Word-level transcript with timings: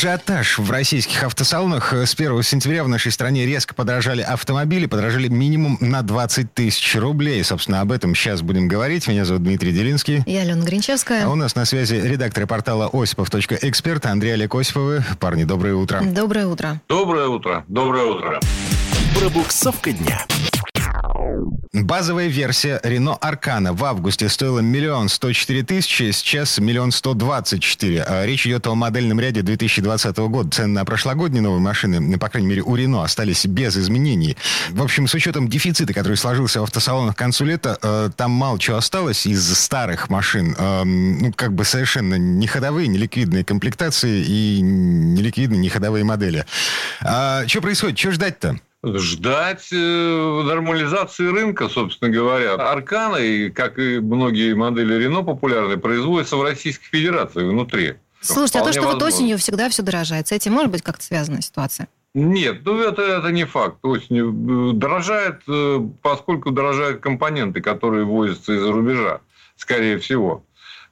Ажиотаж 0.00 0.58
в 0.58 0.70
российских 0.70 1.24
автосалонах. 1.24 1.92
С 1.92 2.14
1 2.14 2.42
сентября 2.42 2.84
в 2.84 2.88
нашей 2.88 3.12
стране 3.12 3.44
резко 3.44 3.74
подорожали 3.74 4.22
автомобили, 4.22 4.86
подорожали 4.86 5.28
минимум 5.28 5.76
на 5.78 6.00
20 6.00 6.54
тысяч 6.54 6.96
рублей. 6.96 7.44
Собственно, 7.44 7.82
об 7.82 7.92
этом 7.92 8.14
сейчас 8.14 8.40
будем 8.40 8.66
говорить. 8.66 9.08
Меня 9.08 9.26
зовут 9.26 9.42
Дмитрий 9.42 9.72
Делинский. 9.72 10.22
Я 10.24 10.40
Алена 10.40 10.64
Гринчевская. 10.64 11.26
А 11.26 11.28
у 11.28 11.34
нас 11.34 11.54
на 11.54 11.66
связи 11.66 11.96
редактор 11.96 12.46
портала 12.46 12.88
осипов.эксперт 12.90 14.06
Андрей 14.06 14.32
Олег 14.32 14.54
Осиповы. 14.54 15.04
Парни, 15.18 15.44
доброе 15.44 15.74
утро. 15.74 16.00
Доброе 16.02 16.46
утро. 16.46 16.80
Доброе 16.88 17.26
утро. 17.26 17.64
Доброе 17.68 18.04
утро. 18.06 18.40
Пробуксовка 19.18 19.92
дня. 19.92 20.24
Базовая 21.72 22.28
версия 22.28 22.80
Renault 22.82 23.18
Аркана 23.20 23.72
в 23.72 23.84
августе 23.84 24.28
стоила 24.28 24.60
миллион 24.60 25.08
сто 25.08 25.32
четыре 25.32 25.62
тысячи, 25.62 26.10
сейчас 26.10 26.58
миллион 26.58 26.90
сто 26.92 27.14
двадцать 27.14 27.62
четыре. 27.62 28.02
А 28.02 28.26
Речь 28.26 28.46
идет 28.46 28.66
о 28.66 28.74
модельном 28.74 29.20
ряде 29.20 29.42
2020 29.42 30.16
года. 30.18 30.50
Цены 30.50 30.74
на 30.74 30.84
прошлогодние 30.84 31.42
новые 31.42 31.60
машины, 31.60 32.18
по 32.18 32.28
крайней 32.28 32.48
мере, 32.48 32.62
у 32.62 32.76
Renault 32.76 33.04
остались 33.04 33.46
без 33.46 33.76
изменений. 33.76 34.36
В 34.70 34.82
общем, 34.82 35.06
с 35.06 35.14
учетом 35.14 35.48
дефицита, 35.48 35.94
который 35.94 36.16
сложился 36.16 36.60
в 36.60 36.64
автосалонах 36.64 37.14
к 37.14 37.18
концу 37.18 37.44
лета, 37.44 37.78
э, 37.82 38.10
там 38.16 38.30
мало 38.30 38.58
чего 38.58 38.76
осталось 38.76 39.26
из 39.26 39.52
старых 39.56 40.10
машин. 40.10 40.54
Э, 40.58 40.84
ну, 40.84 41.32
как 41.34 41.54
бы 41.54 41.64
совершенно 41.64 42.16
не 42.16 42.46
ходовые, 42.46 42.88
не 42.88 42.98
ликвидные 42.98 43.44
комплектации 43.44 44.24
и 44.26 44.60
не 44.60 45.22
ликвидные, 45.22 45.58
не 45.60 45.68
ходовые 45.68 46.04
модели. 46.04 46.44
А, 47.00 47.46
что 47.46 47.60
происходит? 47.60 47.98
Что 47.98 48.12
ждать-то? 48.12 48.60
Ждать 48.82 49.68
э, 49.72 49.76
нормализации 49.76 51.26
рынка, 51.26 51.68
собственно 51.68 52.10
говоря. 52.10 52.54
Аркана, 52.54 53.16
и, 53.16 53.50
как 53.50 53.78
и 53.78 53.98
многие 54.00 54.54
модели 54.54 54.94
Рено 54.94 55.22
популярные, 55.22 55.76
производятся 55.76 56.36
в 56.36 56.42
Российской 56.42 56.86
Федерации 56.86 57.42
внутри. 57.42 57.96
Слушайте, 58.22 58.60
а 58.60 58.64
то, 58.64 58.72
что 58.72 58.82
вот 58.82 58.94
возможно. 58.94 59.16
осенью 59.16 59.38
всегда 59.38 59.68
все 59.68 59.82
дорожает, 59.82 60.28
с 60.28 60.32
этим 60.32 60.52
может 60.52 60.70
быть 60.70 60.82
как-то 60.82 61.04
связана 61.04 61.42
ситуация? 61.42 61.88
Нет, 62.12 62.62
ну 62.64 62.80
это, 62.80 63.02
это 63.02 63.30
не 63.30 63.44
факт. 63.44 63.78
Осенью 63.82 64.30
э, 64.30 64.72
дорожает, 64.74 65.42
э, 65.46 65.80
поскольку 66.02 66.50
дорожают 66.50 67.00
компоненты, 67.00 67.60
которые 67.60 68.04
возятся 68.04 68.54
из-за 68.54 68.72
рубежа, 68.72 69.20
скорее 69.56 69.98
всего. 69.98 70.42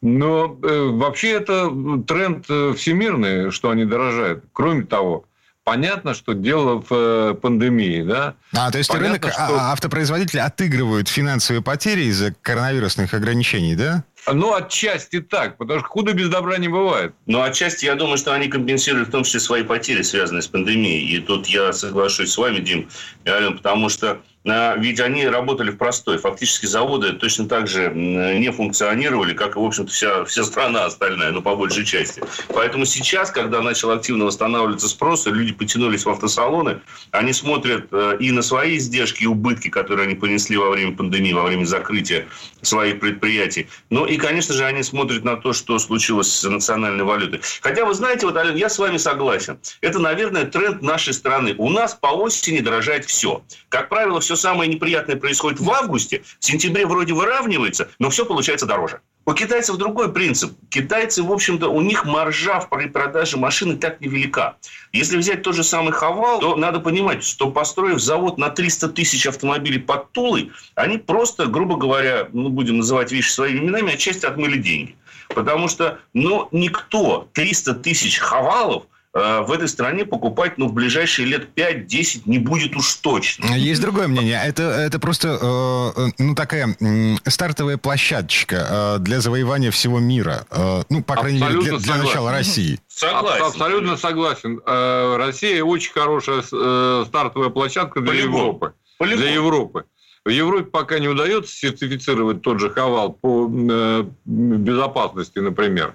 Но 0.00 0.58
э, 0.62 0.88
вообще 0.92 1.32
это 1.32 1.70
тренд 2.06 2.44
всемирный, 2.76 3.50
что 3.50 3.70
они 3.70 3.84
дорожают. 3.84 4.44
Кроме 4.52 4.84
того, 4.84 5.24
понятно, 5.68 6.14
что 6.14 6.32
дело 6.32 6.82
в 6.88 6.92
э, 6.94 7.34
пандемии, 7.34 8.02
да. 8.02 8.34
А, 8.54 8.70
то 8.70 8.78
есть 8.78 8.88
Понятно, 8.88 9.08
рынок 9.18 9.32
что- 9.32 9.42
а, 9.42 9.72
автопроизводители 9.72 10.40
отыгрывают 10.40 11.08
финансовые 11.08 11.62
потери 11.62 12.04
из-за 12.04 12.32
коронавирусных 12.40 13.12
ограничений, 13.12 13.76
да? 13.76 14.02
Ну, 14.32 14.54
отчасти 14.54 15.20
так, 15.20 15.58
потому 15.58 15.80
что 15.80 15.88
худо 15.88 16.14
без 16.14 16.30
добра 16.30 16.56
не 16.56 16.68
бывает. 16.68 17.12
Но 17.26 17.42
отчасти 17.42 17.84
я 17.84 17.96
думаю, 17.96 18.16
что 18.16 18.32
они 18.32 18.48
компенсируют 18.48 19.08
в 19.08 19.10
том 19.10 19.24
числе 19.24 19.40
свои 19.40 19.62
потери, 19.62 20.00
связанные 20.00 20.40
с 20.40 20.46
пандемией. 20.46 21.06
И 21.16 21.20
тут 21.20 21.46
я 21.46 21.72
соглашусь 21.74 22.32
с 22.32 22.38
вами, 22.38 22.60
Дим 22.60 22.88
и 23.26 23.28
Ален, 23.28 23.58
потому 23.58 23.90
что 23.90 24.22
ведь 24.44 25.00
они 25.00 25.26
работали 25.26 25.70
в 25.70 25.76
простой. 25.76 26.18
Фактически 26.18 26.66
заводы 26.66 27.12
точно 27.12 27.48
так 27.48 27.66
же 27.68 27.90
не 27.94 28.50
функционировали, 28.50 29.34
как 29.34 29.56
и, 29.56 29.58
в 29.58 29.64
общем-то, 29.64 29.92
вся, 29.92 30.24
вся 30.24 30.44
страна 30.44 30.86
остальная, 30.86 31.32
ну, 31.32 31.42
по 31.42 31.54
большей 31.56 31.84
части. 31.84 32.22
Поэтому 32.54 32.84
сейчас, 32.84 33.30
когда 33.30 33.60
начал 33.60 33.90
активно 33.90 34.24
восстанавливаться 34.24 34.88
спрос, 34.88 35.26
и 35.26 35.30
люди 35.30 35.52
потянулись 35.52 36.04
в 36.04 36.10
автосалоны, 36.10 36.80
они 37.10 37.32
смотрят 37.32 37.88
э, 37.90 38.16
и 38.20 38.30
на 38.30 38.42
свои 38.42 38.78
издержки 38.78 39.24
и 39.24 39.26
убытки, 39.26 39.68
которые 39.68 40.06
они 40.06 40.14
понесли 40.14 40.56
во 40.56 40.70
время 40.70 40.96
пандемии, 40.96 41.32
во 41.32 41.44
время 41.44 41.64
закрытия 41.64 42.26
своих 42.62 43.00
предприятий. 43.00 43.68
Ну 43.90 44.06
и, 44.06 44.16
конечно 44.16 44.54
же, 44.54 44.64
они 44.64 44.82
смотрят 44.82 45.24
на 45.24 45.36
то, 45.36 45.52
что 45.52 45.78
случилось 45.78 46.32
с 46.32 46.48
национальной 46.48 47.04
валютой. 47.04 47.40
Хотя, 47.60 47.84
вы 47.84 47.94
знаете, 47.94 48.26
вот, 48.26 48.36
Ален, 48.36 48.56
я 48.56 48.68
с 48.68 48.78
вами 48.78 48.96
согласен. 48.96 49.58
Это, 49.80 49.98
наверное, 49.98 50.44
тренд 50.44 50.82
нашей 50.82 51.12
страны. 51.12 51.54
У 51.58 51.68
нас 51.70 51.94
по 51.94 52.08
осени 52.08 52.60
дорожает 52.60 53.04
все. 53.04 53.42
Как 53.68 53.88
правило, 53.88 54.20
все 54.20 54.36
самое 54.38 54.72
неприятное 54.72 55.16
происходит 55.16 55.60
в 55.60 55.70
августе. 55.70 56.22
В 56.38 56.44
сентябре 56.44 56.86
вроде 56.86 57.12
выравнивается, 57.12 57.88
но 57.98 58.10
все 58.10 58.24
получается 58.24 58.66
дороже. 58.66 59.00
У 59.28 59.34
китайцев 59.34 59.76
другой 59.76 60.10
принцип. 60.10 60.52
Китайцы, 60.70 61.22
в 61.22 61.30
общем-то, 61.30 61.68
у 61.68 61.82
них 61.82 62.06
маржа 62.06 62.60
при 62.60 62.86
продаже 62.86 63.36
машины 63.36 63.76
так 63.76 64.00
невелика. 64.00 64.56
Если 64.90 65.18
взять 65.18 65.42
тот 65.42 65.54
же 65.54 65.62
самый 65.62 65.92
Хавал, 65.92 66.40
то 66.40 66.56
надо 66.56 66.80
понимать, 66.80 67.22
что 67.22 67.50
построив 67.50 68.00
завод 68.00 68.38
на 68.38 68.48
300 68.48 68.88
тысяч 68.88 69.26
автомобилей 69.26 69.80
под 69.80 70.12
Тулой, 70.12 70.50
они 70.74 70.96
просто, 70.96 71.44
грубо 71.44 71.76
говоря, 71.76 72.28
ну, 72.32 72.48
будем 72.48 72.78
называть 72.78 73.12
вещи 73.12 73.30
своими 73.30 73.58
именами, 73.58 73.92
отчасти 73.92 74.24
отмыли 74.24 74.56
деньги. 74.56 74.96
Потому 75.28 75.68
что, 75.68 75.98
ну, 76.14 76.48
никто 76.50 77.28
300 77.34 77.74
тысяч 77.74 78.16
Хавалов 78.18 78.84
в 79.14 79.52
этой 79.52 79.68
стране 79.68 80.04
покупать, 80.04 80.58
ну, 80.58 80.68
в 80.68 80.72
ближайшие 80.74 81.26
лет 81.26 81.48
5-10 81.56 82.22
не 82.26 82.38
будет 82.38 82.76
уж 82.76 82.94
точно. 82.96 83.54
Есть 83.54 83.80
другое 83.80 84.06
мнение. 84.06 84.40
Это, 84.44 84.62
это 84.64 84.98
просто 84.98 85.38
э, 85.40 86.00
э, 86.08 86.10
ну, 86.18 86.34
такая 86.34 86.76
м, 86.80 87.18
стартовая 87.26 87.78
площадочка 87.78 88.96
э, 88.96 88.98
для 89.00 89.20
завоевания 89.20 89.70
всего 89.70 89.98
мира. 89.98 90.46
Э, 90.50 90.82
ну, 90.90 91.02
по 91.02 91.14
крайней 91.16 91.40
мере, 91.40 91.52
для, 91.52 91.58
Абсолютно 91.60 91.78
для 91.78 91.92
согласен. 91.94 92.08
начала 92.08 92.32
России. 92.32 92.80
Согласен. 92.88 93.42
Аб- 93.44 93.48
Абсолютно 93.48 93.96
согласен. 93.96 94.60
Э, 94.66 95.16
Россия 95.16 95.64
очень 95.64 95.92
хорошая 95.92 96.42
э, 96.52 97.04
стартовая 97.08 97.48
площадка 97.48 98.00
для 98.00 98.10
По-любому. 98.10 98.38
Европы. 98.44 98.72
По-любому. 98.98 99.22
Для 99.22 99.34
Европы. 99.34 99.84
В 100.24 100.28
Европе 100.30 100.64
пока 100.64 100.98
не 100.98 101.08
удается 101.08 101.54
сертифицировать 101.56 102.42
тот 102.42 102.60
же 102.60 102.68
Хавал 102.70 103.12
по 103.14 103.50
э, 103.50 104.04
безопасности, 104.26 105.38
например. 105.38 105.94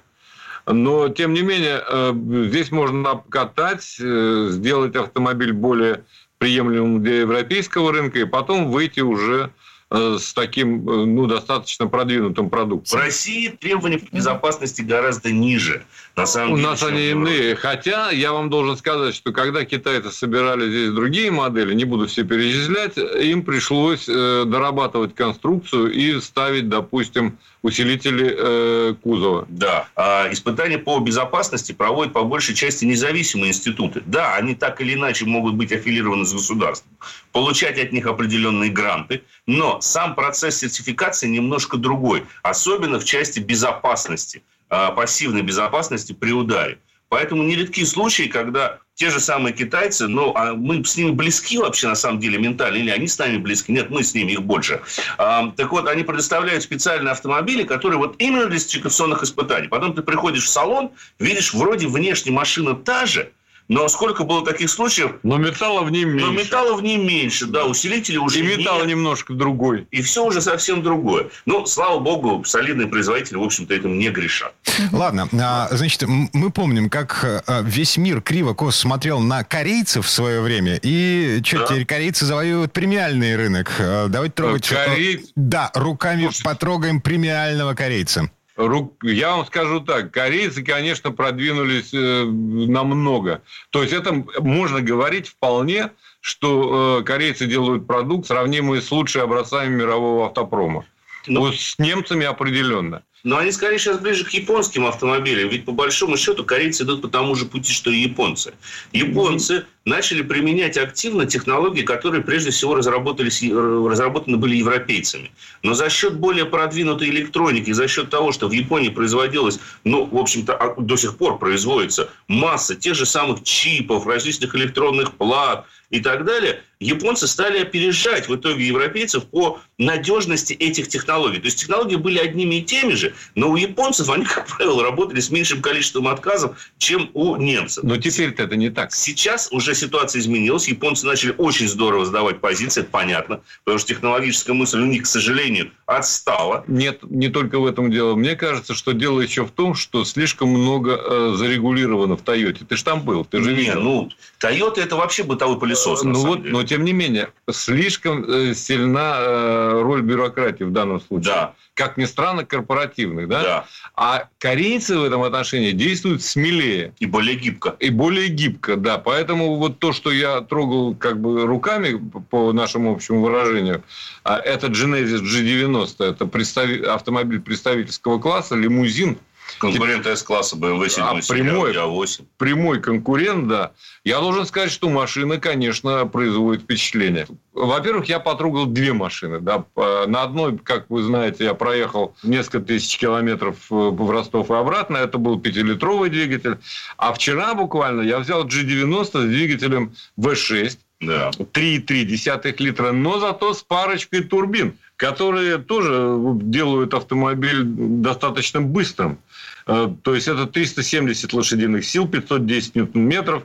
Но, 0.65 1.09
тем 1.09 1.33
не 1.33 1.41
менее, 1.41 1.83
э, 1.85 2.13
здесь 2.47 2.71
можно 2.71 3.11
обкатать, 3.11 3.97
э, 3.99 4.47
сделать 4.51 4.95
автомобиль 4.95 5.51
более 5.51 6.05
приемлемым 6.37 7.03
для 7.03 7.21
европейского 7.21 7.91
рынка, 7.91 8.19
и 8.19 8.25
потом 8.25 8.71
выйти 8.71 9.01
уже 9.01 9.51
э, 9.89 10.17
с 10.19 10.33
таким, 10.33 10.85
ну, 10.85 11.27
достаточно 11.27 11.87
продвинутым 11.87 12.47
В 12.47 12.49
продуктом. 12.49 12.99
России 12.99 13.49
требования 13.49 13.99
по 13.99 14.15
безопасности 14.15 14.81
гораздо 14.81 15.31
ниже. 15.31 15.85
На 16.15 16.27
самом 16.27 16.53
У 16.53 16.55
деле, 16.57 16.69
нас 16.69 16.83
они 16.83 17.01
Европе. 17.01 17.37
иные. 17.37 17.55
Хотя 17.55 18.11
я 18.11 18.33
вам 18.33 18.49
должен 18.51 18.77
сказать, 18.77 19.15
что 19.15 19.31
когда 19.31 19.65
китайцы 19.65 20.11
собирали 20.11 20.69
здесь 20.69 20.91
другие 20.91 21.31
модели, 21.31 21.73
не 21.73 21.85
буду 21.85 22.05
все 22.05 22.23
перечислять, 22.23 22.97
им 22.97 23.41
пришлось 23.41 24.07
э, 24.07 24.43
дорабатывать 24.45 25.15
конструкцию 25.15 25.91
и 25.91 26.21
ставить, 26.21 26.69
допустим, 26.69 27.39
усилители 27.63 28.35
э, 28.37 28.95
кузова. 29.01 29.47
Да. 29.49 29.87
А 29.95 30.31
испытания 30.31 30.77
по 30.77 30.99
безопасности 30.99 31.71
проводят 31.71 32.13
по 32.13 32.23
большей 32.23 32.53
части 32.53 32.85
независимые 32.85 33.49
институты. 33.49 34.03
Да, 34.05 34.35
они 34.35 34.53
так 34.53 34.81
или 34.81 34.93
иначе 34.93 35.25
могут 35.25 35.55
быть 35.55 35.71
аффилированы 35.71 36.25
с 36.25 36.33
государством, 36.33 36.91
получать 37.31 37.79
от 37.79 37.91
них 37.91 38.05
определенные 38.05 38.69
гранты, 38.69 39.23
но 39.47 39.81
сам 39.81 40.13
процесс 40.13 40.57
сертификации 40.57 41.27
немножко 41.27 41.77
другой, 41.77 42.23
особенно 42.43 42.99
в 42.99 43.05
части 43.05 43.39
безопасности, 43.39 44.43
пассивной 44.91 45.41
безопасности 45.41 46.13
при 46.13 46.31
ударе. 46.31 46.79
Поэтому 47.13 47.43
нередки 47.43 47.85
случаи, 47.85 48.23
когда 48.23 48.79
те 48.95 49.11
же 49.11 49.19
самые 49.19 49.53
китайцы, 49.53 50.07
ну, 50.07 50.33
а 50.35 50.53
мы 50.53 50.83
с 50.83 50.97
ними 50.97 51.11
близки 51.11 51.59
вообще 51.59 51.87
на 51.87 51.95
самом 51.95 52.19
деле 52.19 52.39
ментально, 52.39 52.77
или 52.77 52.89
они 52.89 53.07
с 53.07 53.19
нами 53.19 53.37
близки, 53.37 53.71
нет, 53.71 53.91
мы 53.91 54.03
с 54.03 54.15
ними, 54.15 54.31
их 54.31 54.41
больше. 54.41 54.81
А, 55.19 55.51
так 55.55 55.71
вот, 55.71 55.87
они 55.87 56.03
предоставляют 56.03 56.63
специальные 56.63 57.11
автомобили, 57.11 57.65
которые 57.65 57.99
вот 57.99 58.15
именно 58.17 58.47
для 58.47 58.57
сертификационных 58.57 59.21
испытаний. 59.21 59.67
Потом 59.67 59.93
ты 59.93 60.01
приходишь 60.01 60.45
в 60.45 60.49
салон, 60.49 60.91
видишь, 61.19 61.53
вроде 61.53 61.87
внешне 61.87 62.31
машина 62.31 62.73
та 62.73 63.05
же, 63.05 63.31
но 63.67 63.87
сколько 63.87 64.23
было 64.23 64.45
таких 64.45 64.69
случаев, 64.69 65.13
Но 65.23 65.37
металла 65.37 65.81
в 65.83 65.91
ним 65.91 66.09
меньше. 66.09 66.25
но 66.25 66.31
металла 66.31 66.75
в 66.75 66.83
ней 66.83 66.97
меньше, 66.97 67.45
да, 67.45 67.65
усилители 67.65 68.17
уже 68.17 68.39
И 68.39 68.43
металл 68.57 68.79
нет. 68.79 68.87
немножко 68.89 69.33
другой. 69.33 69.87
И 69.91 70.01
все 70.01 70.25
уже 70.25 70.41
совсем 70.41 70.83
другое. 70.83 71.29
Ну, 71.45 71.65
слава 71.65 71.99
богу, 71.99 72.43
солидные 72.45 72.87
производители, 72.87 73.37
в 73.37 73.43
общем-то, 73.43 73.73
этим 73.73 73.97
не 73.97 74.09
грешат. 74.09 74.53
Ладно, 74.91 75.27
а, 75.39 75.67
значит, 75.71 76.03
мы 76.07 76.51
помним, 76.51 76.89
как 76.89 77.23
э, 77.47 77.61
весь 77.63 77.97
мир 77.97 78.21
криво-кос 78.21 78.75
смотрел 78.75 79.19
на 79.19 79.43
корейцев 79.43 80.05
в 80.05 80.09
свое 80.09 80.41
время, 80.41 80.79
и 80.81 81.41
что, 81.43 81.59
Да. 81.59 81.67
теперь 81.67 81.85
корейцы 81.85 82.25
завоевывают 82.25 82.73
премиальный 82.73 83.35
рынок. 83.35 83.71
Э, 83.79 84.07
Давайте 84.09 84.33
трогать... 84.33 84.71
э, 84.71 84.75
корейцы- 84.75 85.27
Да, 85.35 85.71
руками 85.73 86.23
Слушайте. 86.23 86.43
потрогаем 86.43 87.01
премиального 87.01 87.73
корейца. 87.73 88.29
Я 88.57 89.35
вам 89.35 89.45
скажу 89.47 89.79
так, 89.79 90.11
корейцы, 90.11 90.63
конечно, 90.63 91.11
продвинулись 91.11 91.93
э, 91.93 92.23
намного. 92.23 93.41
То 93.71 93.81
есть 93.81 93.93
это 93.93 94.13
можно 94.39 94.81
говорить 94.81 95.27
вполне, 95.27 95.91
что 96.21 96.99
э, 96.99 97.03
корейцы 97.03 97.47
делают 97.47 97.87
продукт, 97.87 98.27
сравнимый 98.27 98.81
с 98.81 98.91
лучшими 98.91 99.23
образцами 99.23 99.73
мирового 99.75 100.27
автопрома. 100.27 100.85
Ну, 101.25 101.39
вот 101.41 101.55
с 101.55 101.79
немцами 101.79 102.25
определенно. 102.25 103.01
Но 103.23 103.37
они 103.37 103.51
скорее 103.51 103.79
сейчас 103.79 103.99
ближе 103.99 104.25
к 104.25 104.29
японским 104.31 104.85
автомобилям. 104.85 105.47
Ведь 105.47 105.63
по 105.63 105.71
большому 105.71 106.17
счету 106.17 106.43
корейцы 106.43 106.83
идут 106.83 107.01
по 107.01 107.07
тому 107.07 107.35
же 107.35 107.45
пути, 107.45 107.71
что 107.71 107.89
и 107.89 107.99
японцы. 107.99 108.53
Японцы 108.91 109.65
начали 109.85 110.21
применять 110.21 110.77
активно 110.77 111.25
технологии, 111.25 111.83
которые 111.83 112.21
прежде 112.21 112.51
всего 112.51 112.75
разработались, 112.75 113.41
разработаны 113.41 114.35
были 114.35 114.57
европейцами. 114.57 115.31
Но 115.61 115.73
за 115.73 115.89
счет 115.89 116.15
более 116.15 116.45
продвинутой 116.45 117.09
электроники, 117.09 117.71
за 117.71 117.87
счет 117.87 118.09
того, 118.09 118.33
что 118.33 118.49
в 118.49 118.51
Японии 118.51 118.89
производилось, 118.89 119.59
ну, 119.85 120.05
в 120.05 120.17
общем-то, 120.17 120.55
а, 120.55 120.75
до 120.81 120.97
сих 120.97 121.15
пор 121.17 121.39
производится 121.39 122.09
масса 122.27 122.75
тех 122.75 122.93
же 122.95 123.05
самых 123.05 123.43
чипов, 123.43 124.05
различных 124.05 124.53
электронных 124.53 125.13
плат, 125.13 125.65
и 125.93 125.99
так 125.99 126.25
далее, 126.25 126.63
японцы 126.83 127.27
стали 127.27 127.59
опережать 127.59 128.27
в 128.27 128.35
итоге 128.35 128.65
европейцев 128.67 129.25
по 129.25 129.59
надежности 129.77 130.53
этих 130.53 130.87
технологий. 130.87 131.39
То 131.39 131.45
есть 131.45 131.59
технологии 131.59 131.95
были 131.95 132.19
одними 132.19 132.55
и 132.55 132.61
теми 132.61 132.93
же, 132.93 133.13
но 133.35 133.49
у 133.49 133.55
японцев 133.55 134.09
они, 134.09 134.25
как 134.25 134.47
правило, 134.47 134.83
работали 134.83 135.19
с 135.19 135.29
меньшим 135.29 135.61
количеством 135.61 136.07
отказов, 136.07 136.57
чем 136.77 137.09
у 137.13 137.35
немцев. 137.35 137.83
Но 137.83 137.97
теперь 137.97 138.29
это 138.37 138.55
не 138.55 138.69
так. 138.69 138.93
Сейчас 138.93 139.49
уже 139.51 139.75
ситуация 139.75 140.19
изменилась. 140.19 140.67
Японцы 140.67 141.05
начали 141.05 141.35
очень 141.37 141.67
здорово 141.67 142.05
сдавать 142.05 142.39
позиции, 142.39 142.81
это 142.81 142.89
понятно, 142.89 143.41
потому 143.63 143.79
что 143.79 143.89
технологическая 143.89 144.53
мысль 144.53 144.79
у 144.79 144.85
них, 144.85 145.03
к 145.03 145.07
сожалению, 145.07 145.71
отстала. 145.85 146.63
Нет, 146.67 146.99
не 147.03 147.29
только 147.29 147.59
в 147.59 147.65
этом 147.65 147.91
дело. 147.91 148.15
Мне 148.15 148.35
кажется, 148.35 148.73
что 148.73 148.93
дело 148.93 149.21
еще 149.21 149.45
в 149.45 149.51
том, 149.51 149.75
что 149.75 150.05
слишком 150.05 150.49
много 150.49 150.91
э, 150.91 151.33
зарегулировано 151.35 152.17
в 152.17 152.21
Тойоте. 152.21 152.65
Ты 152.65 152.77
же 152.77 152.83
там 152.83 153.01
был, 153.01 153.25
ты 153.25 153.41
же 153.41 153.51
не, 153.51 153.57
видел. 153.57 153.81
ну, 153.81 154.09
Тойота 154.39 154.81
это 154.81 154.95
вообще 154.95 155.23
бытовой 155.23 155.59
пылесос 155.59 155.73
пылесос. 155.73 156.03
Ну 156.03 156.27
вот, 156.27 156.43
но 156.43 156.63
тем 156.73 156.85
не 156.85 156.91
менее, 156.91 157.29
слишком 157.51 158.25
э, 158.27 158.55
сильна 158.55 159.17
э, 159.19 159.81
роль 159.83 160.01
бюрократии 160.01 160.63
в 160.63 160.71
данном 160.71 160.99
случае. 161.01 161.33
Да. 161.35 161.53
Как 161.75 161.97
ни 161.97 162.05
странно, 162.05 162.45
корпоративных, 162.45 163.27
да? 163.27 163.43
Да. 163.43 163.65
А 163.95 164.27
корейцы 164.39 164.97
в 164.97 165.03
этом 165.03 165.21
отношении 165.21 165.69
действуют 165.69 166.23
смелее. 166.23 166.95
И 166.97 167.05
более 167.05 167.35
гибко. 167.35 167.75
И 167.79 167.91
более 167.91 168.29
гибко, 168.29 168.75
да. 168.75 168.97
Поэтому 168.97 169.57
вот 169.57 169.77
то, 169.77 169.93
что 169.93 170.11
я 170.11 170.41
трогал 170.41 170.95
как 170.95 171.21
бы 171.21 171.45
руками, 171.45 172.01
по 172.31 172.51
нашему 172.53 172.93
общему 172.93 173.21
выражению, 173.21 173.83
а 174.23 174.39
это 174.39 174.65
Genesis 174.65 175.21
G90, 175.21 176.03
это 176.03 176.25
представ... 176.25 176.67
автомобиль 176.87 177.39
представительского 177.39 178.17
класса, 178.17 178.55
лимузин– 178.55 179.19
Конкурент 179.59 180.05
С-класса 180.05 180.55
BMW 180.57 180.89
7 180.89 181.03
а 181.03 181.19
прямой, 181.27 181.77
8 181.77 182.25
прямой 182.37 182.81
конкурент, 182.81 183.47
да. 183.47 183.71
Я 184.03 184.19
должен 184.19 184.45
сказать, 184.45 184.71
что 184.71 184.89
машина, 184.89 185.39
конечно, 185.39 186.05
производит 186.05 186.63
впечатление. 186.63 187.27
Во-первых, 187.53 188.05
я 188.09 188.19
потрогал 188.19 188.65
две 188.65 188.93
машины. 188.93 189.39
Да. 189.39 189.65
На 189.75 190.23
одной, 190.23 190.57
как 190.57 190.89
вы 190.89 191.03
знаете, 191.03 191.45
я 191.45 191.53
проехал 191.53 192.15
несколько 192.23 192.59
тысяч 192.59 192.97
километров 192.97 193.57
э, 193.71 193.75
в 193.75 194.09
Ростов 194.09 194.49
и 194.49 194.53
обратно. 194.53 194.97
Это 194.97 195.17
был 195.17 195.39
пятилитровый 195.39 196.09
двигатель. 196.09 196.57
А 196.97 197.13
вчера 197.13 197.53
буквально 197.53 198.01
я 198.01 198.19
взял 198.19 198.45
G90 198.45 199.05
с 199.05 199.11
двигателем 199.11 199.93
V6. 200.19 200.77
Да. 201.05 201.31
3,3 201.31 202.55
литра, 202.59 202.91
но 202.91 203.19
зато 203.19 203.53
с 203.53 203.61
парочкой 203.61 204.23
турбин, 204.23 204.77
которые 204.97 205.57
тоже 205.57 206.19
делают 206.41 206.93
автомобиль 206.93 207.63
достаточно 207.63 208.61
быстрым. 208.61 209.19
Э, 209.67 209.93
то 210.01 210.15
есть 210.15 210.27
это 210.27 210.45
370 210.45 211.33
лошадиных 211.33 211.85
сил, 211.85 212.07
510 212.07 212.75
ньютон-метров. 212.75 213.43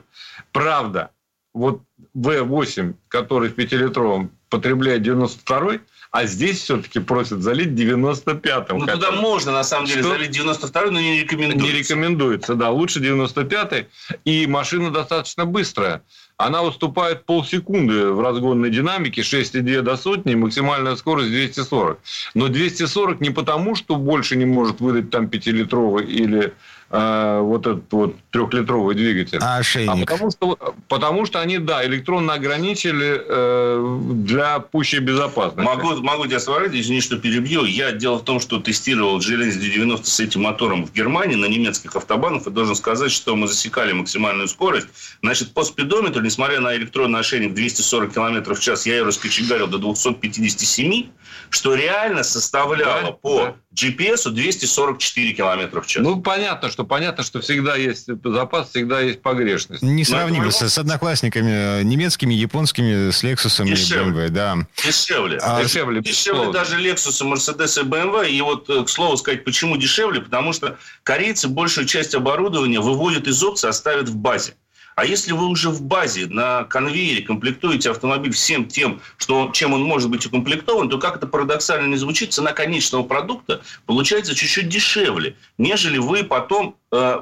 Правда, 0.51 1.11
вот 1.53 1.81
V8, 2.15 2.93
который 3.07 3.49
в 3.49 3.55
пятилитровом 3.55 4.31
потребляет 4.49 5.01
92 5.01 5.79
а 6.11 6.25
здесь 6.25 6.63
все-таки 6.63 6.99
просят 6.99 7.41
залить 7.41 7.69
95-м. 7.69 8.79
Ну, 8.79 8.87
туда 8.87 9.11
можно, 9.11 9.51
на 9.51 9.63
самом 9.63 9.85
деле, 9.85 10.01
что... 10.01 10.09
залить 10.09 10.35
92-й, 10.35 10.89
но 10.89 10.99
не 10.99 11.19
рекомендуется. 11.19 11.65
Не 11.65 11.79
рекомендуется, 11.79 12.55
да. 12.55 12.71
Лучше 12.71 12.99
95-й. 12.99 13.87
И 14.25 14.47
машина 14.47 14.89
достаточно 14.89 15.45
быстрая 15.45 16.01
она 16.39 16.63
уступает 16.63 17.25
полсекунды 17.25 18.11
в 18.13 18.21
разгонной 18.21 18.69
динамике, 18.69 19.21
6,2 19.21 19.81
до 19.81 19.97
сотни, 19.97 20.35
максимальная 20.35 20.95
скорость 20.95 21.31
240. 21.31 21.99
Но 22.33 22.47
240 22.47 23.19
не 23.19 23.29
потому, 23.29 23.75
что 23.75 23.97
больше 23.97 24.37
не 24.37 24.45
может 24.45 24.79
выдать 24.79 25.09
там 25.09 25.25
5-литровый 25.25 26.05
или 26.05 26.53
э, 26.89 27.39
вот 27.41 27.67
этот 27.67 27.91
вот 27.91 28.15
трехлитровый 28.31 28.95
двигатель. 28.95 29.39
А 29.41 29.57
ошейник? 29.57 29.89
А 29.89 30.15
потому, 30.15 30.31
что, 30.31 30.75
потому 30.87 31.25
что 31.25 31.41
они, 31.41 31.57
да, 31.57 31.85
электронно 31.85 32.33
ограничили 32.33 33.21
э, 33.25 33.97
для 34.13 34.59
пущей 34.59 34.99
безопасности. 34.99 35.61
Могу, 35.61 36.01
могу 36.01 36.25
тебя 36.27 36.39
сварить, 36.39 36.73
извини, 36.73 37.01
что 37.01 37.17
перебью. 37.17 37.65
Я 37.65 37.91
дело 37.91 38.19
в 38.19 38.23
том, 38.23 38.39
что 38.39 38.59
тестировал 38.59 39.19
Genesis 39.19 39.59
90 39.59 40.07
с 40.07 40.19
этим 40.19 40.41
мотором 40.41 40.85
в 40.85 40.93
Германии 40.93 41.35
на 41.35 41.45
немецких 41.45 41.95
автобанах 41.95 42.47
и 42.47 42.51
должен 42.51 42.75
сказать, 42.75 43.11
что 43.11 43.35
мы 43.35 43.47
засекали 43.47 43.93
максимальную 43.93 44.47
скорость. 44.47 44.87
Значит, 45.21 45.53
по 45.53 45.63
спидометру, 45.63 46.21
несмотря 46.21 46.59
на 46.59 46.75
электронный 46.75 47.19
ошейник 47.19 47.53
240 47.53 48.13
км 48.13 48.53
в 48.53 48.59
час, 48.59 48.85
я 48.85 48.97
ее 48.97 49.03
раскочегарил 49.03 49.67
до 49.67 49.77
257 49.77 51.09
что 51.49 51.75
реально 51.75 52.23
составляло 52.23 53.01
да, 53.01 53.11
по 53.11 53.45
да. 53.45 53.55
GPS 53.73 54.29
244 54.29 55.33
км 55.33 55.81
в 55.81 55.87
час. 55.87 56.03
Ну, 56.03 56.21
понятно, 56.21 56.69
что 56.69 56.78
понятно, 56.83 57.23
что 57.23 57.41
всегда 57.41 57.75
есть 57.75 58.07
запас, 58.23 58.69
всегда 58.69 59.01
есть 59.01 59.21
погрешность. 59.21 59.81
Несравнимо 59.81 60.51
с, 60.51 60.61
с 60.61 60.77
одноклассниками 60.77 61.83
немецкими, 61.83 62.33
японскими, 62.33 63.11
с 63.11 63.23
Lexus 63.23 63.65
и 63.65 63.73
BMW, 63.73 64.29
да. 64.29 64.57
Дешевле. 64.83 65.39
А, 65.41 65.63
дешевле. 65.63 66.01
Дешевле 66.01 66.51
даже 66.51 66.77
Lexus, 66.77 67.21
Mercedes 67.25 67.79
и 67.79 67.85
BMW. 67.85 68.29
И 68.29 68.41
вот, 68.41 68.69
э, 68.69 68.83
к 68.83 68.89
слову 68.89 69.17
сказать, 69.17 69.43
почему 69.43 69.77
дешевле? 69.77 70.21
Потому 70.21 70.53
что 70.53 70.77
корейцы 71.03 71.47
большую 71.47 71.87
часть 71.87 72.15
оборудования 72.15 72.79
выводят 72.79 73.27
из 73.27 73.43
опции, 73.43 73.67
оставят 73.67 74.09
в 74.09 74.15
базе. 74.15 74.53
А 74.99 75.05
если 75.05 75.31
вы 75.31 75.45
уже 75.45 75.69
в 75.69 75.81
базе 75.81 76.27
на 76.27 76.65
конвейере 76.65 77.21
комплектуете 77.23 77.89
автомобиль 77.89 78.33
всем 78.33 78.67
тем, 78.67 78.99
что, 79.15 79.49
чем 79.53 79.71
он 79.71 79.81
может 79.81 80.09
быть 80.09 80.25
укомплектован, 80.25 80.89
то 80.89 80.97
как 80.97 81.15
это 81.15 81.25
парадоксально 81.25 81.87
не 81.87 81.95
звучит, 81.95 82.33
цена 82.33 82.51
конечного 82.51 83.03
продукта 83.03 83.61
получается 83.85 84.35
чуть-чуть 84.35 84.67
дешевле, 84.67 85.37
нежели 85.57 85.99
вы 85.99 86.25
потом 86.25 86.75
э, 86.91 87.21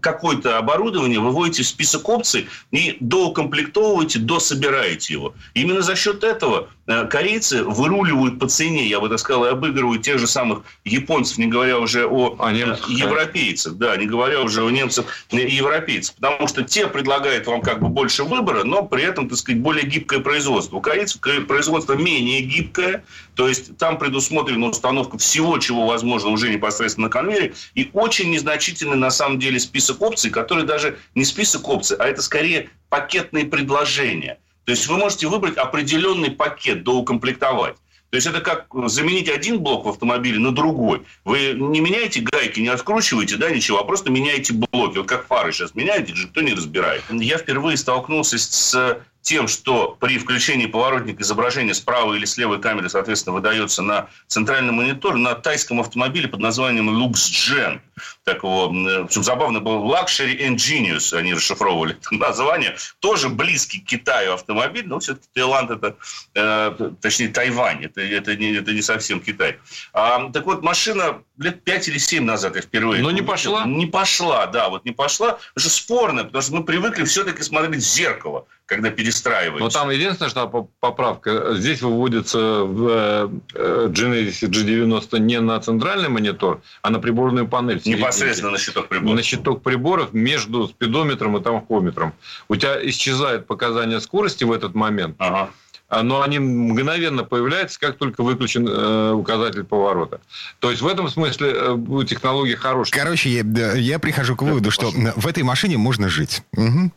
какое-то 0.00 0.58
оборудование 0.58 1.20
выводите 1.20 1.62
в 1.62 1.66
список 1.66 2.08
опций 2.08 2.48
и 2.70 2.96
доукомплектовываете, 3.00 4.18
дособираете 4.18 5.14
его. 5.14 5.34
Именно 5.54 5.82
за 5.82 5.96
счет 5.96 6.24
этого 6.24 6.68
Э, 6.86 7.04
корейцы 7.06 7.64
выруливают 7.64 8.38
по 8.38 8.46
цене, 8.46 8.86
я 8.86 9.00
бы 9.00 9.08
так 9.08 9.18
сказал, 9.18 9.44
и 9.44 9.48
обыгрывают 9.48 10.02
тех 10.02 10.18
же 10.18 10.28
самых 10.28 10.62
японцев, 10.84 11.36
не 11.38 11.46
говоря 11.46 11.80
уже 11.80 12.06
о, 12.06 12.36
о 12.38 12.52
немцах, 12.52 12.88
европейцах, 12.88 13.74
да, 13.74 13.96
не 13.96 14.06
говоря 14.06 14.40
уже 14.42 14.62
о 14.62 14.70
немцах 14.70 15.06
и 15.30 15.36
европейцах. 15.36 16.14
Потому 16.14 16.46
что 16.46 16.62
те 16.62 16.86
предлагают 16.86 17.46
вам 17.46 17.60
как 17.60 17.80
бы 17.80 17.88
больше 17.88 18.22
выбора, 18.22 18.62
но 18.62 18.84
при 18.84 19.02
этом, 19.02 19.28
так 19.28 19.38
сказать, 19.38 19.60
более 19.60 19.84
гибкое 19.84 20.20
производство. 20.20 20.76
У 20.76 20.80
корейцев 20.80 21.20
производство 21.48 21.94
менее 21.94 22.42
гибкое, 22.42 23.04
то 23.36 23.48
есть 23.48 23.76
там 23.76 23.98
предусмотрена 23.98 24.66
установка 24.66 25.18
всего, 25.18 25.58
чего 25.58 25.86
возможно 25.86 26.30
уже 26.30 26.48
непосредственно 26.48 27.06
на 27.06 27.12
конвейере, 27.12 27.54
и 27.74 27.90
очень 27.92 28.30
незначительный 28.30 28.96
на 28.96 29.10
самом 29.10 29.38
деле 29.38 29.60
список 29.60 30.00
опций, 30.02 30.30
который 30.30 30.64
даже 30.64 30.98
не 31.14 31.24
список 31.24 31.68
опций, 31.68 31.96
а 31.98 32.06
это 32.06 32.22
скорее 32.22 32.70
пакетные 32.88 33.44
предложения– 33.44 34.38
то 34.66 34.72
есть 34.72 34.88
вы 34.88 34.98
можете 34.98 35.28
выбрать 35.28 35.56
определенный 35.56 36.32
пакет, 36.32 36.82
доукомплектовать. 36.82 37.76
То 38.10 38.16
есть 38.16 38.26
это 38.26 38.40
как 38.40 38.66
заменить 38.88 39.28
один 39.28 39.60
блок 39.60 39.84
в 39.84 39.88
автомобиле 39.88 40.40
на 40.40 40.52
другой. 40.52 41.02
Вы 41.24 41.52
не 41.52 41.80
меняете 41.80 42.20
гайки, 42.20 42.60
не 42.60 42.68
откручиваете, 42.68 43.36
да, 43.36 43.50
ничего, 43.50 43.78
а 43.78 43.84
просто 43.84 44.10
меняете 44.10 44.54
блоки. 44.54 44.98
Вот 44.98 45.06
как 45.06 45.26
фары 45.26 45.52
сейчас 45.52 45.74
меняете, 45.76 46.12
никто 46.12 46.40
не 46.40 46.52
разбирает. 46.52 47.04
Я 47.10 47.38
впервые 47.38 47.76
столкнулся 47.76 48.38
с 48.38 48.98
тем, 49.26 49.48
что 49.48 49.96
при 49.98 50.18
включении 50.18 50.66
поворотника 50.66 51.22
изображение 51.24 51.74
с 51.74 51.80
правой 51.80 52.16
или 52.16 52.24
с 52.24 52.36
левой 52.36 52.60
камеры, 52.60 52.88
соответственно, 52.88 53.34
выдается 53.34 53.82
на 53.82 54.08
центральный 54.28 54.72
монитор 54.72 55.16
на 55.16 55.34
тайском 55.34 55.80
автомобиле 55.80 56.28
под 56.28 56.38
названием 56.38 56.88
LuxGen. 56.88 57.80
Так 58.22 58.44
его, 58.44 58.68
в 58.68 59.04
общем, 59.04 59.24
забавно 59.24 59.58
было 59.58 59.78
Luxury 59.78 60.38
Ingenious, 60.48 61.12
они 61.12 61.34
расшифровывали 61.34 61.98
название. 62.12 62.76
Тоже 63.00 63.28
близкий 63.28 63.80
к 63.80 63.86
Китаю 63.86 64.34
автомобиль, 64.34 64.86
но 64.86 65.00
все-таки 65.00 65.26
Таиланд 65.34 65.72
это, 65.72 65.96
э, 66.34 66.90
точнее, 67.00 67.28
Тайвань, 67.28 67.84
это, 67.84 68.02
это, 68.02 68.36
не, 68.36 68.52
это 68.52 68.72
не 68.72 68.82
совсем 68.82 69.20
Китай. 69.20 69.58
А, 69.92 70.30
так 70.30 70.46
вот, 70.46 70.62
машина 70.62 71.22
лет 71.36 71.64
5 71.64 71.88
или 71.88 71.98
7 71.98 72.22
назад 72.22 72.54
я 72.54 72.62
впервые... 72.62 73.02
Но 73.02 73.10
не 73.10 73.22
пошла? 73.22 73.66
Не 73.66 73.86
пошла, 73.86 74.46
да, 74.46 74.68
вот 74.68 74.84
не 74.84 74.92
пошла. 74.92 75.40
Это 75.56 75.68
спорно, 75.68 76.22
потому 76.22 76.42
что 76.42 76.54
мы 76.54 76.62
привыкли 76.62 77.04
все-таки 77.04 77.42
смотреть 77.42 77.82
в 77.82 77.86
зеркало 77.88 78.46
когда 78.66 78.90
перестраиваешь. 78.90 79.60
Но 79.60 79.70
там 79.70 79.90
единственное, 79.90 80.28
что 80.28 80.68
поправка. 80.80 81.54
Здесь 81.54 81.80
выводится 81.80 82.64
в 82.64 82.88
э, 82.88 83.28
э, 83.54 83.88
Genesis 83.90 84.48
G90 84.48 85.18
не 85.20 85.40
на 85.40 85.60
центральный 85.60 86.08
монитор, 86.08 86.60
а 86.82 86.90
на 86.90 86.98
приборную 86.98 87.46
панель. 87.46 87.80
Непосредственно 87.84 88.50
на 88.50 88.58
щиток 88.58 88.88
приборов. 88.88 89.16
На 89.16 89.22
щиток 89.22 89.62
приборов 89.62 90.12
между 90.12 90.66
спидометром 90.66 91.36
и 91.36 91.42
тамхометром. 91.42 92.12
У 92.48 92.56
тебя 92.56 92.76
исчезает 92.88 93.46
показания 93.46 94.00
скорости 94.00 94.44
в 94.44 94.52
этот 94.52 94.74
момент. 94.74 95.14
Ага 95.18 95.50
а, 95.88 96.02
но 96.02 96.22
они 96.22 96.40
мгновенно 96.40 97.22
появляются, 97.22 97.78
как 97.78 97.96
только 97.96 98.24
выключен 98.24 98.66
э, 98.68 99.12
указатель 99.12 99.62
поворота. 99.62 100.20
То 100.58 100.70
есть 100.70 100.82
в 100.82 100.86
этом 100.88 101.08
смысле 101.08 101.52
э, 101.54 102.04
технология 102.08 102.56
хорошая. 102.56 103.00
Короче, 103.00 103.30
я, 103.30 103.72
я 103.74 103.98
прихожу 104.00 104.34
к 104.34 104.42
выводу, 104.42 104.72
что 104.72 104.90
в 104.90 105.26
этой 105.28 105.44
машине 105.44 105.76
можно 105.76 106.08
жить. 106.08 106.42
Угу. 106.56 106.90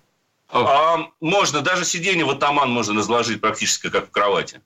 А, 0.52 0.98
можно, 1.22 1.62
даже 1.62 1.86
сиденье 1.86 2.26
в 2.26 2.30
атаман 2.30 2.70
можно 2.70 2.96
разложить 2.96 3.42
практически 3.42 3.90
как 3.90 4.08
в 4.08 4.12
кровати. 4.12 4.62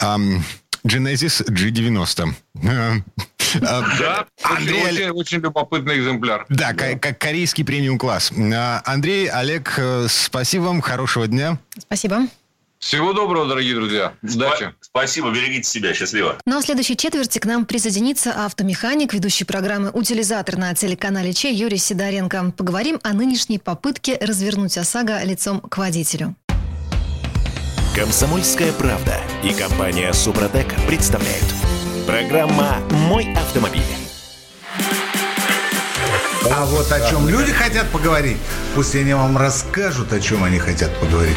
Um, 0.00 0.40
Genesis 0.84 1.44
G90. 1.48 2.32
Да, 3.62 4.26
Андрей... 4.42 4.82
очень, 4.82 5.10
очень 5.10 5.38
любопытный 5.38 5.98
экземпляр. 5.98 6.44
Да, 6.48 6.72
да. 6.72 6.98
как 6.98 7.18
корейский 7.18 7.64
премиум 7.64 7.98
класс. 7.98 8.30
Андрей, 8.84 9.28
Олег, 9.28 9.74
э, 9.78 10.06
спасибо 10.08 10.64
вам, 10.64 10.82
хорошего 10.82 11.26
дня. 11.26 11.58
Спасибо. 11.78 12.28
Всего 12.78 13.12
доброго, 13.12 13.46
дорогие 13.46 13.74
друзья. 13.74 14.14
Удачи. 14.22 14.72
Спасибо, 14.80 15.30
берегите 15.30 15.68
себя. 15.68 15.92
Счастливо. 15.92 16.36
Ну 16.46 16.58
а 16.58 16.60
в 16.60 16.64
следующей 16.64 16.96
четверти 16.96 17.38
к 17.38 17.44
нам 17.44 17.66
присоединится 17.66 18.44
автомеханик, 18.44 19.12
ведущий 19.12 19.44
программы 19.44 19.90
«Утилизатор» 19.90 20.56
на 20.56 20.74
телеканале 20.74 21.32
Че 21.32 21.50
Юрий 21.50 21.76
Сидоренко. 21.78 22.52
Поговорим 22.56 23.00
о 23.02 23.12
нынешней 23.12 23.58
попытке 23.58 24.16
развернуть 24.20 24.78
ОСАГО 24.78 25.22
лицом 25.24 25.60
к 25.60 25.76
водителю. 25.76 26.36
Комсомольская 27.96 28.72
правда 28.72 29.20
и 29.42 29.52
компания 29.52 30.12
«Супротек» 30.12 30.68
представляют. 30.86 31.44
Программа 32.06 32.76
«Мой 33.08 33.34
автомобиль». 33.34 33.82
А 36.50 36.64
вот 36.64 36.90
о 36.92 37.10
чем 37.10 37.28
люди 37.28 37.52
хотят 37.52 37.90
поговорить, 37.90 38.38
пусть 38.74 38.94
они 38.94 39.12
вам 39.14 39.36
расскажут, 39.36 40.12
о 40.12 40.20
чем 40.20 40.44
они 40.44 40.58
хотят 40.58 40.96
поговорить. 40.98 41.36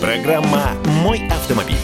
Программа 0.00 0.72
«Мой 1.02 1.28
автомобиль». 1.28 1.76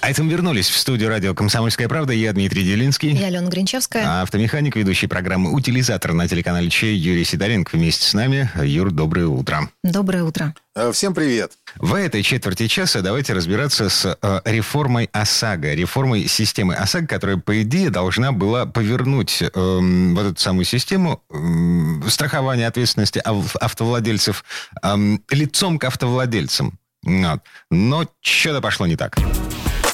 А 0.00 0.10
это 0.10 0.22
мы 0.22 0.30
вернулись 0.30 0.68
в 0.68 0.78
студию 0.78 1.08
радио 1.08 1.34
«Комсомольская 1.34 1.88
правда». 1.88 2.12
Я 2.12 2.32
Дмитрий 2.32 2.62
Делинский. 2.62 3.10
Я 3.10 3.26
Алена 3.26 3.48
Гринчевская. 3.48 4.04
А 4.06 4.22
автомеханик, 4.22 4.76
ведущий 4.76 5.08
программы 5.08 5.52
«Утилизатор» 5.52 6.12
на 6.12 6.28
телеканале 6.28 6.70
Чей 6.70 6.96
Юрий 6.96 7.24
Сидоренко 7.24 7.76
вместе 7.76 8.06
с 8.06 8.14
нами. 8.14 8.48
Юр, 8.62 8.92
доброе 8.92 9.26
утро. 9.26 9.68
Доброе 9.82 10.22
утро. 10.22 10.54
Э, 10.76 10.92
всем 10.92 11.14
привет. 11.14 11.52
В 11.74 11.94
этой 11.94 12.22
четверти 12.22 12.68
часа 12.68 13.00
давайте 13.00 13.32
разбираться 13.32 13.88
с 13.88 14.16
э, 14.22 14.40
реформой 14.44 15.10
ОСАГО, 15.12 15.74
реформой 15.74 16.28
системы 16.28 16.74
ОСАГО, 16.74 17.08
которая, 17.08 17.36
по 17.38 17.60
идее, 17.62 17.90
должна 17.90 18.30
была 18.30 18.66
повернуть 18.66 19.42
э, 19.42 19.48
вот 19.52 20.26
эту 20.26 20.40
самую 20.40 20.64
систему 20.64 21.22
э, 21.28 22.08
страхования 22.08 22.68
ответственности 22.68 23.20
автовладельцев 23.60 24.44
э, 24.80 24.96
лицом 25.30 25.80
к 25.80 25.84
автовладельцам. 25.84 26.78
Вот. 27.02 27.40
Но 27.70 28.06
что-то 28.20 28.60
пошло 28.60 28.86
не 28.86 28.96
так. 28.96 29.16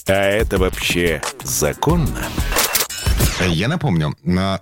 А 0.06 0.12
это 0.12 0.58
вообще 0.58 1.22
законно? 1.42 2.24
Я 3.40 3.68
напомню, 3.68 4.16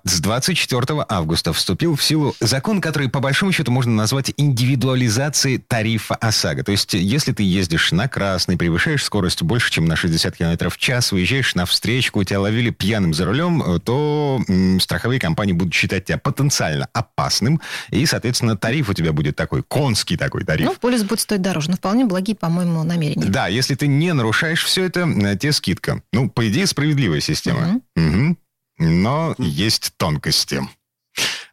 с 0.04 0.20
24 0.20 1.04
августа 1.08 1.52
вступил 1.52 1.94
в 1.94 2.02
силу 2.02 2.34
закон, 2.40 2.80
который 2.80 3.08
по 3.08 3.20
большому 3.20 3.52
счету 3.52 3.70
можно 3.70 3.92
назвать 3.92 4.32
индивидуализацией 4.36 5.58
тарифа 5.58 6.14
ОСАГО. 6.14 6.64
То 6.64 6.72
есть, 6.72 6.94
если 6.94 7.32
ты 7.32 7.42
ездишь 7.42 7.92
на 7.92 8.08
красный, 8.08 8.56
превышаешь 8.56 9.04
скорость 9.04 9.42
больше, 9.42 9.70
чем 9.70 9.84
на 9.84 9.94
60 9.96 10.36
км 10.36 10.70
в 10.70 10.78
час, 10.78 11.12
выезжаешь 11.12 11.54
на 11.54 11.66
встречку, 11.66 12.24
тебя 12.24 12.40
ловили 12.40 12.70
пьяным 12.70 13.14
за 13.14 13.24
рулем, 13.26 13.80
то 13.80 14.42
м, 14.48 14.80
страховые 14.80 15.20
компании 15.20 15.52
будут 15.52 15.74
считать 15.74 16.06
тебя 16.06 16.18
потенциально 16.18 16.88
опасным, 16.92 17.60
и, 17.90 18.04
соответственно, 18.06 18.56
тариф 18.56 18.88
у 18.88 18.94
тебя 18.94 19.12
будет 19.12 19.36
такой, 19.36 19.62
конский 19.62 20.16
такой 20.16 20.44
тариф. 20.44 20.66
Ну, 20.66 20.74
полис 20.74 21.02
будет 21.04 21.20
стоить 21.20 21.42
дороже, 21.42 21.70
но 21.70 21.76
вполне 21.76 22.04
благие, 22.04 22.36
по-моему, 22.36 22.82
намерения. 22.84 23.26
Да, 23.26 23.48
если 23.48 23.74
ты 23.74 23.86
не 23.86 24.12
нарушаешь 24.12 24.64
все 24.64 24.84
это, 24.84 25.02
тебе 25.36 25.52
скидка. 25.52 26.02
Ну, 26.12 26.28
по 26.28 26.48
идее, 26.48 26.66
справедливая 26.66 27.20
система. 27.20 27.80
Угу. 27.96 28.06
Угу. 28.06 28.36
Но 28.82 29.34
есть 29.38 29.92
тонкости. 29.96 30.62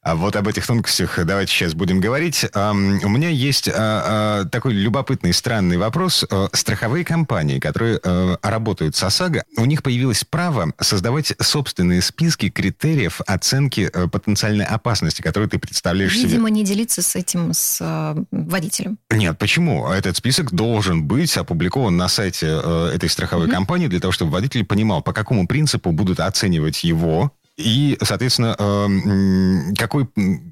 А 0.01 0.15
вот 0.15 0.35
об 0.37 0.47
этих 0.47 0.65
тонкостях 0.65 1.19
давайте 1.25 1.51
сейчас 1.51 1.73
будем 1.73 1.99
говорить. 1.99 2.45
У 2.55 3.09
меня 3.09 3.29
есть 3.29 3.67
а, 3.67 4.43
а, 4.43 4.45
такой 4.45 4.73
любопытный, 4.73 5.33
странный 5.33 5.77
вопрос. 5.77 6.25
Э, 6.29 6.47
страховые 6.53 7.03
компании, 7.03 7.59
которые 7.59 7.99
э, 8.01 8.37
работают 8.41 8.95
с 8.95 9.03
ОСАГО, 9.03 9.43
у 9.57 9.65
них 9.65 9.83
появилось 9.83 10.23
право 10.23 10.73
создавать 10.79 11.33
собственные 11.39 12.01
списки 12.01 12.49
критериев 12.49 13.19
оценки 13.27 13.89
э, 13.91 14.07
потенциальной 14.07 14.65
опасности, 14.65 15.21
которую 15.21 15.49
ты 15.49 15.59
представляешь 15.59 16.13
Видимо, 16.13 16.29
себе. 16.29 16.37
Видимо, 16.37 16.49
не 16.49 16.63
делиться 16.63 17.01
с 17.01 17.15
этим 17.17 17.51
с 17.53 18.15
водителем. 18.31 18.97
Нет, 19.11 19.37
почему? 19.37 19.89
Этот 19.89 20.15
список 20.15 20.53
должен 20.53 21.03
быть 21.03 21.35
опубликован 21.35 21.97
на 21.97 22.07
сайте 22.07 22.47
этой 22.93 23.09
страховой 23.09 23.47
mm-hmm. 23.47 23.51
компании 23.51 23.87
для 23.87 23.99
того, 23.99 24.13
чтобы 24.13 24.31
водитель 24.31 24.65
понимал, 24.65 25.01
по 25.01 25.11
какому 25.11 25.45
принципу 25.45 25.91
будут 25.91 26.19
оценивать 26.21 26.83
его 26.83 27.33
и, 27.59 27.97
соответственно, 28.01 28.55
э, 28.57 29.73
какой, 29.75 30.07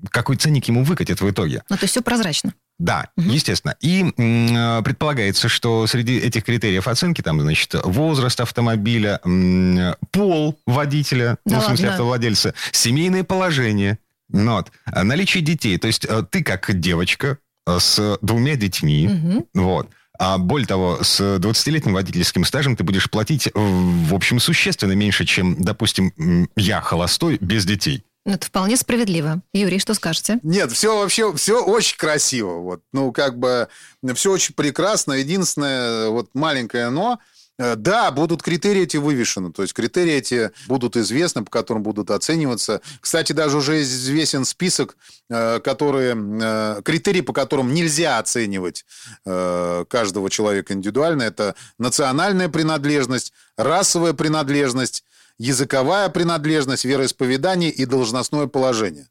какой 0.09 0.35
ценник 0.35 0.65
ему 0.67 0.83
выкатят 0.83 1.21
в 1.21 1.29
итоге. 1.29 1.63
Ну, 1.69 1.77
то 1.77 1.83
есть 1.83 1.93
все 1.93 2.01
прозрачно. 2.01 2.53
Да, 2.79 3.09
угу. 3.17 3.29
естественно. 3.29 3.75
И 3.79 4.13
э, 4.15 4.81
предполагается, 4.83 5.47
что 5.49 5.87
среди 5.87 6.17
этих 6.17 6.43
критериев 6.43 6.87
оценки 6.87 7.21
там, 7.21 7.41
значит, 7.41 7.73
возраст 7.83 8.39
автомобиля, 8.39 9.19
э, 9.23 9.95
пол 10.11 10.59
водителя, 10.67 11.37
да 11.45 11.55
ну, 11.55 11.61
в 11.61 11.65
смысле 11.65 11.85
ладно. 11.85 11.93
автовладельца, 11.93 12.53
семейное 12.71 13.23
положение, 13.23 13.97
ну 14.29 14.57
вот, 14.57 14.71
наличие 14.85 15.43
детей. 15.43 15.77
То 15.77 15.87
есть 15.87 16.05
э, 16.05 16.23
ты 16.29 16.43
как 16.43 16.79
девочка 16.79 17.39
э, 17.65 17.79
с 17.79 18.19
двумя 18.21 18.55
детьми, 18.55 19.07
угу. 19.07 19.47
вот, 19.55 19.89
а 20.19 20.37
более 20.37 20.67
того, 20.67 20.99
с 21.01 21.19
20-летним 21.19 21.93
водительским 21.93 22.45
стажем 22.45 22.75
ты 22.75 22.83
будешь 22.83 23.09
платить, 23.09 23.49
в 23.53 24.13
общем, 24.13 24.39
существенно 24.39 24.93
меньше, 24.93 25.25
чем, 25.25 25.61
допустим, 25.61 26.49
я 26.55 26.81
холостой 26.81 27.37
без 27.39 27.65
детей. 27.65 28.03
Ну, 28.25 28.33
это 28.33 28.45
вполне 28.45 28.75
справедливо. 28.75 29.41
Юрий, 29.53 29.79
что 29.79 29.93
скажете? 29.93 30.39
Нет, 30.43 30.71
все 30.73 30.99
вообще, 30.99 31.33
все 31.35 31.63
очень 31.63 31.97
красиво. 31.97 32.59
Вот. 32.59 32.81
Ну, 32.91 33.13
как 33.13 33.39
бы, 33.39 33.69
все 34.15 34.31
очень 34.31 34.53
прекрасно. 34.53 35.13
Единственное, 35.13 36.09
вот 36.09 36.29
маленькое 36.33 36.89
но– 36.89 37.19
Э, 37.29 37.36
да, 37.57 38.11
будут 38.11 38.43
критерии 38.43 38.83
эти 38.83 38.97
вывешены, 38.97 39.51
то 39.51 39.63
есть 39.63 39.73
критерии 39.73 40.13
эти 40.13 40.51
будут 40.67 40.95
известны, 40.95 41.43
по 41.43 41.51
которым 41.51 41.83
будут 41.83 42.11
оцениваться. 42.11 42.81
Кстати, 43.01 43.33
даже 43.33 43.57
уже 43.57 43.81
известен 43.81 44.45
список, 44.45 44.97
э, 45.29 45.59
которые, 45.59 46.15
э, 46.15 46.81
критерии, 46.83 47.21
по 47.21 47.33
которым 47.33 47.73
нельзя 47.73 48.19
оценивать 48.19 48.85
каждого 49.23 50.29
человека 50.29 50.73
индивидуально. 50.73 51.23
Это 51.23 51.55
национальная 51.77 52.49
принадлежность, 52.49 53.33
расовая 53.57 54.13
принадлежность, 54.13 55.03
языковая 55.37 56.09
принадлежность, 56.09 56.85
вероисповедание 56.85 57.71
и 57.71 57.85
должностное 57.85 58.47
положение. 58.47 59.07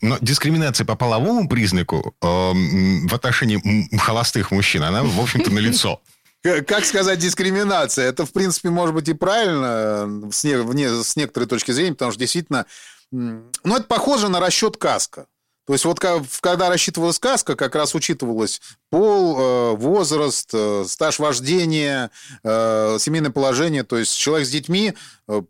Но 0.00 0.18
дискриминация 0.20 0.84
по 0.84 0.96
половому 0.96 1.48
признаку 1.48 2.14
э, 2.20 2.26
в 2.26 3.14
отношении 3.14 3.96
холостых 3.96 4.50
мужчин, 4.50 4.82
она, 4.82 5.02
в 5.02 5.20
общем-то, 5.20 5.50
налицо 5.50 6.00
как 6.42 6.84
сказать, 6.84 7.18
дискриминация. 7.18 8.08
Это, 8.08 8.26
в 8.26 8.32
принципе, 8.32 8.70
может 8.70 8.94
быть 8.94 9.08
и 9.08 9.14
правильно 9.14 10.06
вне, 10.06 11.02
с 11.02 11.16
некоторой 11.16 11.48
точки 11.48 11.70
зрения, 11.70 11.92
потому 11.92 12.10
что 12.10 12.20
действительно, 12.20 12.66
ну, 13.10 13.50
это 13.64 13.84
похоже 13.84 14.28
на 14.28 14.40
расчет 14.40 14.76
каска. 14.76 15.26
То 15.66 15.74
есть 15.74 15.84
вот 15.84 16.00
когда 16.00 16.68
рассчитывалась 16.68 17.16
сказка, 17.16 17.54
как 17.54 17.76
раз 17.76 17.94
учитывалось 17.94 18.60
пол, 18.90 19.36
э, 19.38 19.76
возраст, 19.76 20.50
э, 20.52 20.84
стаж 20.86 21.20
вождения, 21.20 22.10
э, 22.42 22.96
семейное 22.98 23.30
положение. 23.30 23.84
То 23.84 23.96
есть 23.96 24.16
человек 24.16 24.46
с 24.46 24.50
детьми, 24.50 24.94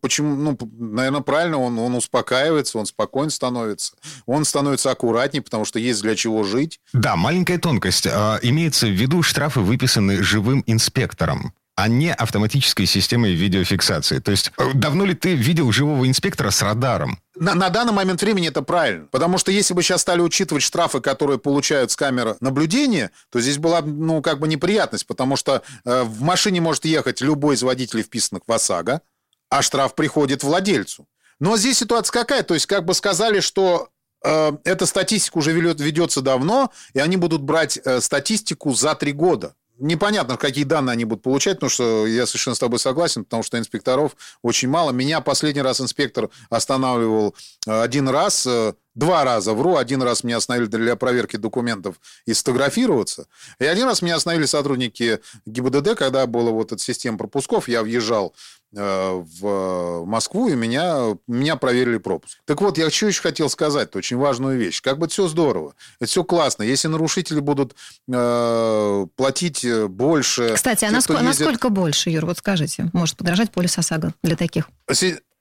почему, 0.00 0.36
ну, 0.36 0.58
наверное, 0.78 1.22
правильно, 1.22 1.58
он, 1.58 1.78
он 1.78 1.94
успокаивается, 1.94 2.78
он 2.78 2.86
спокойно 2.86 3.30
становится. 3.30 3.94
Он 4.26 4.44
становится 4.44 4.90
аккуратнее, 4.90 5.42
потому 5.42 5.64
что 5.64 5.78
есть 5.78 6.02
для 6.02 6.14
чего 6.14 6.44
жить. 6.44 6.78
Да, 6.92 7.16
маленькая 7.16 7.58
тонкость. 7.58 8.06
Имеется 8.06 8.86
в 8.86 8.90
виду 8.90 9.22
штрафы, 9.22 9.60
выписанные 9.60 10.22
живым 10.22 10.62
инспектором 10.66 11.54
а 11.74 11.88
не 11.88 12.12
автоматической 12.12 12.86
системой 12.86 13.32
видеофиксации. 13.32 14.18
То 14.18 14.30
есть 14.30 14.52
давно 14.74 15.04
ли 15.04 15.14
ты 15.14 15.34
видел 15.34 15.72
живого 15.72 16.06
инспектора 16.06 16.50
с 16.50 16.62
радаром? 16.62 17.18
На, 17.42 17.54
на 17.54 17.70
данный 17.70 17.92
момент 17.92 18.22
времени 18.22 18.48
это 18.48 18.62
правильно. 18.62 19.08
Потому 19.10 19.36
что 19.36 19.50
если 19.50 19.74
бы 19.74 19.82
сейчас 19.82 20.02
стали 20.02 20.20
учитывать 20.20 20.62
штрафы, 20.62 21.00
которые 21.00 21.38
получают 21.38 21.90
с 21.90 21.96
камер 21.96 22.36
наблюдения, 22.40 23.10
то 23.30 23.40
здесь 23.40 23.58
была, 23.58 23.82
ну, 23.82 24.22
как 24.22 24.38
бы 24.38 24.46
неприятность, 24.46 25.06
потому 25.06 25.34
что 25.34 25.62
э, 25.84 26.02
в 26.04 26.22
машине 26.22 26.60
может 26.60 26.84
ехать 26.84 27.20
любой 27.20 27.56
из 27.56 27.62
водителей, 27.64 28.04
вписанных 28.04 28.44
в 28.46 28.52
ОСАГО, 28.52 29.02
а 29.50 29.62
штраф 29.62 29.96
приходит 29.96 30.44
владельцу. 30.44 31.08
Но 31.40 31.56
здесь 31.56 31.78
ситуация 31.78 32.12
какая? 32.12 32.44
То 32.44 32.54
есть 32.54 32.66
как 32.66 32.84
бы 32.84 32.94
сказали, 32.94 33.40
что 33.40 33.88
э, 34.24 34.52
эта 34.62 34.86
статистика 34.86 35.38
уже 35.38 35.50
ведется 35.50 36.20
давно, 36.22 36.70
и 36.94 37.00
они 37.00 37.16
будут 37.16 37.42
брать 37.42 37.76
э, 37.84 38.00
статистику 38.00 38.72
за 38.72 38.94
три 38.94 39.12
года 39.12 39.56
непонятно, 39.82 40.36
какие 40.36 40.64
данные 40.64 40.92
они 40.92 41.04
будут 41.04 41.22
получать, 41.22 41.56
потому 41.56 41.70
что 41.70 42.06
я 42.06 42.26
совершенно 42.26 42.54
с 42.54 42.58
тобой 42.58 42.78
согласен, 42.78 43.24
потому 43.24 43.42
что 43.42 43.58
инспекторов 43.58 44.16
очень 44.42 44.68
мало. 44.68 44.92
Меня 44.92 45.20
последний 45.20 45.62
раз 45.62 45.80
инспектор 45.80 46.30
останавливал 46.48 47.34
э, 47.66 47.82
один 47.82 48.08
раз, 48.08 48.46
э, 48.46 48.74
два 48.94 49.24
раза, 49.24 49.52
вру, 49.52 49.76
один 49.76 50.02
раз 50.02 50.22
меня 50.22 50.36
остановили 50.36 50.68
для 50.68 50.96
проверки 50.96 51.36
документов 51.36 51.96
и 52.26 52.32
сфотографироваться, 52.32 53.26
и 53.58 53.64
один 53.64 53.86
раз 53.86 54.02
меня 54.02 54.16
остановили 54.16 54.46
сотрудники 54.46 55.20
ГИБДД, 55.46 55.96
когда 55.96 56.26
была 56.26 56.50
вот 56.50 56.72
эта 56.72 56.82
система 56.82 57.18
пропусков, 57.18 57.68
я 57.68 57.82
въезжал 57.82 58.34
в 58.72 60.04
Москву, 60.06 60.48
и 60.48 60.54
меня, 60.54 61.16
меня 61.26 61.56
проверили 61.56 61.98
пропуск. 61.98 62.38
Так 62.46 62.60
вот, 62.60 62.78
я 62.78 62.90
что 62.90 63.06
еще 63.06 63.22
хотел 63.22 63.50
сказать, 63.50 63.94
очень 63.94 64.16
важную 64.16 64.58
вещь. 64.58 64.80
Как 64.80 64.98
бы 64.98 65.08
все 65.08 65.28
здорово, 65.28 65.74
это 66.00 66.08
все 66.08 66.24
классно. 66.24 66.62
Если 66.62 66.88
нарушители 66.88 67.40
будут 67.40 67.74
э, 68.10 69.06
платить 69.16 69.66
больше... 69.88 70.54
Кстати, 70.54 70.84
а 70.84 70.88
те, 70.88 70.94
насколько, 70.94 71.22
ездит... 71.22 71.40
насколько 71.40 71.68
больше, 71.68 72.10
Юр, 72.10 72.26
вот 72.26 72.38
скажите, 72.38 72.90
может 72.92 73.16
подражать 73.16 73.50
полис 73.50 73.76
ОСАГО 73.76 74.14
для 74.22 74.36
таких? 74.36 74.68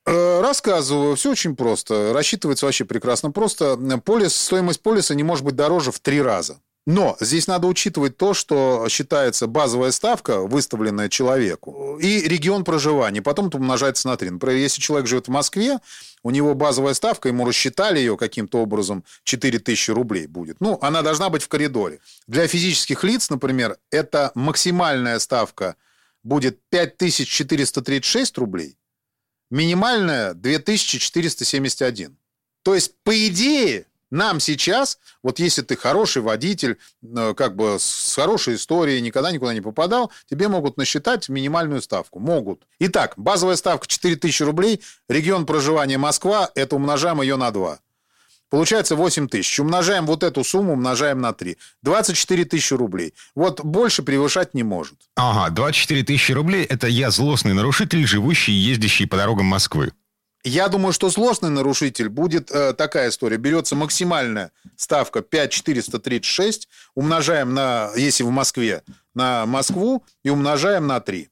Э, 0.06 0.42
рассказываю, 0.42 1.16
все 1.16 1.32
очень 1.32 1.56
просто. 1.56 2.12
Рассчитывается 2.14 2.66
вообще 2.66 2.86
прекрасно 2.86 3.32
просто. 3.32 3.78
Полис, 4.04 4.36
стоимость 4.36 4.82
полиса 4.82 5.14
не 5.14 5.24
может 5.24 5.46
быть 5.46 5.56
дороже 5.56 5.92
в 5.92 6.00
три 6.00 6.22
раза. 6.22 6.58
Но 6.88 7.16
здесь 7.20 7.46
надо 7.46 7.68
учитывать 7.68 8.18
то, 8.18 8.34
что 8.34 8.88
считается 8.90 9.46
базовая 9.46 9.92
ставка, 9.92 10.40
выставленная 10.40 11.10
человеку, 11.10 12.00
и 12.02 12.22
регион 12.22 12.64
проживания. 12.64 13.22
Потом 13.22 13.48
это 13.48 13.58
умножается 13.58 14.08
на 14.08 14.18
3. 14.18 14.32
Например, 14.32 14.58
если 14.58 14.82
человек 14.82 15.08
живет 15.08 15.28
в 15.28 15.32
Москве, 15.32 15.78
у 16.24 16.32
него 16.32 16.56
базовая 16.56 16.96
ставка, 16.96 17.30
ему 17.30 17.46
рассчитали 17.46 18.00
ее 18.00 18.18
каким-то 18.18 18.60
образом, 18.60 19.04
4000 19.26 19.92
рублей 19.92 20.26
будет. 20.26 20.60
Ну, 20.60 20.80
она 20.82 21.04
должна 21.04 21.30
быть 21.30 21.44
в 21.44 21.48
коридоре. 21.48 22.00
Для 22.26 22.48
физических 22.48 23.04
лиц, 23.04 23.30
например, 23.30 23.78
это 23.92 24.32
максимальная 24.34 25.20
ставка 25.20 25.76
будет 26.24 26.60
5436 26.70 28.38
рублей, 28.40 28.76
минимальная 29.52 30.34
2471. 30.34 32.18
То 32.64 32.74
есть, 32.74 32.96
по 33.04 33.28
идее, 33.28 33.86
нам 34.12 34.40
сейчас, 34.42 35.00
вот 35.24 35.40
если 35.40 35.62
ты 35.62 35.78
хороший 35.78 36.22
водитель, 36.22 36.78
э, 37.02 37.34
как 37.36 37.56
бы 37.56 37.78
с 37.80 38.14
хорошей 38.14 38.56
историей, 38.56 39.02
никогда 39.02 39.32
никуда 39.32 39.54
не 39.54 39.62
попадал, 39.62 40.12
тебе 40.30 40.50
могут 40.50 40.78
насчитать 40.78 41.30
минимальную 41.30 41.82
ставку. 41.82 42.20
Могут. 42.20 42.68
Итак, 42.80 43.14
базовая 43.16 43.56
ставка 43.56 43.88
4000 43.88 44.44
рублей, 44.44 44.82
регион 45.08 45.46
проживания 45.46 45.98
Москва, 45.98 46.52
это 46.56 46.76
умножаем 46.76 47.22
ее 47.22 47.38
на 47.38 47.52
2. 47.52 47.80
Получается 48.52 48.98
8 48.98 49.30
тысяч. 49.30 49.62
Умножаем 49.62 50.06
вот 50.06 50.24
эту 50.24 50.44
сумму, 50.44 50.74
умножаем 50.74 51.22
на 51.22 51.32
3. 51.32 51.58
24 51.84 52.44
тысячи 52.44 52.74
рублей. 52.74 53.14
Вот 53.34 53.64
больше 53.64 54.04
превышать 54.04 54.54
не 54.54 54.64
может. 54.64 54.96
Ага, 55.16 55.50
24 55.56 56.04
тысячи 56.04 56.34
рублей– 56.34 56.66
это 56.70 56.88
я 56.88 57.12
злостный 57.12 57.54
нарушитель, 57.54 58.06
живущий 58.06 58.52
и 58.52 58.56
ездящий 58.56 59.08
по 59.08 59.16
дорогам 59.16 59.46
Москвы. 59.46 59.94
Я 60.44 60.68
думаю, 60.70 60.92
что 60.92 61.10
злостный 61.10 61.50
нарушитель 61.50 62.10
будет 62.10 62.50
э, 62.52 62.74
такая 62.74 63.10
история. 63.10 63.38
Берется 63.38 63.76
максимальная 63.76 64.52
ставка 64.76 65.22
5436, 65.22 66.68
умножаем 66.96 67.54
на, 67.54 67.92
если 67.96 68.24
в 68.24 68.32
Москве, 68.32 68.84
на 69.14 69.46
Москву 69.46 70.04
и 70.24 70.30
умножаем 70.30 70.88
на 70.88 71.00
3. 71.00 71.30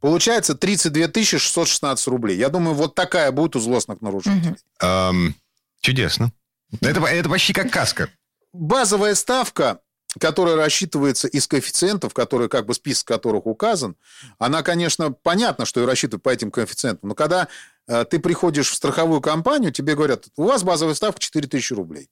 Получается 0.00 0.54
32 0.54 1.22
616 1.22 2.06
рублей. 2.08 2.36
Я 2.36 2.48
думаю, 2.48 2.74
вот 2.74 2.94
такая 2.94 3.30
будет 3.32 3.56
у 3.56 3.60
злостных 3.60 4.00
нарушителей. 4.00 4.50
Угу. 4.50 4.86
Эм, 4.86 5.34
чудесно. 5.80 6.32
Это, 6.80 7.00
это 7.04 7.28
почти 7.28 7.52
как 7.52 7.70
каска. 7.70 8.10
Базовая 8.52 9.14
ставка 9.14 9.80
которая 10.18 10.56
рассчитывается 10.56 11.28
из 11.28 11.46
коэффициентов, 11.46 12.14
которые, 12.14 12.48
как 12.48 12.66
бы 12.66 12.74
список 12.74 13.06
которых 13.06 13.46
указан, 13.46 13.96
она, 14.38 14.62
конечно, 14.62 15.12
понятно, 15.12 15.66
что 15.66 15.82
и 15.82 15.86
рассчитывает 15.86 16.22
по 16.22 16.30
этим 16.30 16.50
коэффициентам, 16.50 17.10
но 17.10 17.14
когда 17.14 17.48
ты 17.86 18.18
приходишь 18.18 18.70
в 18.70 18.74
страховую 18.74 19.20
компанию, 19.20 19.72
тебе 19.72 19.94
говорят, 19.94 20.26
у 20.36 20.44
вас 20.44 20.62
базовая 20.62 20.94
ставка 20.94 21.20
4 21.20 21.46
тысячи 21.48 21.72
рублей. 21.72 22.10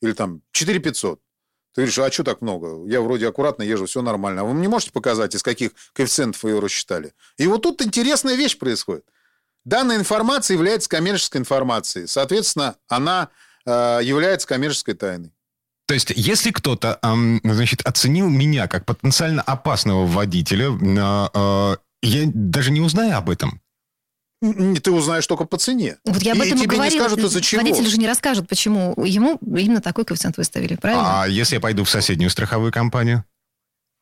Или 0.00 0.12
там 0.12 0.42
4 0.52 0.78
500. 0.78 1.20
Ты 1.76 1.82
говоришь, 1.82 1.98
а 1.98 2.10
что 2.10 2.24
так 2.24 2.40
много? 2.40 2.88
Я 2.90 3.02
вроде 3.02 3.28
аккуратно 3.28 3.62
езжу, 3.62 3.84
все 3.84 4.00
нормально. 4.00 4.40
А 4.40 4.44
вы 4.44 4.54
мне 4.54 4.66
можете 4.66 4.92
показать, 4.92 5.34
из 5.34 5.42
каких 5.42 5.72
коэффициентов 5.92 6.42
вы 6.42 6.52
ее 6.52 6.58
рассчитали? 6.58 7.12
И 7.36 7.46
вот 7.46 7.62
тут 7.62 7.82
интересная 7.82 8.34
вещь 8.34 8.56
происходит. 8.56 9.04
Данная 9.66 9.96
информация 9.96 10.54
является 10.54 10.88
коммерческой 10.88 11.38
информацией. 11.38 12.06
Соответственно, 12.06 12.76
она 12.88 13.28
э, 13.66 14.00
является 14.02 14.48
коммерческой 14.48 14.94
тайной. 14.94 15.32
То 15.86 15.92
есть, 15.92 16.14
если 16.16 16.50
кто-то, 16.50 16.98
эм, 17.02 17.42
значит, 17.44 17.82
оценил 17.82 18.30
меня 18.30 18.68
как 18.68 18.86
потенциально 18.86 19.42
опасного 19.42 20.06
водителя, 20.06 20.70
э, 20.70 21.28
э, 21.34 21.76
я 22.00 22.30
даже 22.32 22.70
не 22.70 22.80
узнаю 22.80 23.18
об 23.18 23.28
этом 23.28 23.60
ты 24.40 24.90
узнаешь 24.90 25.26
только 25.26 25.44
по 25.44 25.56
цене. 25.56 25.96
Вот 26.04 26.22
я 26.22 26.32
об 26.32 26.40
этом 26.40 26.52
и, 26.52 26.60
и 26.60 26.64
тебе 26.64 26.76
говорила. 26.76 26.94
не 26.94 27.00
скажут 27.00 27.18
из-за 27.20 27.40
чего. 27.40 27.62
Водители 27.62 27.86
же 27.86 27.98
не 27.98 28.06
расскажут, 28.06 28.48
почему 28.48 28.94
ему 29.04 29.38
именно 29.42 29.80
такой 29.80 30.04
коэффициент 30.04 30.36
выставили, 30.36 30.76
правильно? 30.76 31.22
А 31.22 31.28
если 31.28 31.56
я 31.56 31.60
пойду 31.60 31.84
в 31.84 31.90
соседнюю 31.90 32.30
страховую 32.30 32.72
компанию? 32.72 33.24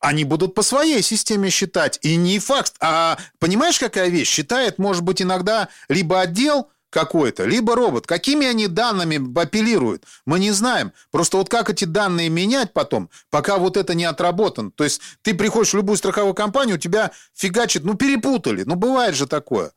Они 0.00 0.24
будут 0.24 0.54
по 0.54 0.62
своей 0.62 1.02
системе 1.02 1.48
считать. 1.50 1.98
И 2.02 2.16
не 2.16 2.38
факт. 2.38 2.74
А 2.80 3.16
понимаешь, 3.38 3.78
какая 3.78 4.08
вещь? 4.08 4.28
Считает, 4.28 4.78
может 4.78 5.02
быть, 5.02 5.22
иногда 5.22 5.68
либо 5.88 6.20
отдел 6.20 6.68
какой-то, 6.94 7.44
либо 7.44 7.74
робот. 7.74 8.06
Какими 8.06 8.46
они 8.46 8.68
данными 8.68 9.40
апеллируют, 9.40 10.04
мы 10.24 10.38
не 10.38 10.52
знаем. 10.52 10.92
Просто 11.10 11.36
вот 11.36 11.48
как 11.48 11.68
эти 11.68 11.84
данные 11.84 12.28
менять 12.28 12.72
потом, 12.72 13.10
пока 13.30 13.58
вот 13.58 13.76
это 13.76 13.94
не 13.94 14.04
отработано. 14.04 14.70
То 14.70 14.84
есть 14.84 15.00
ты 15.22 15.34
приходишь 15.34 15.72
в 15.72 15.76
любую 15.76 15.96
страховую 15.98 16.34
компанию, 16.34 16.76
у 16.76 16.78
тебя 16.78 17.10
фигачит, 17.34 17.84
ну 17.84 17.94
перепутали, 17.94 18.62
ну 18.62 18.76
бывает 18.76 19.16
же 19.16 19.26
такое. 19.26 19.72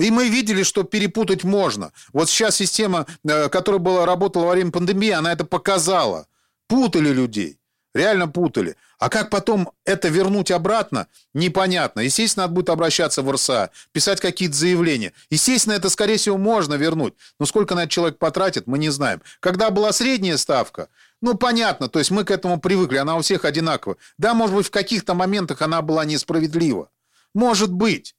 И 0.00 0.10
мы 0.10 0.28
видели, 0.28 0.62
что 0.62 0.82
перепутать 0.82 1.44
можно. 1.44 1.92
Вот 2.12 2.30
сейчас 2.30 2.56
система, 2.56 3.06
э, 3.22 3.48
которая 3.48 3.80
была, 3.80 4.06
работала 4.06 4.46
во 4.46 4.52
время 4.52 4.70
пандемии, 4.70 5.10
она 5.10 5.32
это 5.32 5.44
показала. 5.44 6.26
Путали 6.68 7.10
людей. 7.10 7.58
Реально 7.94 8.28
путали. 8.28 8.76
А 8.98 9.08
как 9.08 9.30
потом 9.30 9.72
это 9.84 10.08
вернуть 10.08 10.50
обратно, 10.50 11.06
непонятно. 11.34 12.00
Естественно, 12.00 12.44
надо 12.44 12.54
будет 12.54 12.70
обращаться 12.70 13.22
в 13.22 13.30
РСА, 13.30 13.70
писать 13.92 14.20
какие-то 14.20 14.54
заявления. 14.54 15.12
Естественно, 15.28 15.74
это, 15.74 15.90
скорее 15.90 16.16
всего, 16.16 16.38
можно 16.38 16.74
вернуть. 16.74 17.14
Но 17.38 17.46
сколько 17.46 17.74
на 17.74 17.80
это 17.80 17.90
человек 17.90 18.18
потратит, 18.18 18.66
мы 18.66 18.78
не 18.78 18.90
знаем. 18.90 19.20
Когда 19.40 19.70
была 19.70 19.92
средняя 19.92 20.36
ставка, 20.36 20.88
ну, 21.20 21.34
понятно, 21.34 21.88
то 21.88 21.98
есть 21.98 22.10
мы 22.10 22.24
к 22.24 22.30
этому 22.30 22.60
привыкли, 22.60 22.96
она 22.96 23.16
у 23.16 23.22
всех 23.22 23.44
одинакова. 23.44 23.96
Да, 24.16 24.32
может 24.32 24.56
быть, 24.56 24.66
в 24.66 24.70
каких-то 24.70 25.14
моментах 25.14 25.60
она 25.60 25.82
была 25.82 26.04
несправедлива. 26.04 26.90
Может 27.34 27.72
быть. 27.72 28.14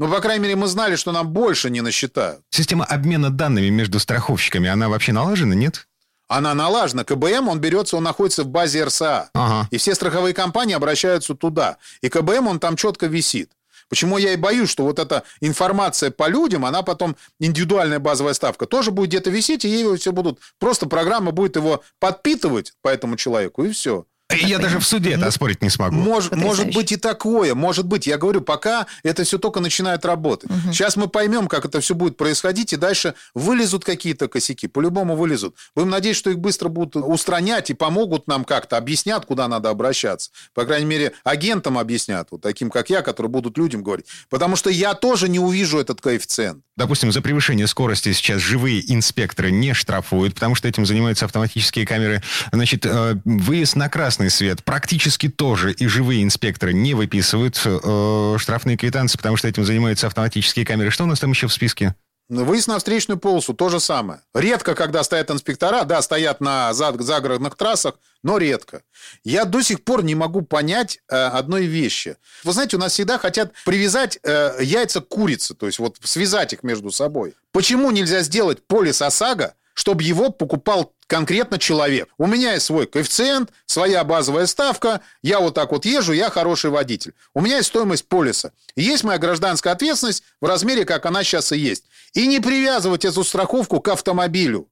Ну, 0.00 0.08
по 0.08 0.22
крайней 0.22 0.42
мере, 0.44 0.56
мы 0.56 0.66
знали, 0.66 0.96
что 0.96 1.12
нам 1.12 1.28
больше 1.28 1.68
не 1.68 1.82
насчитают. 1.82 2.40
Система 2.48 2.86
обмена 2.86 3.28
данными 3.28 3.68
между 3.68 3.98
страховщиками, 3.98 4.66
она 4.66 4.88
вообще 4.88 5.12
налажена, 5.12 5.54
нет? 5.54 5.88
Она 6.26 6.54
налажена. 6.54 7.04
КБМ, 7.04 7.48
он 7.48 7.60
берется, 7.60 7.98
он 7.98 8.04
находится 8.04 8.44
в 8.44 8.48
базе 8.48 8.84
РСА. 8.84 9.28
Ага. 9.34 9.68
И 9.70 9.76
все 9.76 9.94
страховые 9.94 10.32
компании 10.32 10.74
обращаются 10.74 11.34
туда. 11.34 11.76
И 12.00 12.08
КБМ, 12.08 12.46
он 12.46 12.60
там 12.60 12.76
четко 12.76 13.08
висит. 13.08 13.52
Почему 13.90 14.16
я 14.16 14.32
и 14.32 14.36
боюсь, 14.36 14.70
что 14.70 14.84
вот 14.84 14.98
эта 14.98 15.22
информация 15.42 16.10
по 16.10 16.28
людям, 16.28 16.64
она 16.64 16.80
потом, 16.82 17.14
индивидуальная 17.38 17.98
базовая 17.98 18.32
ставка, 18.32 18.64
тоже 18.64 18.92
будет 18.92 19.10
где-то 19.10 19.28
висеть, 19.28 19.66
и 19.66 19.68
ей 19.68 19.96
все 19.98 20.12
будут... 20.12 20.38
Просто 20.58 20.86
программа 20.86 21.30
будет 21.30 21.56
его 21.56 21.82
подпитывать 21.98 22.72
по 22.80 22.88
этому 22.88 23.16
человеку, 23.16 23.64
и 23.64 23.70
все. 23.72 24.06
Я 24.30 24.58
даже 24.58 24.78
в 24.78 24.84
суде 24.84 25.12
это 25.12 25.26
оспорить 25.26 25.62
не 25.62 25.70
смогу. 25.70 25.96
Может, 25.96 26.36
может 26.36 26.74
быть 26.74 26.92
и 26.92 26.96
такое, 26.96 27.54
может 27.54 27.86
быть. 27.86 28.06
Я 28.06 28.18
говорю, 28.18 28.40
пока 28.40 28.86
это 29.02 29.24
все 29.24 29.38
только 29.38 29.60
начинает 29.60 30.04
работать. 30.04 30.50
Угу. 30.50 30.72
Сейчас 30.72 30.96
мы 30.96 31.08
поймем, 31.08 31.48
как 31.48 31.64
это 31.64 31.80
все 31.80 31.94
будет 31.94 32.16
происходить, 32.16 32.72
и 32.72 32.76
дальше 32.76 33.14
вылезут 33.34 33.84
какие-то 33.84 34.28
косяки. 34.28 34.68
По-любому 34.68 35.16
вылезут. 35.16 35.56
Будем 35.74 35.90
надеяться, 35.90 36.20
что 36.20 36.30
их 36.30 36.38
быстро 36.38 36.68
будут 36.68 36.96
устранять 36.96 37.70
и 37.70 37.74
помогут 37.74 38.28
нам 38.28 38.44
как-то, 38.44 38.76
объяснят, 38.76 39.24
куда 39.26 39.48
надо 39.48 39.70
обращаться. 39.70 40.30
По 40.54 40.64
крайней 40.64 40.86
мере, 40.86 41.12
агентам 41.24 41.78
объяснят, 41.78 42.28
вот 42.30 42.40
таким, 42.40 42.70
как 42.70 42.90
я, 42.90 43.02
которые 43.02 43.30
будут 43.30 43.58
людям 43.58 43.82
говорить. 43.82 44.06
Потому 44.28 44.56
что 44.56 44.70
я 44.70 44.94
тоже 44.94 45.28
не 45.28 45.38
увижу 45.38 45.78
этот 45.78 46.00
коэффициент. 46.00 46.62
Допустим, 46.76 47.12
за 47.12 47.20
превышение 47.20 47.66
скорости 47.66 48.12
сейчас 48.12 48.40
живые 48.40 48.82
инспекторы 48.90 49.50
не 49.50 49.74
штрафуют, 49.74 50.34
потому 50.34 50.54
что 50.54 50.66
этим 50.66 50.86
занимаются 50.86 51.26
автоматические 51.26 51.86
камеры. 51.86 52.22
Значит, 52.52 52.86
э, 52.86 53.16
выезд 53.24 53.76
на 53.76 53.90
красный 53.90 54.19
красный 54.20 54.30
свет 54.30 54.62
практически 54.64 55.28
тоже 55.28 55.72
и 55.72 55.86
живые 55.86 56.22
инспекторы 56.22 56.74
не 56.74 56.92
выписывают 56.94 57.60
э, 57.64 58.36
штрафные 58.38 58.76
квитанции, 58.76 59.16
потому 59.16 59.36
что 59.36 59.48
этим 59.48 59.64
занимаются 59.64 60.06
автоматические 60.06 60.66
камеры. 60.66 60.90
Что 60.90 61.04
у 61.04 61.06
нас 61.06 61.20
там 61.20 61.30
еще 61.30 61.46
в 61.46 61.52
списке? 61.52 61.94
Выезд 62.28 62.68
на 62.68 62.78
встречную 62.78 63.18
полосу 63.18 63.54
то 63.54 63.70
же 63.70 63.80
самое. 63.80 64.20
Редко, 64.34 64.74
когда 64.74 65.02
стоят 65.02 65.30
инспектора, 65.30 65.84
да, 65.84 66.02
стоят 66.02 66.40
на 66.40 66.72
загородных 66.74 67.56
трассах, 67.56 67.94
но 68.22 68.38
редко. 68.38 68.82
Я 69.24 69.46
до 69.46 69.62
сих 69.62 69.82
пор 69.82 70.04
не 70.04 70.14
могу 70.14 70.42
понять 70.42 71.00
э, 71.08 71.16
одной 71.16 71.64
вещи. 71.64 72.16
Вы 72.44 72.52
знаете, 72.52 72.76
у 72.76 72.80
нас 72.80 72.92
всегда 72.92 73.18
хотят 73.18 73.52
привязать 73.64 74.18
э, 74.22 74.58
яйца 74.60 75.00
к 75.00 75.08
курице, 75.08 75.54
то 75.54 75.66
есть 75.66 75.78
вот 75.78 75.96
связать 76.04 76.52
их 76.52 76.62
между 76.62 76.90
собой. 76.90 77.34
Почему 77.52 77.90
нельзя 77.90 78.20
сделать 78.20 78.66
полис 78.66 79.00
ОСАГО, 79.00 79.54
чтобы 79.74 80.02
его 80.02 80.28
покупал 80.30 80.92
конкретно 81.10 81.58
человек. 81.58 82.08
У 82.18 82.26
меня 82.28 82.52
есть 82.52 82.66
свой 82.66 82.86
коэффициент, 82.86 83.50
своя 83.66 84.04
базовая 84.04 84.46
ставка, 84.46 85.00
я 85.22 85.40
вот 85.40 85.54
так 85.54 85.72
вот 85.72 85.84
езжу, 85.84 86.12
я 86.12 86.30
хороший 86.30 86.70
водитель. 86.70 87.14
У 87.34 87.40
меня 87.40 87.56
есть 87.56 87.68
стоимость 87.68 88.06
полиса. 88.06 88.52
Есть 88.76 89.02
моя 89.02 89.18
гражданская 89.18 89.72
ответственность 89.72 90.22
в 90.40 90.46
размере, 90.46 90.84
как 90.84 91.04
она 91.06 91.24
сейчас 91.24 91.50
и 91.50 91.58
есть. 91.58 91.84
И 92.14 92.28
не 92.28 92.38
привязывать 92.38 93.04
эту 93.04 93.24
страховку 93.24 93.80
к 93.80 93.88
автомобилю. 93.88 94.68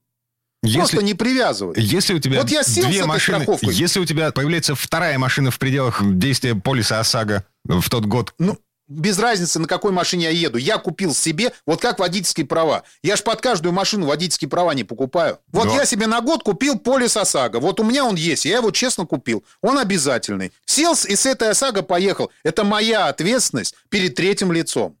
Если, 0.63 0.77
Просто 0.77 1.01
не 1.03 1.13
привязывать. 1.13 1.77
Если 1.77 2.13
у 2.13 2.19
тебя 2.19 2.39
вот 2.41 2.49
я 2.49 2.63
сел 2.63 2.87
две 2.87 3.05
машины, 3.05 3.39
страховкой. 3.39 3.73
если 3.73 3.99
у 3.99 4.05
тебя 4.05 4.31
появляется 4.31 4.75
вторая 4.75 5.17
машина 5.19 5.51
в 5.51 5.59
пределах 5.59 6.01
действия 6.01 6.55
полиса 6.55 7.01
ОСАГО 7.01 7.45
в 7.65 7.89
тот 7.89 8.05
год, 8.05 8.33
ну, 8.39 8.57
без 8.89 9.19
разницы, 9.19 9.59
на 9.59 9.67
какой 9.67 9.91
машине 9.91 10.25
я 10.25 10.29
еду. 10.31 10.57
Я 10.57 10.77
купил 10.79 11.13
себе, 11.13 11.53
вот 11.65 11.79
как 11.79 11.99
водительские 11.99 12.45
права. 12.45 12.83
Я 13.03 13.15
ж 13.15 13.23
под 13.23 13.39
каждую 13.39 13.71
машину 13.71 14.07
водительские 14.07 14.49
права 14.49 14.73
не 14.73 14.83
покупаю. 14.83 15.39
Вот 15.51 15.67
Да. 15.67 15.75
я 15.75 15.85
себе 15.85 16.07
на 16.07 16.19
год 16.21 16.43
купил 16.43 16.77
полис 16.77 17.15
ОСАГО. 17.15 17.59
Вот 17.59 17.79
у 17.79 17.83
меня 17.83 18.03
он 18.03 18.15
есть, 18.15 18.45
я 18.45 18.57
его 18.57 18.71
честно 18.71 19.05
купил. 19.05 19.43
Он 19.61 19.77
обязательный. 19.77 20.51
Сел 20.65 20.93
и 21.07 21.15
с 21.15 21.25
этой 21.25 21.49
ОСАГО 21.51 21.83
поехал. 21.83 22.31
Это 22.43 22.63
моя 22.63 23.07
ответственность 23.07 23.75
перед 23.89 24.15
третьим 24.15 24.51
лицом. 24.51 24.97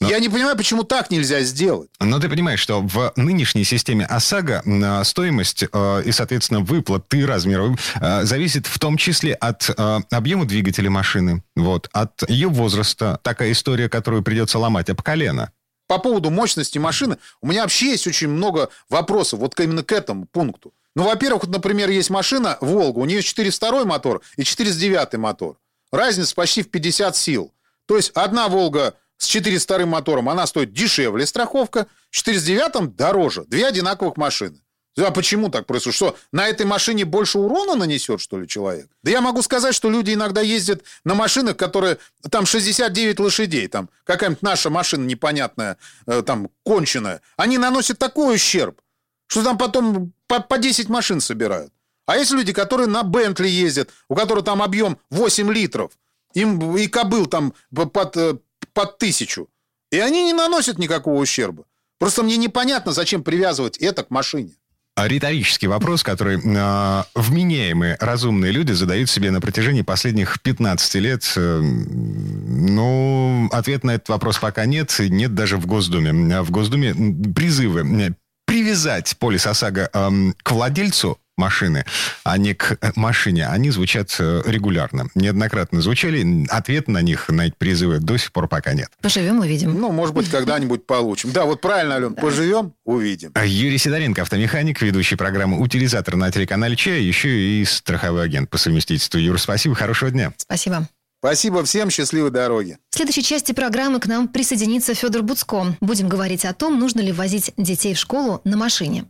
Но- 0.00 0.08
Я 0.08 0.18
не 0.18 0.28
понимаю, 0.28 0.56
почему 0.56 0.82
так 0.84 1.10
нельзя 1.10 1.40
сделать. 1.42 1.90
Но 2.00 2.18
ты 2.18 2.28
понимаешь, 2.28 2.60
что 2.60 2.80
в 2.80 3.12
нынешней 3.16 3.64
системе 3.64 4.04
ОСАГО 4.06 4.62
м, 4.64 5.04
стоимость 5.04 5.64
э, 5.72 6.02
и, 6.04 6.12
соответственно, 6.12 6.60
выплаты 6.60 7.26
размера 7.26 7.76
э, 8.00 8.24
зависит 8.24 8.66
в 8.66 8.78
том 8.78 8.96
числе 8.96 9.34
от 9.34 9.68
э, 9.70 9.98
объема 10.10 10.44
двигателя 10.44 10.90
машины, 10.90 11.42
вот, 11.56 11.88
от 11.92 12.28
ее 12.28 12.48
возраста. 12.48 13.18
Такая 13.22 13.52
история, 13.52 13.88
которую 13.88 14.22
придется 14.22 14.58
ломать 14.58 14.90
об 14.90 15.02
колено. 15.02 15.50
По 15.88 15.98
поводу 15.98 16.30
мощности 16.30 16.78
машины, 16.78 17.18
у 17.42 17.48
меня 17.48 17.62
вообще 17.62 17.90
есть 17.90 18.06
очень 18.06 18.28
много 18.28 18.68
вопросов 18.88 19.40
вот 19.40 19.58
именно 19.58 19.82
к 19.82 19.90
этому 19.92 20.26
пункту. 20.26 20.72
Ну, 20.96 21.04
во-первых, 21.04 21.44
вот, 21.44 21.52
например, 21.52 21.88
есть 21.90 22.10
машина 22.10 22.58
«Волга», 22.60 22.98
у 22.98 23.04
нее 23.06 23.22
402 23.22 23.84
мотор 23.84 24.22
и 24.36 24.44
409 24.44 25.14
мотор. 25.18 25.56
Разница 25.92 26.34
почти 26.34 26.62
в 26.62 26.70
50 26.70 27.16
сил. 27.16 27.52
То 27.86 27.96
есть 27.96 28.10
одна 28.14 28.48
«Волга» 28.48 28.94
с 29.20 29.26
402 29.26 29.84
мотором, 29.84 30.30
она 30.30 30.46
стоит 30.46 30.72
дешевле 30.72 31.26
страховка, 31.26 31.86
409 32.10 32.96
дороже. 32.96 33.44
Две 33.44 33.66
одинаковых 33.66 34.16
машины. 34.16 34.62
А 34.96 35.10
почему 35.10 35.50
так 35.50 35.66
происходит? 35.66 35.96
Что, 35.96 36.16
на 36.32 36.48
этой 36.48 36.64
машине 36.64 37.04
больше 37.04 37.38
урона 37.38 37.74
нанесет, 37.74 38.22
что 38.22 38.38
ли, 38.40 38.48
человек? 38.48 38.88
Да 39.02 39.10
я 39.10 39.20
могу 39.20 39.42
сказать, 39.42 39.74
что 39.74 39.90
люди 39.90 40.14
иногда 40.14 40.40
ездят 40.40 40.82
на 41.04 41.14
машинах, 41.14 41.58
которые 41.58 41.98
там 42.30 42.46
69 42.46 43.20
лошадей, 43.20 43.68
там 43.68 43.90
какая-нибудь 44.04 44.42
наша 44.42 44.70
машина 44.70 45.04
непонятная, 45.04 45.76
э, 46.06 46.22
там 46.22 46.48
конченая. 46.64 47.20
Они 47.36 47.58
наносят 47.58 47.98
такой 47.98 48.36
ущерб, 48.36 48.80
что 49.26 49.44
там 49.44 49.58
потом 49.58 50.14
по, 50.28 50.40
по 50.40 50.56
10 50.56 50.88
машин 50.88 51.20
собирают. 51.20 51.72
А 52.06 52.16
есть 52.16 52.30
люди, 52.30 52.54
которые 52.54 52.88
на 52.88 53.02
Бентли 53.02 53.48
ездят, 53.48 53.90
у 54.08 54.14
которых 54.14 54.46
там 54.46 54.62
объем 54.62 54.98
8 55.10 55.52
литров, 55.52 55.92
им 56.32 56.74
и 56.74 56.86
кобыл 56.86 57.26
там 57.26 57.52
под, 57.70 58.16
э, 58.16 58.38
под 58.72 58.98
тысячу. 58.98 59.48
И 59.90 59.98
они 59.98 60.24
не 60.24 60.32
наносят 60.32 60.78
никакого 60.78 61.20
ущерба. 61.20 61.64
Просто 61.98 62.22
мне 62.22 62.36
непонятно, 62.36 62.92
зачем 62.92 63.22
привязывать 63.22 63.76
это 63.78 64.04
к 64.04 64.10
машине. 64.10 64.52
А 64.96 65.08
Риторический 65.08 65.66
вопрос, 65.66 66.02
который 66.02 66.36
э, 66.36 67.04
вменяемые, 67.14 67.96
разумные 68.00 68.52
люди 68.52 68.72
задают 68.72 69.08
себе 69.08 69.30
на 69.30 69.40
протяжении 69.40 69.82
последних 69.82 70.42
15 70.42 70.94
лет. 70.96 71.32
Э, 71.36 71.60
ну, 71.60 73.48
ответ 73.52 73.84
на 73.84 73.92
этот 73.92 74.08
вопрос 74.08 74.38
пока 74.38 74.66
нет. 74.66 74.94
Нет 74.98 75.34
даже 75.34 75.56
в 75.56 75.66
Госдуме. 75.66 76.34
А 76.34 76.42
В 76.42 76.50
Госдуме 76.50 76.94
призывы 77.34 77.80
э, 77.80 78.10
привязать 78.46 79.16
полис 79.18 79.46
ОСАГО 79.46 79.90
эм, 79.92 80.34
к 80.42 80.50
владельцу 80.50 81.18
машины, 81.40 81.84
а 82.22 82.38
не 82.38 82.54
к 82.54 82.78
э, 82.80 82.92
машине, 82.94 83.48
они 83.48 83.70
звучат 83.70 84.14
э, 84.20 84.42
регулярно. 84.46 85.08
Неоднократно 85.16 85.80
звучали. 85.80 86.46
Ответ 86.48 86.86
на 86.86 87.02
них, 87.02 87.28
на 87.28 87.46
эти 87.46 87.54
призывы, 87.58 87.98
до 87.98 88.16
сих 88.16 88.30
пор 88.30 88.46
пока 88.46 88.74
нет. 88.74 88.90
Поживем, 89.02 89.40
увидим. 89.40 89.80
Ну, 89.80 89.90
может 89.90 90.14
быть, 90.14 90.30
когда-нибудь 90.30 90.86
получим. 90.86 91.32
Да, 91.32 91.44
вот 91.46 91.60
правильно, 91.60 91.96
Ален, 91.96 92.14
поживем, 92.14 92.74
увидим. 92.84 93.32
А 93.34 93.44
Юрий 93.44 93.78
Сидоренко, 93.78 94.22
автомеханик, 94.22 94.80
ведущий 94.82 95.16
программы 95.16 95.60
«Утилизатор» 95.60 96.16
на 96.16 96.30
телеканале 96.30 96.76
«Чай», 96.76 97.02
еще 97.02 97.28
и 97.28 97.64
страховой 97.64 98.24
агент 98.24 98.50
по 98.50 98.58
совместительству. 98.58 99.18
Юр, 99.18 99.40
спасибо, 99.40 99.74
хорошего 99.74 100.10
дня. 100.10 100.32
Спасибо. 100.36 100.86
Спасибо 101.20 101.62
всем, 101.64 101.90
счастливой 101.90 102.30
дороги. 102.30 102.78
В 102.90 102.96
следующей 102.96 103.22
части 103.22 103.52
программы 103.52 104.00
к 104.00 104.06
нам 104.06 104.26
присоединится 104.26 104.94
Федор 104.94 105.22
Буцко. 105.22 105.76
Будем 105.80 106.08
говорить 106.08 106.46
о 106.46 106.54
том, 106.54 106.78
нужно 106.78 107.00
ли 107.00 107.12
возить 107.12 107.52
детей 107.58 107.94
в 107.94 107.98
школу 107.98 108.40
на 108.44 108.56
машине. 108.56 109.04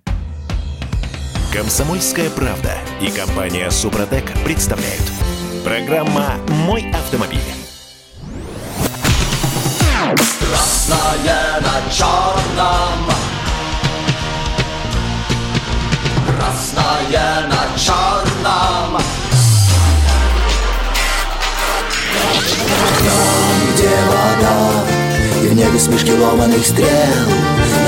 Комсомольская 1.52 2.30
правда 2.30 2.78
и 3.00 3.10
компания 3.10 3.68
Супротек 3.72 4.24
представляют. 4.44 5.02
Программа 5.64 6.36
«Мой 6.48 6.88
автомобиль». 6.92 7.40
Красное 10.38 11.60
на 11.60 11.92
черном 11.92 13.10
Красное 16.38 17.48
на 17.48 17.78
черном 17.78 19.02
Там, 22.98 23.74
где 23.74 23.88
вода 24.06 24.84
И 25.42 25.48
в 25.48 25.54
небе 25.54 25.78
смешки 25.80 26.12
ломаных 26.12 26.64
стрел 26.64 26.88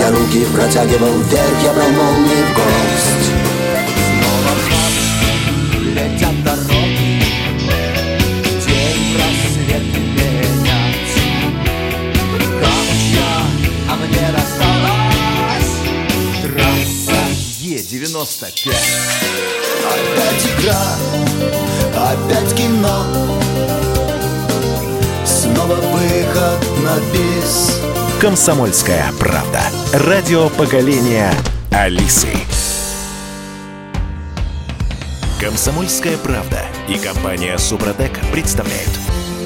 Я 0.01 0.11
руки 0.11 0.44
протягивал 0.53 1.16
вверх 1.20 1.62
Я 1.62 1.72
брал 1.72 1.90
молнии 1.90 2.42
в 2.42 2.55
гость 2.55 3.32
Е95 18.22 18.72
Опять 19.85 20.46
игра, 20.46 20.96
опять 21.96 22.54
кино 22.54 23.04
Снова 25.24 25.74
выход 25.74 26.61
на 26.85 27.00
бис 27.12 27.80
«Комсомольская 28.20 29.11
правда». 29.18 29.61
Радио 29.92 30.48
поколения 30.50 31.32
Алисы. 31.72 32.28
«Комсомольская 35.40 36.16
правда» 36.18 36.62
и 36.88 36.98
компания 36.98 37.58
«Супротек» 37.58 38.20
представляют. 38.30 38.90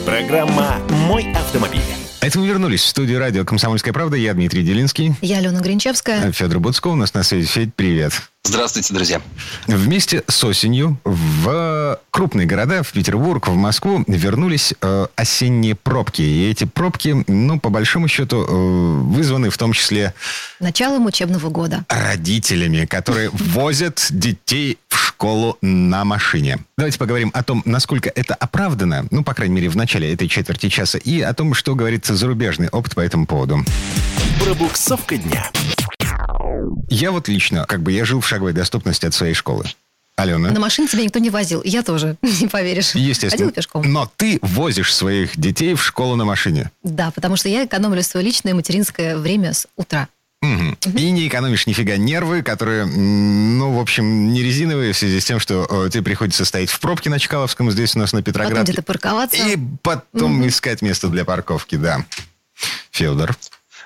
Программа 0.05 0.77
«Мой 1.07 1.33
автомобиль». 1.33 1.81
Это 2.21 2.39
мы 2.39 2.47
вернулись 2.47 2.83
в 2.83 2.89
студию 2.89 3.21
радио 3.21 3.47
«Комсомольская 3.47 3.95
правда». 3.95 4.17
Я 4.17 4.35
Дмитрий 4.35 4.63
Делинский. 4.63 5.15
Я 5.23 5.39
Алена 5.39 5.61
Гринчевская. 5.61 6.31
Федор 6.33 6.59
Буцко 6.61 6.89
у 6.89 6.95
нас 6.95 7.15
на 7.15 7.23
связи. 7.23 7.47
Федь, 7.47 7.75
привет. 7.75 8.13
Здравствуйте, 8.47 8.95
друзья. 8.95 9.21
Вместе 9.67 10.23
с 10.29 10.45
осенью 10.45 10.99
в 11.05 11.99
крупные 12.11 12.47
города, 12.47 12.85
в 12.85 12.93
Петербург, 12.93 13.49
в 13.49 13.57
Москву, 13.57 14.05
вернулись 14.07 14.73
э, 14.81 15.07
осенние 15.17 15.75
пробки. 15.75 16.23
И 16.23 16.49
эти 16.49 16.63
пробки, 16.63 17.25
ну, 17.27 17.59
по 17.59 17.71
большому 17.71 18.07
счету, 18.07 18.45
э, 18.45 19.03
вызваны 19.13 19.51
в 19.51 19.59
том 19.59 19.73
числе 19.73 20.15
Началом 20.61 21.07
учебного 21.07 21.49
года. 21.51 21.85
родителями, 21.89 22.85
которые 22.85 23.31
возят 23.33 24.07
детей 24.11 24.79
в 24.89 24.97
школу 24.97 25.59
на 25.61 26.05
машине. 26.05 26.59
Давайте 26.79 26.99
поговорим 26.99 27.33
о 27.35 27.43
том, 27.43 27.63
насколько 27.65 28.13
это 28.15 28.35
оправдано, 28.35 29.07
ну, 29.11 29.25
по 29.25 29.35
крайней 29.35 29.57
мере, 29.57 29.69
в 29.71 29.77
начале 29.77 30.13
этой 30.15 30.29
четверти 30.29 30.69
часа, 30.69 30.99
и 30.99 31.21
о 31.21 31.35
том, 31.35 31.53
что 31.53 31.75
говорится 31.75 32.15
зарубежный 32.15 32.69
опыт 32.69 32.95
по 32.95 33.01
этому 33.01 33.27
поводу. 33.27 33.65
Пробуксовка 34.41 35.17
дня. 35.17 35.51
Я 36.89 37.11
вот 37.11 37.29
лично, 37.29 37.65
как 37.67 37.83
бы, 37.83 37.93
я 37.93 38.05
жил 38.05 38.21
в 38.21 38.27
шаговой 38.29 38.53
доступности 38.53 39.07
от 39.07 39.15
своей 39.15 39.35
школы. 39.35 39.67
Алена? 40.17 40.51
На 40.51 40.61
машине 40.61 40.89
тебя 40.89 41.05
никто 41.05 41.19
не 41.19 41.29
возил. 41.29 41.63
Я 41.63 41.83
тоже, 41.83 42.17
не 42.23 42.49
поверишь. 42.49 42.95
Естественно. 42.95 43.31
Ходила 43.31 43.53
пешком. 43.53 43.93
Но 43.93 44.11
ты 44.17 44.39
возишь 44.41 44.95
своих 44.95 45.39
детей 45.39 45.75
в 45.75 45.83
школу 45.85 46.17
на 46.17 46.25
машине. 46.25 46.71
Да, 46.83 47.11
потому 47.11 47.37
что 47.37 47.49
я 47.51 47.67
экономлю 47.67 48.03
свое 48.03 48.25
личное 48.25 48.55
материнское 48.55 49.17
время 49.17 49.53
с 49.53 49.67
утра. 49.77 50.09
Мгм. 50.43 50.77
И 50.95 51.11
не 51.11 51.29
экономишь 51.29 51.67
нифига 51.67 51.97
нервы, 51.97 52.43
которые, 52.43 52.85
ну, 52.85 53.73
в 53.73 53.81
общем, 53.81 54.33
не 54.33 54.43
резиновые 54.43 54.93
в 54.93 54.97
связи 54.99 55.19
с 55.21 55.25
тем, 55.25 55.41
что 55.41 55.67
э, 55.87 55.91
тебе 55.91 56.03
приходится 56.03 56.45
стоять 56.45 56.71
в 56.71 56.79
пробке 56.79 57.11
на 57.11 57.19
Чкаловском, 57.19 57.71
здесь 57.71 57.97
у 57.97 57.99
нас 57.99 58.13
на 58.13 58.21
Потом 58.21 58.33
Петроградке. 58.33 58.73
где-то 58.73 58.83
парковаться. 58.83 59.37
И 59.37 59.59
потом 59.83 60.47
искать 60.47 60.83
место 60.83 61.09
для 61.09 61.25
парковки, 61.25 61.77
да. 61.77 62.05
Федор. 62.91 63.37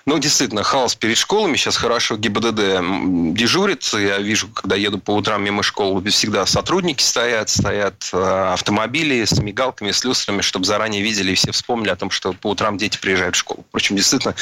Ну, 0.07 0.19
действительно, 0.19 0.63
хаос 0.63 0.95
перед 0.95 1.17
школами. 1.17 1.57
Сейчас 1.57 1.77
хорошо 1.77 2.17
ГИБДД 2.17 3.35
дежурит. 3.35 3.85
Я 3.93 4.19
вижу, 4.19 4.49
когда 4.49 4.77
еду 4.77 4.99
по 4.99 5.15
утрам 5.15 5.43
мимо 5.43 5.63
школ, 5.63 6.03
всегда 6.05 6.47
сотрудники 6.47 7.03
стоят, 7.03 7.51
стоят 7.51 8.09
э, 8.13 8.53
автомобили 8.53 9.25
с 9.25 9.39
мигалками, 9.39 9.91
с 9.91 10.05
люстрами, 10.05 10.41
чтобы 10.41 10.65
заранее 10.65 11.03
видели 11.03 11.33
и 11.33 11.35
все 11.35 11.53
вспомнили 11.53 11.91
о 11.91 11.97
том, 11.97 12.11
что 12.11 12.33
по 12.33 12.49
утрам 12.49 12.79
дети 12.79 12.99
приезжают 12.99 13.37
в 13.37 13.39
школу. 13.39 13.65
Впрочем, 13.69 13.97
действительно, 13.97 14.35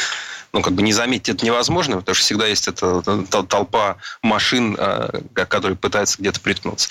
ну, 0.52 0.62
как 0.62 0.72
бы 0.72 0.82
не 0.82 0.92
заметить 0.92 1.28
это 1.28 1.44
невозможно, 1.44 1.98
потому 1.98 2.14
что 2.14 2.24
всегда 2.24 2.46
есть 2.46 2.68
эта 2.68 3.02
толпа 3.48 3.96
машин, 4.22 4.76
э, 4.78 5.20
которые 5.34 5.76
пытаются 5.76 6.16
где-то 6.18 6.40
приткнуться. 6.40 6.88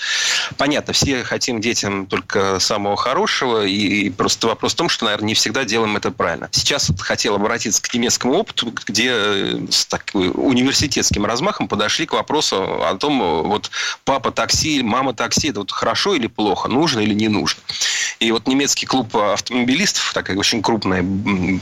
Понятно, 0.56 0.92
все 0.92 1.24
хотим 1.24 1.60
детям 1.60 2.06
только 2.06 2.58
самого 2.60 2.96
хорошего, 2.96 3.64
и 3.64 4.10
просто 4.10 4.46
вопрос 4.46 4.74
в 4.74 4.76
том, 4.76 4.88
что, 4.88 5.06
наверное, 5.06 5.28
не 5.28 5.34
всегда 5.34 5.64
делаем 5.64 5.96
это 5.96 6.10
правильно. 6.10 6.48
Сейчас 6.52 6.88
вот 6.88 7.00
хотел 7.00 7.34
обратиться 7.34 7.82
к 7.82 7.92
немецкому 7.92 8.34
опыту, 8.34 8.72
где 8.86 9.10
э, 9.10 9.66
с 9.70 9.86
такой 9.86 10.30
университетским 10.32 11.26
размахом 11.26 11.68
подошли 11.68 12.06
к 12.06 12.12
вопросу 12.12 12.84
о 12.84 12.94
том, 12.96 13.42
вот 13.44 13.70
папа 14.04 14.30
такси, 14.30 14.82
мама 14.82 15.14
такси, 15.14 15.48
это 15.48 15.60
вот 15.60 15.72
хорошо 15.72 16.14
или 16.14 16.26
плохо, 16.26 16.68
нужно 16.68 17.00
или 17.00 17.14
не 17.14 17.28
нужно. 17.28 17.60
И 18.20 18.32
вот 18.32 18.46
немецкий 18.46 18.86
клуб 18.86 19.16
автомобилистов, 19.16 20.12
такая 20.12 20.36
очень 20.36 20.62
крупная, 20.62 21.04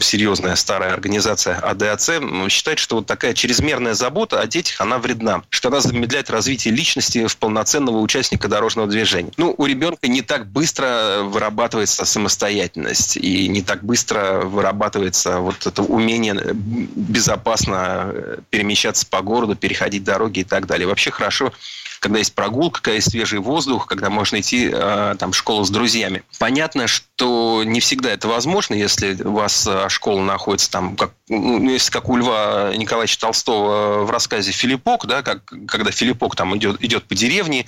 серьезная 0.00 0.56
старая 0.56 0.92
организация 0.92 1.56
АДАЦ, 1.88 2.50
считает, 2.50 2.78
что 2.78 2.96
вот 2.96 3.06
такая 3.06 3.34
чрезмерная 3.34 3.94
забота 3.94 4.40
о 4.40 4.46
детях, 4.46 4.80
она 4.80 4.98
вредна. 4.98 5.42
Что 5.50 5.68
она 5.68 5.80
замедляет 5.80 6.30
развитие 6.30 6.74
личности 6.74 7.26
в 7.26 7.36
полноценного 7.36 7.98
участника 7.98 8.48
дорожного 8.48 8.88
движения. 8.88 9.32
Ну, 9.36 9.54
у 9.56 9.66
ребенка 9.66 10.08
не 10.08 10.22
так 10.22 10.46
быстро 10.46 11.20
вырабатывается 11.22 12.04
самостоятельность. 12.04 13.16
И 13.16 13.48
не 13.48 13.62
так 13.62 13.84
быстро 13.84 14.42
вырабатывается 14.44 15.38
вот 15.38 15.66
это 15.66 15.82
умение 15.82 16.36
безопасно 16.54 18.12
перемещаться 18.50 19.06
по 19.06 19.20
городу, 19.22 19.56
переходить 19.56 20.04
дороги 20.04 20.40
и 20.40 20.44
так 20.44 20.66
далее. 20.66 20.86
Вообще 20.86 21.10
хорошо 21.10 21.52
когда 22.00 22.18
есть 22.18 22.34
прогулка, 22.34 22.80
когда 22.80 22.96
есть 22.96 23.10
свежий 23.10 23.38
воздух, 23.38 23.86
когда 23.86 24.10
можно 24.10 24.40
идти 24.40 24.70
э, 24.72 25.16
там, 25.18 25.32
в 25.32 25.36
школу 25.36 25.64
с 25.64 25.70
друзьями. 25.70 26.22
Понятно, 26.38 26.86
что 26.86 27.62
не 27.64 27.80
всегда 27.80 28.10
это 28.10 28.28
возможно, 28.28 28.74
если 28.74 29.14
у 29.22 29.32
вас 29.32 29.66
э, 29.66 29.88
школа 29.88 30.20
находится 30.20 30.70
там, 30.70 30.96
как, 30.96 31.12
ну, 31.28 31.70
если 31.70 31.90
как 31.90 32.08
у 32.08 32.16
Льва 32.16 32.72
Николаевича 32.76 33.20
Толстого 33.20 34.04
в 34.04 34.10
рассказе 34.10 34.52
«Филиппок», 34.52 35.06
да, 35.06 35.22
как, 35.22 35.44
когда 35.66 35.90
Филиппок 35.90 36.36
там 36.36 36.56
идет, 36.56 36.82
идет 36.82 37.04
по 37.04 37.14
деревне, 37.14 37.66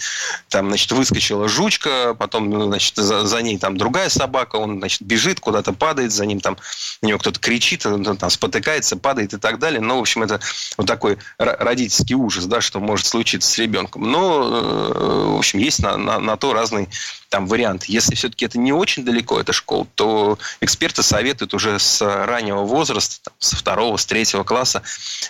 там, 0.48 0.68
значит, 0.68 0.92
выскочила 0.92 1.48
жучка, 1.48 2.14
потом, 2.18 2.50
ну, 2.50 2.66
значит, 2.66 2.96
за, 2.96 3.26
за 3.26 3.42
ней 3.42 3.58
там 3.58 3.76
другая 3.76 4.08
собака, 4.08 4.56
он, 4.56 4.78
значит, 4.78 5.02
бежит, 5.02 5.40
куда-то 5.40 5.72
падает, 5.72 6.12
за 6.12 6.26
ним 6.26 6.40
там, 6.40 6.56
у 7.02 7.06
него 7.06 7.18
кто-то 7.18 7.40
кричит, 7.40 7.86
он 7.86 8.16
там 8.16 8.30
спотыкается, 8.30 8.96
падает 8.96 9.34
и 9.34 9.38
так 9.38 9.58
далее. 9.58 9.80
Ну, 9.80 9.96
в 9.96 10.00
общем, 10.00 10.22
это 10.22 10.40
вот 10.76 10.86
такой 10.86 11.18
родительский 11.38 12.14
ужас, 12.14 12.46
да, 12.46 12.60
что 12.60 12.80
может 12.80 13.06
случиться 13.06 13.50
с 13.50 13.58
ребенком. 13.58 14.10
Но 14.10 14.17
Э, 14.20 15.34
в 15.34 15.38
общем, 15.38 15.58
есть 15.58 15.80
на, 15.80 15.96
на, 15.96 16.18
на 16.18 16.36
то 16.36 16.52
разный 16.52 16.88
там 17.28 17.46
вариант. 17.46 17.84
Если 17.84 18.14
все-таки 18.14 18.44
это 18.44 18.58
не 18.58 18.72
очень 18.72 19.04
далеко, 19.04 19.40
эта 19.40 19.52
школа, 19.52 19.86
то 19.94 20.38
эксперты 20.60 21.02
советуют 21.02 21.54
уже 21.54 21.78
с 21.78 22.00
раннего 22.00 22.62
возраста, 22.62 23.16
там, 23.24 23.34
со 23.38 23.56
второго, 23.56 23.96
с 23.96 24.06
третьего 24.06 24.44
класса, 24.44 24.82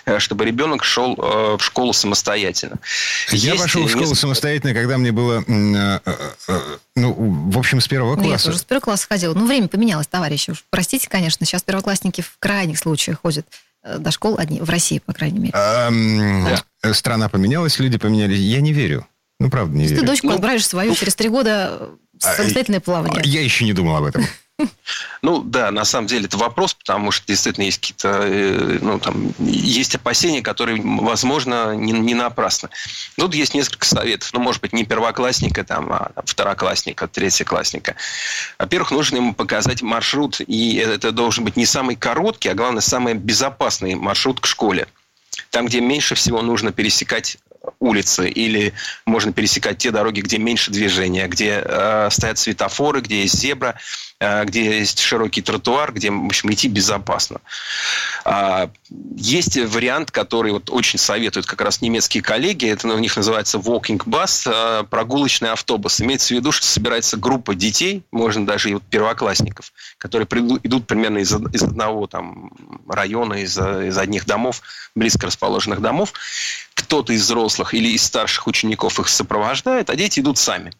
э, 0.05 0.19
чтобы 0.19 0.45
ребенок 0.45 0.83
шел 0.83 1.15
э, 1.15 1.57
в 1.57 1.61
школу 1.61 1.93
самостоятельно. 1.93 2.77
Я 3.31 3.53
Есть 3.53 3.63
пошел 3.63 3.83
в 3.85 3.89
школу 3.89 4.03
несколько... 4.03 4.21
самостоятельно, 4.21 4.73
когда 4.73 4.97
мне 4.97 5.11
было, 5.11 5.43
ну, 5.47 7.13
в 7.13 7.57
общем, 7.57 7.81
с 7.81 7.87
первого 7.87 8.15
класса. 8.15 8.27
Ну, 8.27 8.33
я 8.33 8.39
тоже 8.39 8.57
с 8.57 8.63
первого 8.63 8.83
класса 8.83 9.07
ходила. 9.07 9.33
Ну, 9.33 9.45
время 9.45 9.67
поменялось, 9.67 10.07
товарищи. 10.07 10.51
Уж 10.51 10.63
простите, 10.69 11.09
конечно, 11.09 11.45
сейчас 11.45 11.63
первоклассники 11.63 12.21
в 12.21 12.37
крайних 12.39 12.79
случаях 12.79 13.21
ходят 13.21 13.45
до 13.83 14.11
школ 14.11 14.35
одни, 14.37 14.59
в 14.59 14.69
России, 14.69 14.99
по 14.99 15.13
крайней 15.13 15.39
мере. 15.39 15.53
да. 15.53 16.63
Э, 16.81 16.93
страна 16.93 17.29
поменялась, 17.29 17.79
люди 17.79 17.97
поменялись. 17.97 18.39
Я 18.39 18.61
не 18.61 18.73
верю. 18.73 19.07
Ну, 19.39 19.49
правда, 19.49 19.77
не 19.77 19.87
верю. 19.87 20.01
Ты 20.01 20.05
дочку 20.05 20.27
ну, 20.27 20.35
отправишь 20.35 20.67
свою 20.67 20.91
ну, 20.91 20.95
через 20.95 21.15
три 21.15 21.29
года 21.29 21.89
а, 22.23 22.35
самостоятельное 22.35 22.79
плавание. 22.79 23.21
Я 23.23 23.41
еще 23.41 23.65
не 23.65 23.73
думал 23.73 23.97
об 23.97 24.05
этом. 24.05 24.25
Ну 25.21 25.41
да, 25.41 25.71
на 25.71 25.85
самом 25.85 26.07
деле 26.07 26.25
это 26.25 26.37
вопрос, 26.37 26.73
потому 26.73 27.11
что 27.11 27.25
действительно 27.27 27.63
есть 27.63 27.79
какие-то, 27.79 28.21
э, 28.23 28.79
ну 28.81 28.99
там, 28.99 29.33
есть 29.39 29.95
опасения, 29.95 30.41
которые, 30.41 30.81
возможно, 30.81 31.75
не, 31.75 31.93
не 31.93 32.13
напрасны. 32.13 32.67
Тут 33.17 33.33
есть 33.35 33.53
несколько 33.53 33.85
советов. 33.85 34.31
Ну, 34.33 34.41
может 34.41 34.61
быть, 34.61 34.73
не 34.73 34.83
первоклассника, 34.83 35.63
там, 35.63 35.91
а 35.93 36.11
второклассника, 36.25 37.07
третьеклассника. 37.07 37.95
Во-первых, 38.57 38.91
нужно 38.91 39.17
ему 39.17 39.33
показать 39.33 39.81
маршрут, 39.81 40.41
и 40.45 40.75
это 40.75 41.13
должен 41.13 41.45
быть 41.45 41.55
не 41.55 41.65
самый 41.65 41.95
короткий, 41.95 42.49
а 42.49 42.53
главное, 42.53 42.81
самый 42.81 43.13
безопасный 43.13 43.95
маршрут 43.95 44.41
к 44.41 44.45
школе. 44.45 44.87
Там, 45.49 45.65
где 45.65 45.81
меньше 45.81 46.15
всего 46.15 46.41
нужно 46.41 46.71
пересекать 46.71 47.37
улицы 47.79 48.29
или 48.29 48.73
можно 49.05 49.33
пересекать 49.33 49.77
те 49.77 49.91
дороги, 49.91 50.21
где 50.21 50.37
меньше 50.37 50.71
движения, 50.71 51.27
где 51.27 51.61
э, 51.63 52.09
стоят 52.11 52.37
светофоры, 52.37 53.01
где 53.01 53.21
есть 53.21 53.39
зебра, 53.39 53.79
где 54.19 54.79
есть 54.79 54.99
широкий 54.99 55.41
тротуар, 55.41 55.93
где, 55.93 56.11
в 56.11 56.25
общем, 56.25 56.51
идти 56.51 56.67
безопасно. 56.67 57.39
А, 58.25 58.69
есть 59.15 59.57
вариант, 59.57 60.11
который 60.11 60.51
вот 60.51 60.69
очень 60.69 60.99
советуют 60.99 61.45
как 61.45 61.61
раз 61.61 61.81
немецкие 61.81 62.21
коллеги, 62.21 62.67
это 62.67 62.87
у 62.89 62.99
них 62.99 63.15
называется 63.15 63.59
walking 63.59 64.03
bus, 64.03 64.49
э, 64.51 64.83
прогулочный 64.83 65.51
автобус. 65.51 66.01
Имеется 66.01 66.33
в 66.33 66.37
виду, 66.37 66.51
что 66.51 66.65
собирается 66.65 67.15
группа 67.15 67.55
детей, 67.55 68.03
можно 68.11 68.45
даже 68.45 68.71
и 68.71 68.73
вот 68.73 68.83
первоклассников, 68.83 69.71
которые 69.97 70.27
идут 70.63 70.85
примерно 70.85 71.19
из, 71.19 71.33
из 71.53 71.63
одного 71.63 72.07
там 72.07 72.51
района, 72.89 73.35
из, 73.35 73.57
из 73.57 73.97
одних 73.97 74.25
домов, 74.25 74.61
близко 74.95 75.27
расположенных 75.27 75.81
домов, 75.81 76.13
кто-то 76.73 77.13
из 77.13 77.23
взрослых 77.23 77.73
или 77.73 77.89
из 77.89 78.03
старших 78.03 78.47
учеников 78.47 78.99
их 78.99 79.07
сопровождает, 79.07 79.89
а 79.89 79.95
дети 79.95 80.19
идут 80.19 80.37
сами. 80.37 80.73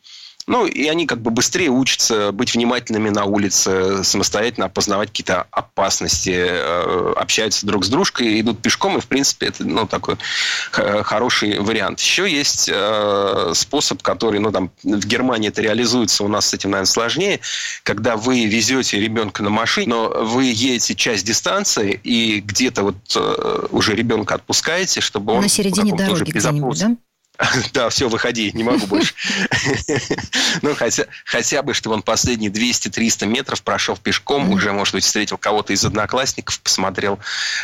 Ну, 0.48 0.66
и 0.66 0.88
они 0.88 1.06
как 1.06 1.22
бы 1.22 1.30
быстрее 1.30 1.70
учатся 1.70 2.32
быть 2.32 2.56
внимательными 2.56 3.10
на 3.10 3.26
улице, 3.26 4.04
самостоятельно 4.04 4.66
опознавать 4.66 5.10
какие-то 5.10 5.46
опасности, 5.52 6.34
э, 6.36 7.14
общаются 7.16 7.68
друг 7.68 7.86
с 7.86 7.90
дружкой, 7.90 8.42
идут 8.42 8.60
пешком, 8.60 8.98
и, 8.98 9.02
в 9.02 9.06
принципе, 9.06 9.48
это, 9.48 9.64
ну, 9.64 9.86
такой 9.86 10.18
хороший 10.72 11.60
вариант. 11.60 12.00
Еще 12.00 12.30
есть 12.30 12.70
э, 12.72 13.52
способ, 13.54 14.02
который, 14.02 14.40
ну, 14.40 14.52
там, 14.52 14.72
в 14.84 15.06
Германии 15.06 15.50
это 15.50 15.62
реализуется, 15.62 16.24
у 16.24 16.28
нас 16.28 16.48
с 16.48 16.54
этим, 16.56 16.72
наверное, 16.72 16.92
сложнее, 16.92 17.40
когда 17.84 18.18
вы 18.18 18.46
везете 18.46 19.00
ребенка 19.00 19.44
на 19.44 19.52
машине, 19.52 19.90
но 19.90 20.10
вы 20.10 20.46
едете 20.46 20.96
часть 20.96 21.26
дистанции, 21.26 22.00
и 22.04 22.40
где-то 22.40 22.84
вот 22.84 22.96
э, 23.16 23.68
уже 23.70 23.94
ребенка 23.94 24.36
отпускаете, 24.36 25.02
чтобы 25.02 25.34
он... 25.34 25.42
На 25.42 25.50
середине 25.50 25.94
дороги 25.94 26.32
где-нибудь, 26.32 26.80
да? 26.80 26.96
Да, 27.74 27.90
все, 27.90 28.10
выходи, 28.10 28.52
не 28.54 28.64
могу 28.64 28.86
больше. 28.88 29.14
Ну, 30.62 30.76
хотя, 30.76 31.06
хотя 31.26 31.62
бы, 31.62 31.74
чтобы 31.74 31.96
он 31.96 32.02
последние 32.02 32.52
200-300 32.52 33.26
метров 33.26 33.62
прошел 33.62 33.96
пешком, 33.96 34.52
уже, 34.52 34.72
может 34.74 34.94
быть, 34.94 35.04
встретил 35.04 35.38
кого-то 35.38 35.74
из 35.74 35.86
одноклассников, 35.86 36.60
посмотрел 36.60 37.20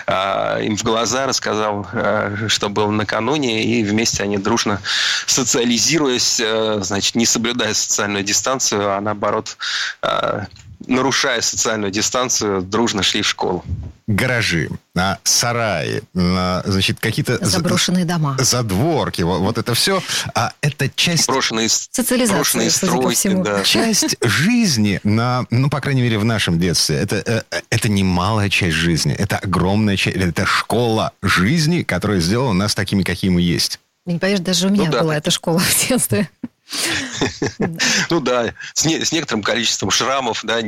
а, 0.08 0.60
им 0.60 0.78
в 0.78 0.84
глаза, 0.84 1.26
рассказал, 1.26 1.88
а, 1.92 2.48
что 2.48 2.70
было 2.70 2.90
накануне, 2.92 3.64
и 3.64 3.84
вместе 3.84 4.24
они 4.24 4.38
дружно 4.38 4.82
социализируясь, 5.26 6.40
а, 6.42 6.80
значит, 6.82 7.16
не 7.16 7.26
соблюдая 7.26 7.74
социальную 7.74 8.24
дистанцию, 8.24 8.96
а 8.96 9.02
наоборот, 9.02 9.58
а, 10.02 10.46
нарушая 10.88 11.42
социальную 11.42 11.92
дистанцию, 11.92 12.62
дружно 12.62 13.04
шли 13.04 13.22
в 13.22 13.28
школу. 13.28 13.64
Гаражи, 14.08 14.70
а, 14.96 15.18
сараи, 15.24 16.04
а, 16.16 16.62
значит, 16.66 17.00
какие-то... 17.00 17.44
Заброшенные 17.44 18.06
дома. 18.06 18.38
Задворки, 18.40 19.24
вот, 19.24 19.40
вот 19.40 19.58
это 19.58 19.74
все. 19.74 20.02
А 20.36 20.54
это 20.62 20.90
часть... 20.90 21.28
Брошенные, 21.28 21.70
Социализация, 21.70 22.36
брошенные 22.36 22.70
стройки, 22.70 23.34
да. 23.44 23.64
Часть 23.64 24.16
жизни, 24.22 25.00
на, 25.04 25.48
ну, 25.50 25.70
по 25.70 25.82
крайней 25.82 26.04
мере, 26.04 26.20
в 26.20 26.26
нашем 26.26 26.60
детстве. 26.60 26.98
Это, 26.98 27.16
э, 27.50 27.62
это 27.72 27.90
не 27.90 28.04
малая 28.04 28.50
часть 28.50 28.76
жизни, 28.76 29.14
это 29.14 29.38
огромная 29.38 29.98
часть, 29.98 30.18
это 30.18 30.46
школа 30.46 31.12
жизни, 31.24 31.82
которая 31.82 32.20
сделала 32.20 32.54
нас 32.54 32.76
такими, 32.76 33.02
какие 33.02 33.32
мы 33.32 33.42
есть. 33.42 33.80
Не 34.06 34.20
поверишь, 34.20 34.42
даже 34.42 34.68
у 34.68 34.70
меня 34.70 34.86
ну, 34.86 34.92
да. 34.92 35.02
была 35.02 35.18
эта 35.18 35.32
школа 35.32 35.58
в 35.58 35.88
детстве. 35.88 36.30
Ну 38.10 38.20
да, 38.20 38.54
с, 38.74 38.86
не, 38.86 39.04
с 39.04 39.12
некоторым 39.12 39.44
количеством 39.44 39.92
шрамов, 39.92 40.42
да, 40.44 40.60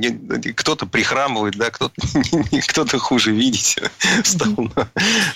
кто-то 0.56 0.86
прихрамывает, 0.86 1.56
да, 1.56 1.70
кто-то, 1.70 1.94
кто-то 2.68 3.00
хуже 3.00 3.32
видеть 3.32 3.80
стал, 4.24 4.54
но, 4.58 4.88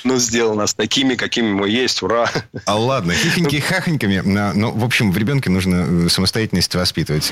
но 0.03 0.17
сделал 0.17 0.55
нас 0.55 0.73
такими, 0.73 1.15
какими 1.15 1.51
мы 1.51 1.69
есть, 1.69 2.01
ура. 2.01 2.29
А 2.65 2.77
ладно, 2.77 3.13
хихоньки-хахоньками, 3.13 4.21
ну, 4.21 4.71
в 4.71 4.83
общем, 4.83 5.11
в 5.11 5.17
ребенке 5.17 5.49
нужно 5.49 6.05
э, 6.05 6.09
самостоятельность 6.09 6.73
воспитывать. 6.75 7.31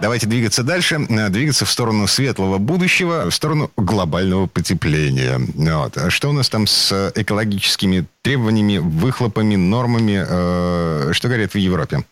Давайте 0.00 0.26
двигаться 0.26 0.62
дальше, 0.62 1.06
э, 1.08 1.28
двигаться 1.28 1.64
в 1.64 1.70
сторону 1.70 2.06
светлого 2.06 2.58
будущего, 2.58 3.30
в 3.30 3.34
сторону 3.34 3.70
глобального 3.76 4.46
потепления. 4.46 5.40
Вот. 5.54 5.96
А 5.96 6.10
что 6.10 6.30
у 6.30 6.32
нас 6.32 6.48
там 6.48 6.66
с 6.66 7.12
экологическими 7.14 8.06
требованиями, 8.22 8.78
выхлопами, 8.78 9.56
нормами, 9.56 10.24
э, 10.26 11.12
что 11.12 11.28
говорят 11.28 11.54
в 11.54 11.58
Европе? 11.58 12.04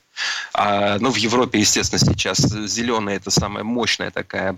А, 0.53 0.99
ну, 1.01 1.11
в 1.11 1.17
Европе, 1.17 1.59
естественно, 1.59 1.99
сейчас 1.99 2.39
зеленая 2.39 3.17
это 3.17 3.31
самая 3.31 3.65
мощная 3.65 4.11
такая 4.11 4.57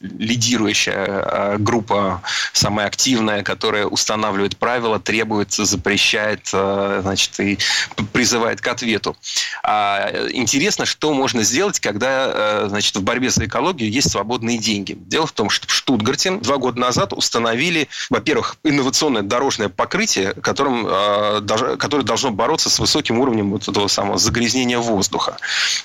лидирующая 0.00 1.06
а, 1.06 1.56
группа, 1.58 2.22
самая 2.52 2.86
активная, 2.86 3.42
которая 3.42 3.86
устанавливает 3.86 4.56
правила, 4.56 5.00
требует, 5.00 5.52
запрещает, 5.52 6.50
а, 6.52 7.00
значит, 7.02 7.40
и 7.40 7.58
призывает 8.12 8.60
к 8.60 8.68
ответу. 8.68 9.16
А 9.62 10.10
интересно, 10.32 10.84
что 10.84 11.14
можно 11.14 11.42
сделать, 11.42 11.80
когда, 11.80 12.68
значит, 12.68 12.96
в 12.96 13.02
борьбе 13.02 13.30
за 13.30 13.46
экологию 13.46 13.90
есть 13.90 14.10
свободные 14.10 14.58
деньги. 14.58 14.96
Дело 14.98 15.26
в 15.26 15.32
том, 15.32 15.48
что 15.48 15.66
в 15.66 15.72
Штутгарте 15.72 16.32
два 16.32 16.58
года 16.58 16.78
назад 16.78 17.12
установили, 17.12 17.88
во-первых, 18.10 18.56
инновационное 18.64 19.22
дорожное 19.22 19.68
покрытие, 19.68 20.34
которым, 20.34 20.84
которое 21.78 22.02
должно 22.02 22.30
бороться 22.30 22.68
с 22.68 22.78
высоким 22.78 23.18
уровнем 23.18 23.50
вот 23.50 23.68
этого 23.68 23.88
самого 23.88 24.18
загрязнения 24.18 24.49
воздуха. 24.78 25.36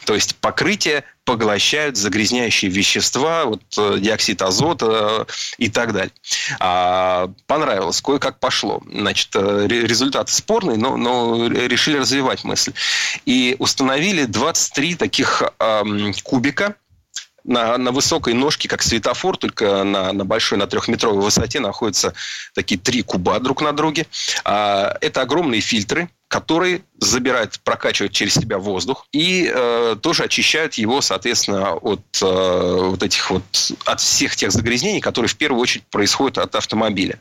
То 0.05 0.15
есть 0.15 0.35
покрытие 0.35 1.03
поглощают 1.23 1.97
загрязняющие 1.97 2.69
вещества, 2.69 3.45
вот, 3.45 3.61
э, 3.77 3.97
диоксид 3.99 4.41
азота 4.41 5.25
и 5.57 5.69
так 5.69 5.93
далее. 5.93 6.11
А, 6.59 7.31
понравилось, 7.47 8.01
кое-как 8.01 8.39
пошло. 8.39 8.81
Значит, 8.87 9.29
э, 9.35 9.67
результаты 9.67 10.31
спорные, 10.31 10.77
но, 10.77 10.97
но 10.97 11.47
решили 11.47 11.97
развивать 11.97 12.43
мысль. 12.43 12.73
И 13.25 13.55
установили 13.59 14.25
23 14.25 14.95
таких 14.95 15.43
эм, 15.59 16.13
кубика, 16.23 16.75
на, 17.45 17.77
на 17.77 17.91
высокой 17.91 18.33
ножке, 18.33 18.67
как 18.67 18.81
светофор, 18.81 19.37
только 19.37 19.83
на, 19.83 20.11
на 20.11 20.25
большой, 20.25 20.57
на 20.57 20.67
трехметровой 20.67 21.23
высоте 21.23 21.59
находятся 21.59 22.13
такие 22.53 22.79
три 22.79 23.03
куба 23.03 23.39
друг 23.39 23.61
на 23.61 23.71
друге. 23.71 24.07
А, 24.43 24.97
это 24.99 25.21
огромные 25.21 25.61
фильтры, 25.61 26.09
которые 26.27 26.83
забирают, 26.97 27.59
прокачивают 27.63 28.13
через 28.13 28.33
себя 28.33 28.57
воздух 28.57 29.07
и 29.11 29.51
э, 29.53 29.95
тоже 30.01 30.23
очищают 30.23 30.73
его, 30.75 31.01
соответственно, 31.01 31.73
от 31.73 32.01
э, 32.21 32.25
вот 32.25 33.03
этих 33.03 33.29
вот 33.29 33.43
от 33.85 33.99
всех 33.99 34.35
тех 34.35 34.51
загрязнений, 34.51 35.01
которые 35.01 35.29
в 35.29 35.37
первую 35.37 35.61
очередь 35.61 35.83
происходят 35.85 36.37
от 36.37 36.55
автомобиля. 36.55 37.19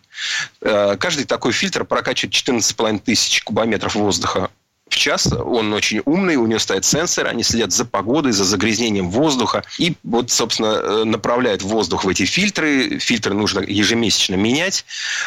Э, 0.62 0.96
каждый 0.98 1.24
такой 1.26 1.52
фильтр 1.52 1.84
прокачивает 1.84 2.34
14,5 2.34 3.00
тысяч 3.00 3.42
кубометров 3.42 3.94
воздуха 3.94 4.50
в 4.88 4.96
час. 4.96 5.32
Он 5.32 5.72
очень 5.72 6.02
умный, 6.04 6.36
у 6.36 6.46
него 6.46 6.58
стоят 6.58 6.84
сенсоры, 6.84 7.28
они 7.28 7.42
следят 7.42 7.72
за 7.72 7.84
погодой, 7.84 8.32
за 8.32 8.44
загрязнением 8.44 9.10
воздуха. 9.10 9.64
И 9.78 9.94
вот, 10.02 10.30
собственно, 10.30 10.66
э, 10.66 11.04
направляют 11.04 11.62
воздух 11.62 12.04
в 12.04 12.08
эти 12.08 12.24
фильтры. 12.24 12.98
Фильтры 12.98 13.34
нужно 13.34 13.60
ежемесячно 13.60 14.34
менять. 14.34 14.84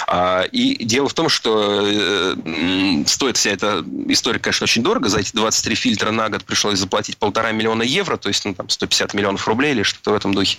А, 0.08 0.44
и 0.44 0.84
дело 0.84 1.10
в 1.10 1.14
том, 1.14 1.28
что 1.28 1.82
э, 1.84 2.36
стоит 3.08 3.38
вся 3.38 3.52
эта 3.52 3.84
история, 4.08 4.40
конечно, 4.40 4.66
очень 4.66 4.84
дорого. 4.84 5.10
За 5.10 5.20
эти 5.20 5.32
23 5.34 5.76
фильтра 5.76 6.12
на 6.12 6.30
год 6.30 6.44
пришлось 6.46 6.78
заплатить 6.78 7.18
полтора 7.18 7.52
миллиона 7.52 7.84
евро, 7.84 8.18
то 8.18 8.30
есть 8.30 8.46
ну, 8.46 8.54
там 8.54 8.70
150 8.70 9.14
миллионов 9.16 9.48
рублей 9.48 9.72
или 9.72 9.84
что-то 9.84 10.12
в 10.12 10.16
этом 10.16 10.34
духе. 10.34 10.58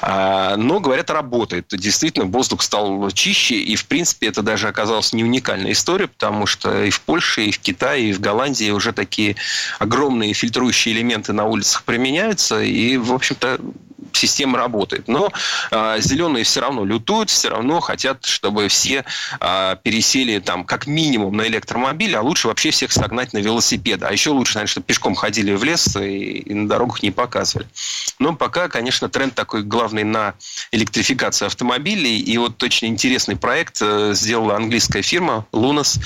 А, 0.00 0.56
но, 0.56 0.80
говорят, 0.80 1.10
работает. 1.10 1.66
Действительно, 1.70 2.24
воздух 2.24 2.62
стал 2.62 3.10
чище, 3.10 3.56
и, 3.56 3.76
в 3.76 3.86
принципе, 3.86 4.28
это 4.28 4.42
даже 4.42 4.68
оказалась 4.68 5.12
не 5.12 5.22
уникальная 5.22 5.72
история, 5.72 6.08
потому 6.08 6.46
что 6.46 6.84
и 6.84 6.90
в 6.90 7.00
Польше, 7.02 7.44
и 7.44 7.50
в 7.50 7.58
Китае, 7.58 8.06
и 8.10 8.15
в 8.16 8.20
Голландии 8.20 8.70
уже 8.70 8.92
такие 8.92 9.36
огромные 9.78 10.32
фильтрующие 10.32 10.94
элементы 10.94 11.32
на 11.32 11.44
улицах 11.44 11.84
применяются, 11.84 12.62
и, 12.62 12.96
в 12.96 13.12
общем-то, 13.12 13.60
система 14.16 14.58
работает. 14.58 15.08
Но 15.08 15.30
э, 15.70 15.96
зеленые 16.00 16.44
все 16.44 16.60
равно 16.60 16.84
лютуют, 16.84 17.30
все 17.30 17.48
равно 17.48 17.80
хотят, 17.80 18.24
чтобы 18.24 18.68
все 18.68 19.04
э, 19.40 19.76
пересели 19.82 20.38
там 20.38 20.64
как 20.64 20.86
минимум 20.86 21.36
на 21.36 21.46
электромобиль, 21.46 22.16
а 22.16 22.22
лучше 22.22 22.48
вообще 22.48 22.70
всех 22.70 22.92
согнать 22.92 23.32
на 23.32 23.38
велосипеды. 23.38 24.06
А 24.06 24.12
еще 24.12 24.30
лучше, 24.30 24.54
наверное, 24.54 24.70
чтобы 24.70 24.86
пешком 24.86 25.14
ходили 25.14 25.52
в 25.52 25.64
лес 25.64 25.96
и, 25.96 26.38
и 26.38 26.54
на 26.54 26.68
дорогах 26.68 27.02
не 27.02 27.10
показывали. 27.10 27.68
Но 28.18 28.34
пока, 28.34 28.68
конечно, 28.68 29.08
тренд 29.08 29.34
такой 29.34 29.62
главный 29.62 30.04
на 30.04 30.34
электрификацию 30.72 31.46
автомобилей. 31.46 32.18
И 32.18 32.38
вот 32.38 32.62
очень 32.62 32.88
интересный 32.88 33.36
проект 33.36 33.78
э, 33.80 34.12
сделала 34.14 34.56
английская 34.56 35.02
фирма 35.02 35.46
Lunas. 35.52 36.00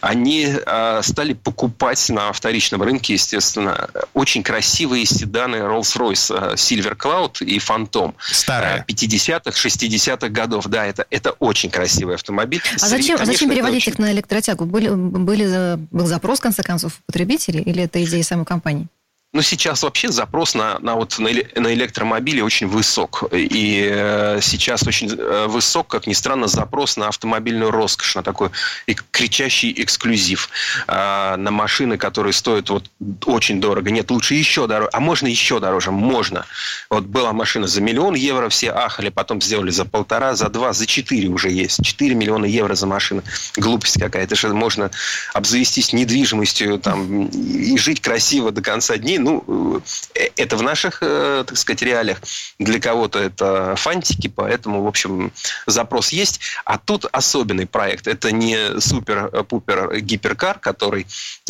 Они 0.00 0.46
э, 0.48 1.00
стали 1.02 1.32
покупать 1.32 2.08
на 2.10 2.32
вторичном 2.32 2.82
рынке, 2.82 3.14
естественно, 3.14 3.88
очень 4.14 4.42
красивые 4.42 5.06
седаны 5.06 5.56
Rolls-Royce 5.56 6.54
Silver 6.54 6.96
Cloud 6.96 7.37
и 7.44 7.58
Фантом. 7.58 8.14
Старая. 8.20 8.84
50-х, 8.88 9.50
60-х 9.50 10.28
годов. 10.28 10.66
Да, 10.66 10.86
это, 10.86 11.06
это 11.10 11.32
очень 11.32 11.70
красивый 11.70 12.16
автомобиль. 12.16 12.62
А 12.74 12.88
зачем, 12.88 13.18
Среди, 13.18 13.32
зачем 13.32 13.50
переводить 13.50 13.82
очень... 13.82 13.92
их 13.92 13.98
на 13.98 14.12
электротягу? 14.12 14.64
Были, 14.64 14.88
были, 14.90 15.76
был 15.90 16.06
запрос, 16.06 16.38
в 16.38 16.42
конце 16.42 16.62
концов, 16.62 16.98
у 17.00 17.12
потребителей 17.12 17.62
или 17.62 17.82
это 17.82 18.02
идея 18.04 18.22
самой 18.22 18.44
компании? 18.44 18.88
Ну, 19.34 19.42
сейчас 19.42 19.82
вообще 19.82 20.10
запрос 20.10 20.54
на, 20.54 20.78
на, 20.78 20.94
вот, 20.94 21.18
на, 21.18 21.28
электромобили 21.28 22.40
очень 22.40 22.66
высок. 22.66 23.24
И 23.30 23.86
э, 23.86 24.38
сейчас 24.40 24.86
очень 24.86 25.10
э, 25.10 25.46
высок, 25.46 25.86
как 25.86 26.06
ни 26.06 26.14
странно, 26.14 26.46
запрос 26.46 26.96
на 26.96 27.08
автомобильную 27.08 27.70
роскошь, 27.70 28.14
на 28.14 28.22
такой 28.22 28.48
и 28.86 28.94
кричащий 28.94 29.74
эксклюзив. 29.76 30.48
Э, 30.86 31.36
на 31.36 31.50
машины, 31.50 31.98
которые 31.98 32.32
стоят 32.32 32.70
вот 32.70 32.86
очень 33.26 33.60
дорого. 33.60 33.90
Нет, 33.90 34.10
лучше 34.10 34.32
еще 34.32 34.66
дороже. 34.66 34.88
А 34.94 35.00
можно 35.00 35.26
еще 35.26 35.60
дороже? 35.60 35.90
Можно. 35.90 36.46
Вот 36.88 37.04
была 37.04 37.34
машина 37.34 37.66
за 37.66 37.82
миллион 37.82 38.14
евро, 38.14 38.48
все 38.48 38.70
ахали, 38.70 39.10
потом 39.10 39.42
сделали 39.42 39.70
за 39.70 39.84
полтора, 39.84 40.36
за 40.36 40.48
два, 40.48 40.72
за 40.72 40.86
четыре 40.86 41.28
уже 41.28 41.50
есть. 41.50 41.84
Четыре 41.84 42.14
миллиона 42.14 42.46
евро 42.46 42.74
за 42.74 42.86
машину. 42.86 43.22
Глупость 43.58 44.00
какая-то. 44.00 44.36
что 44.36 44.54
можно 44.54 44.90
обзавестись 45.34 45.92
недвижимостью 45.92 46.78
там, 46.78 47.26
и 47.26 47.76
жить 47.76 48.00
красиво 48.00 48.52
до 48.52 48.62
конца 48.62 48.96
дней 48.96 49.17
ну, 49.18 49.82
э, 50.14 50.28
это 50.36 50.56
в 50.56 50.62
наших, 50.62 50.98
э, 51.02 51.44
так 51.46 51.56
сказать, 51.56 51.82
реалиях. 51.82 52.20
Для 52.58 52.80
кого-то 52.80 53.18
это 53.18 53.74
фантики, 53.76 54.28
поэтому, 54.28 54.82
в 54.82 54.86
общем, 54.86 55.32
запрос 55.66 56.10
есть. 56.10 56.40
А 56.64 56.78
тут 56.78 57.06
особенный 57.12 57.66
проект. 57.66 58.06
Это 58.06 58.32
не 58.32 58.80
супер-пупер 58.80 60.00
гиперкар, 60.00 60.58
который 60.58 61.06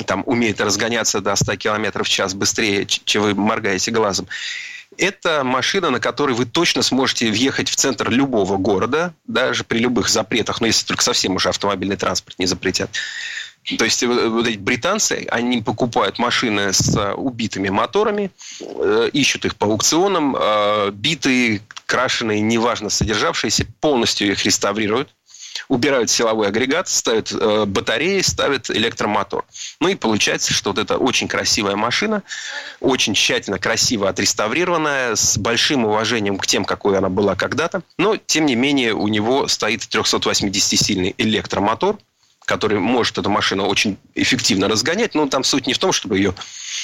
там 0.06 0.22
умеет 0.26 0.60
разгоняться 0.60 1.20
до 1.20 1.36
100 1.36 1.56
км 1.56 2.02
в 2.02 2.08
час 2.08 2.34
быстрее, 2.34 2.86
чем 2.86 3.22
вы 3.22 3.34
моргаете 3.34 3.90
глазом. 3.90 4.26
Это 4.96 5.44
машина, 5.44 5.90
на 5.90 6.00
которой 6.00 6.32
вы 6.32 6.44
точно 6.44 6.82
сможете 6.82 7.30
въехать 7.30 7.68
в 7.68 7.76
центр 7.76 8.10
любого 8.10 8.56
города, 8.56 9.14
даже 9.26 9.62
при 9.62 9.78
любых 9.78 10.08
запретах, 10.08 10.60
но 10.60 10.66
если 10.66 10.86
только 10.86 11.04
совсем 11.04 11.36
уже 11.36 11.50
автомобильный 11.50 11.96
транспорт 11.96 12.38
не 12.38 12.46
запретят. 12.46 12.90
То 13.76 13.84
есть 13.84 14.02
вот 14.02 14.46
эти 14.46 14.56
британцы, 14.56 15.26
они 15.30 15.60
покупают 15.60 16.18
машины 16.18 16.72
с 16.72 16.96
э, 16.96 17.12
убитыми 17.12 17.68
моторами, 17.68 18.30
э, 18.60 19.10
ищут 19.12 19.44
их 19.44 19.56
по 19.56 19.66
аукционам, 19.66 20.36
э, 20.38 20.90
битые, 20.92 21.60
крашеные, 21.86 22.40
неважно 22.40 22.88
содержавшиеся, 22.88 23.66
полностью 23.80 24.30
их 24.30 24.44
реставрируют 24.44 25.10
убирают 25.68 26.10
силовой 26.10 26.48
агрегат, 26.48 26.88
ставят 26.88 27.32
э, 27.32 27.64
батареи, 27.66 28.20
ставят 28.20 28.70
электромотор. 28.70 29.44
Ну 29.80 29.88
и 29.88 29.94
получается, 29.94 30.52
что 30.52 30.70
вот 30.70 30.78
это 30.78 30.98
очень 30.98 31.28
красивая 31.28 31.76
машина, 31.76 32.22
очень 32.80 33.14
тщательно, 33.14 33.58
красиво 33.58 34.08
отреставрированная, 34.08 35.16
с 35.16 35.36
большим 35.36 35.84
уважением 35.84 36.38
к 36.38 36.46
тем, 36.46 36.64
какой 36.64 36.96
она 36.96 37.08
была 37.08 37.34
когда-то. 37.34 37.82
Но, 37.98 38.16
тем 38.16 38.46
не 38.46 38.54
менее, 38.54 38.94
у 38.94 39.08
него 39.08 39.48
стоит 39.48 39.82
380-сильный 39.82 41.14
электромотор, 41.18 41.98
который 42.48 42.80
может 42.80 43.18
эту 43.18 43.28
машину 43.30 43.66
очень 43.66 43.98
эффективно 44.14 44.66
разгонять. 44.68 45.14
Но 45.14 45.28
там 45.28 45.44
суть 45.44 45.66
не 45.66 45.74
в 45.74 45.78
том, 45.78 45.92
чтобы 45.92 46.16
ее 46.16 46.34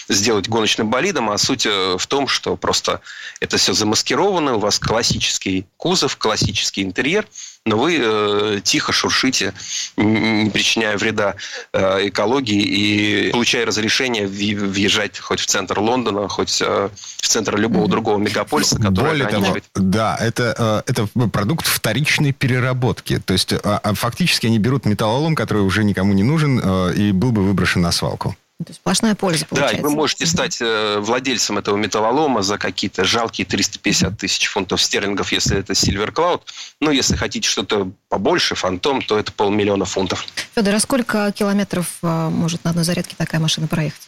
сделать 0.09 0.49
гоночным 0.49 0.91
болидом, 0.91 1.31
а 1.31 1.39
суть 1.39 1.67
э, 1.67 1.97
в 1.99 2.07
том, 2.07 2.29
что 2.29 2.57
просто 2.57 3.01
это 3.41 3.57
все 3.57 3.73
замаскировано, 3.73 4.57
у 4.57 4.59
вас 4.61 4.79
классический 4.79 5.67
кузов, 5.77 6.17
классический 6.17 6.83
интерьер– 6.83 7.27
но 7.67 7.79
вы 7.79 7.99
э, 7.99 8.61
тихо 8.63 8.93
шуршите, 8.93 9.55
не 9.97 10.51
причиняя 10.51 10.99
вреда 10.99 11.37
э, 11.73 12.09
экологии 12.09 12.61
и 12.61 13.31
получая 13.33 13.65
разрешение 13.65 14.27
въезжать 14.27 15.19
хоть 15.19 15.41
в 15.41 15.47
центр 15.47 15.79
Лондона, 15.79 16.29
хоть 16.29 16.61
э, 16.61 16.91
в 16.95 17.27
центр 17.27 17.57
любого 17.57 17.89
другого 17.89 18.19
мегаполиса, 18.19 18.77
который 18.77 19.09
Более 19.09 19.29
того, 19.29 19.57
да, 19.75 20.17
это, 20.21 20.83
э, 20.87 20.91
это 20.91 21.07
продукт 21.29 21.67
вторичной 21.67 22.33
переработки. 22.33 23.19
То 23.19 23.33
есть 23.33 23.55
а 23.63 23.95
фактически 23.95 24.47
они 24.47 24.59
берут 24.59 24.85
металлолом, 24.85 25.35
который 25.35 25.63
уже 25.63 25.85
никому 25.85 26.13
не 26.13 26.23
нужен 26.23 26.61
э, 26.63 26.95
и 26.95 27.13
был 27.13 27.33
бы 27.33 27.43
выброшен 27.43 27.81
на 27.81 27.93
свалку. 27.93 28.37
То 28.59 28.69
есть 28.69 28.81
сплошная 28.81 29.17
польза 29.17 29.47
получается. 29.47 29.77
Да, 29.77 29.81
и 29.81 29.83
вы 29.83 29.91
можете 29.91 30.27
стать 30.27 30.59
э, 30.61 30.99
владельцем 31.01 31.59
этого 31.59 31.77
металлолома 31.77 32.43
за 32.43 32.57
какие-то 32.57 33.05
жалкие 33.05 33.47
350 33.47 34.17
тысяч 34.17 34.47
фунтов 34.47 34.81
стерлингов, 34.81 35.33
если 35.33 35.59
это 35.59 35.73
Silver 35.73 36.13
Cloud. 36.13 36.43
Ну, 36.81 36.93
если 36.93 37.17
хотите 37.17 37.49
что-то 37.49 37.91
побольше, 38.09 38.55
фантом, 38.55 39.03
то 39.03 39.19
это 39.19 39.33
полмиллиона 39.33 39.87
фунтов. 39.87 40.25
Федор, 40.55 40.75
а 40.77 40.81
сколько 40.81 41.33
километров 41.33 41.99
э, 42.03 42.29
может 42.29 42.63
на 42.63 42.71
одной 42.71 42.85
зарядке 42.85 43.17
такая 43.19 43.41
машина 43.41 43.67
проехать? 43.67 44.03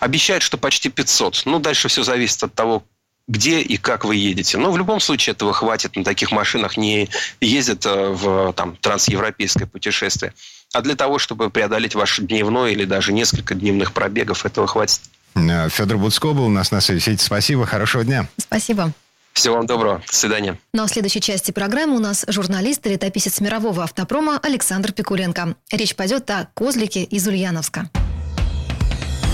Обещают, 0.00 0.42
что 0.42 0.58
почти 0.58 0.88
500. 0.88 1.42
Ну, 1.44 1.60
дальше 1.60 1.86
все 1.86 2.02
зависит 2.02 2.42
от 2.42 2.52
того, 2.52 2.82
где 3.26 3.60
и 3.60 3.76
как 3.76 4.04
вы 4.04 4.16
едете. 4.16 4.58
Но 4.58 4.70
в 4.70 4.76
любом 4.76 5.00
случае 5.00 5.32
этого 5.32 5.52
хватит. 5.52 5.96
На 5.96 6.04
таких 6.04 6.30
машинах 6.30 6.76
не 6.76 7.08
ездят 7.40 7.86
э, 7.86 8.08
в 8.10 8.52
там, 8.54 8.76
трансевропейское 8.76 9.66
путешествие. 9.66 10.34
А 10.74 10.82
для 10.82 10.96
того, 10.96 11.18
чтобы 11.20 11.50
преодолеть 11.50 11.94
ваш 11.94 12.18
дневной 12.18 12.72
или 12.72 12.84
даже 12.84 13.12
несколько 13.12 13.54
дневных 13.54 13.92
пробегов, 13.92 14.44
этого 14.44 14.66
хватит. 14.66 15.00
Э, 15.36 15.68
Федор 15.68 15.98
Буцко 15.98 16.32
был 16.32 16.46
у 16.46 16.50
нас 16.50 16.72
на 16.72 16.80
связи. 16.80 17.16
Спасибо, 17.16 17.64
хорошего 17.64 18.04
дня. 18.04 18.26
Спасибо. 18.38 18.92
Всего 19.32 19.56
вам 19.56 19.66
доброго. 19.66 20.02
До 20.06 20.14
свидания. 20.14 20.58
Ну 20.72 20.82
а 20.82 20.86
в 20.86 20.90
следующей 20.90 21.20
части 21.20 21.52
программы 21.52 21.96
у 21.96 22.00
нас 22.00 22.24
журналист 22.26 22.86
и 22.86 22.90
летописец 22.90 23.40
мирового 23.40 23.84
автопрома 23.84 24.38
Александр 24.42 24.92
Пикуленко. 24.92 25.54
Речь 25.70 25.94
пойдет 25.94 26.28
о 26.30 26.48
козлике 26.54 27.04
из 27.04 27.26
Ульяновска. 27.26 27.88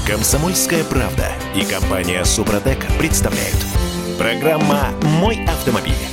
Комсомольская 0.06 0.84
правда 0.84 1.30
и 1.54 1.64
компания 1.64 2.22
Супротек 2.24 2.78
представляют. 2.98 3.56
Программа 4.18 4.90
«Мой 5.02 5.42
автомобиль». 5.46 6.09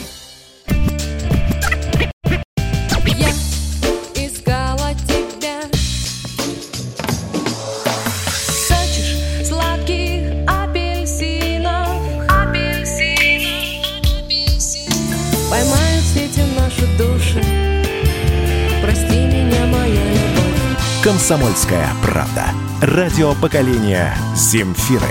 Комсомольская 21.08 21.88
правда. 22.04 22.48
Радио 22.82 23.34
поколения 23.36 24.14
Земфиры. 24.36 25.08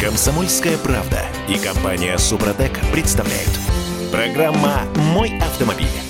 Комсомольская 0.00 0.76
правда 0.78 1.20
и 1.48 1.58
компания 1.58 2.18
Супротек 2.18 2.72
представляют. 2.90 3.56
Программа 4.10 4.82
«Мой 5.14 5.38
автомобиль». 5.38 6.07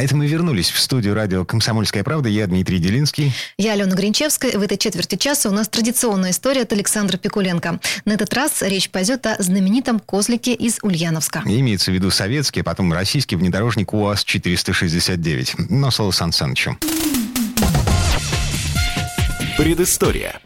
А 0.00 0.02
это 0.02 0.16
мы 0.16 0.26
вернулись 0.26 0.70
в 0.70 0.80
студию 0.80 1.12
радио 1.12 1.44
«Комсомольская 1.44 2.02
правда». 2.02 2.30
Я 2.30 2.46
Дмитрий 2.46 2.78
Делинский. 2.78 3.34
Я 3.58 3.74
Алена 3.74 3.94
Гринчевская. 3.94 4.58
В 4.58 4.62
этой 4.62 4.78
четверти 4.78 5.16
часа 5.16 5.50
у 5.50 5.52
нас 5.52 5.68
традиционная 5.68 6.30
история 6.30 6.62
от 6.62 6.72
Александра 6.72 7.18
Пикуленко. 7.18 7.78
На 8.06 8.12
этот 8.12 8.32
раз 8.32 8.62
речь 8.62 8.88
пойдет 8.88 9.26
о 9.26 9.36
знаменитом 9.42 10.00
козлике 10.00 10.54
из 10.54 10.78
Ульяновска. 10.80 11.42
Имеется 11.44 11.90
в 11.90 11.94
виду 11.94 12.10
советский, 12.10 12.60
а 12.60 12.64
потом 12.64 12.94
российский 12.94 13.36
внедорожник 13.36 13.92
УАЗ-469. 13.92 15.66
Но 15.68 15.90
слово 15.90 16.12
Сан 16.12 16.32
Санычу. 16.32 16.78
Предыстория. 19.58 20.40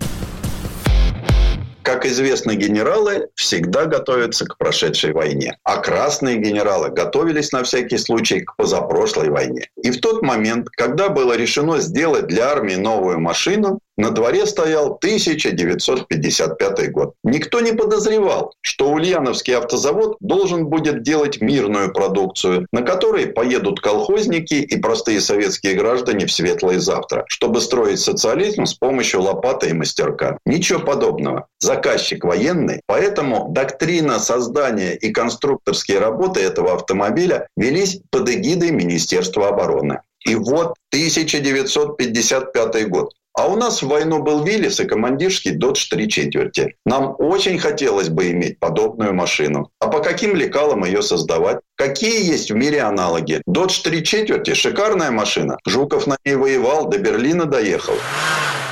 Как 1.84 2.06
известно, 2.06 2.54
генералы 2.54 3.28
всегда 3.34 3.84
готовятся 3.84 4.46
к 4.46 4.56
прошедшей 4.56 5.12
войне. 5.12 5.58
А 5.64 5.76
красные 5.76 6.38
генералы 6.38 6.88
готовились 6.88 7.52
на 7.52 7.62
всякий 7.62 7.98
случай 7.98 8.40
к 8.40 8.56
позапрошлой 8.56 9.28
войне. 9.28 9.68
И 9.82 9.90
в 9.90 10.00
тот 10.00 10.22
момент, 10.22 10.70
когда 10.70 11.10
было 11.10 11.36
решено 11.36 11.80
сделать 11.80 12.26
для 12.26 12.50
армии 12.50 12.76
новую 12.76 13.20
машину, 13.20 13.80
на 13.96 14.10
дворе 14.10 14.46
стоял 14.46 14.94
1955 14.94 16.90
год. 16.90 17.14
Никто 17.22 17.60
не 17.60 17.72
подозревал, 17.72 18.52
что 18.60 18.90
Ульяновский 18.90 19.56
автозавод 19.56 20.16
должен 20.20 20.66
будет 20.66 21.02
делать 21.02 21.40
мирную 21.40 21.92
продукцию, 21.92 22.66
на 22.72 22.82
которой 22.82 23.26
поедут 23.26 23.80
колхозники 23.80 24.54
и 24.54 24.76
простые 24.78 25.20
советские 25.20 25.74
граждане 25.74 26.26
в 26.26 26.32
светлое 26.32 26.78
завтра, 26.78 27.24
чтобы 27.28 27.60
строить 27.60 28.00
социализм 28.00 28.66
с 28.66 28.74
помощью 28.74 29.22
лопаты 29.22 29.70
и 29.70 29.72
мастерка. 29.72 30.38
Ничего 30.44 30.80
подобного. 30.80 31.46
Заказчик 31.60 32.24
военный, 32.24 32.80
поэтому 32.86 33.48
доктрина 33.50 34.18
создания 34.18 34.94
и 34.94 35.10
конструкторские 35.10 35.98
работы 35.98 36.40
этого 36.40 36.74
автомобиля 36.74 37.48
велись 37.56 38.00
под 38.10 38.28
эгидой 38.28 38.70
Министерства 38.70 39.48
обороны. 39.48 40.00
И 40.26 40.34
вот 40.34 40.74
1955 40.92 42.88
год. 42.88 43.12
А 43.36 43.48
у 43.48 43.56
нас 43.56 43.82
в 43.82 43.88
войну 43.88 44.22
был 44.22 44.44
Виллис 44.44 44.78
и 44.78 44.84
командирский 44.84 45.50
Додж 45.50 45.88
3 45.90 46.08
четверти. 46.08 46.76
Нам 46.86 47.16
очень 47.18 47.58
хотелось 47.58 48.08
бы 48.08 48.30
иметь 48.30 48.60
подобную 48.60 49.12
машину. 49.12 49.70
А 49.80 49.88
по 49.88 49.98
каким 49.98 50.36
лекалам 50.36 50.84
ее 50.84 51.02
создавать? 51.02 51.58
Какие 51.74 52.24
есть 52.24 52.52
в 52.52 52.54
мире 52.54 52.82
аналоги? 52.82 53.42
Додж 53.46 53.82
3 53.82 54.04
четверти– 54.04 54.54
шикарная 54.54 55.10
машина. 55.10 55.58
Жуков 55.66 56.06
на 56.06 56.16
ней 56.24 56.36
воевал, 56.36 56.88
до 56.88 56.98
Берлина 56.98 57.46
доехал. 57.46 57.94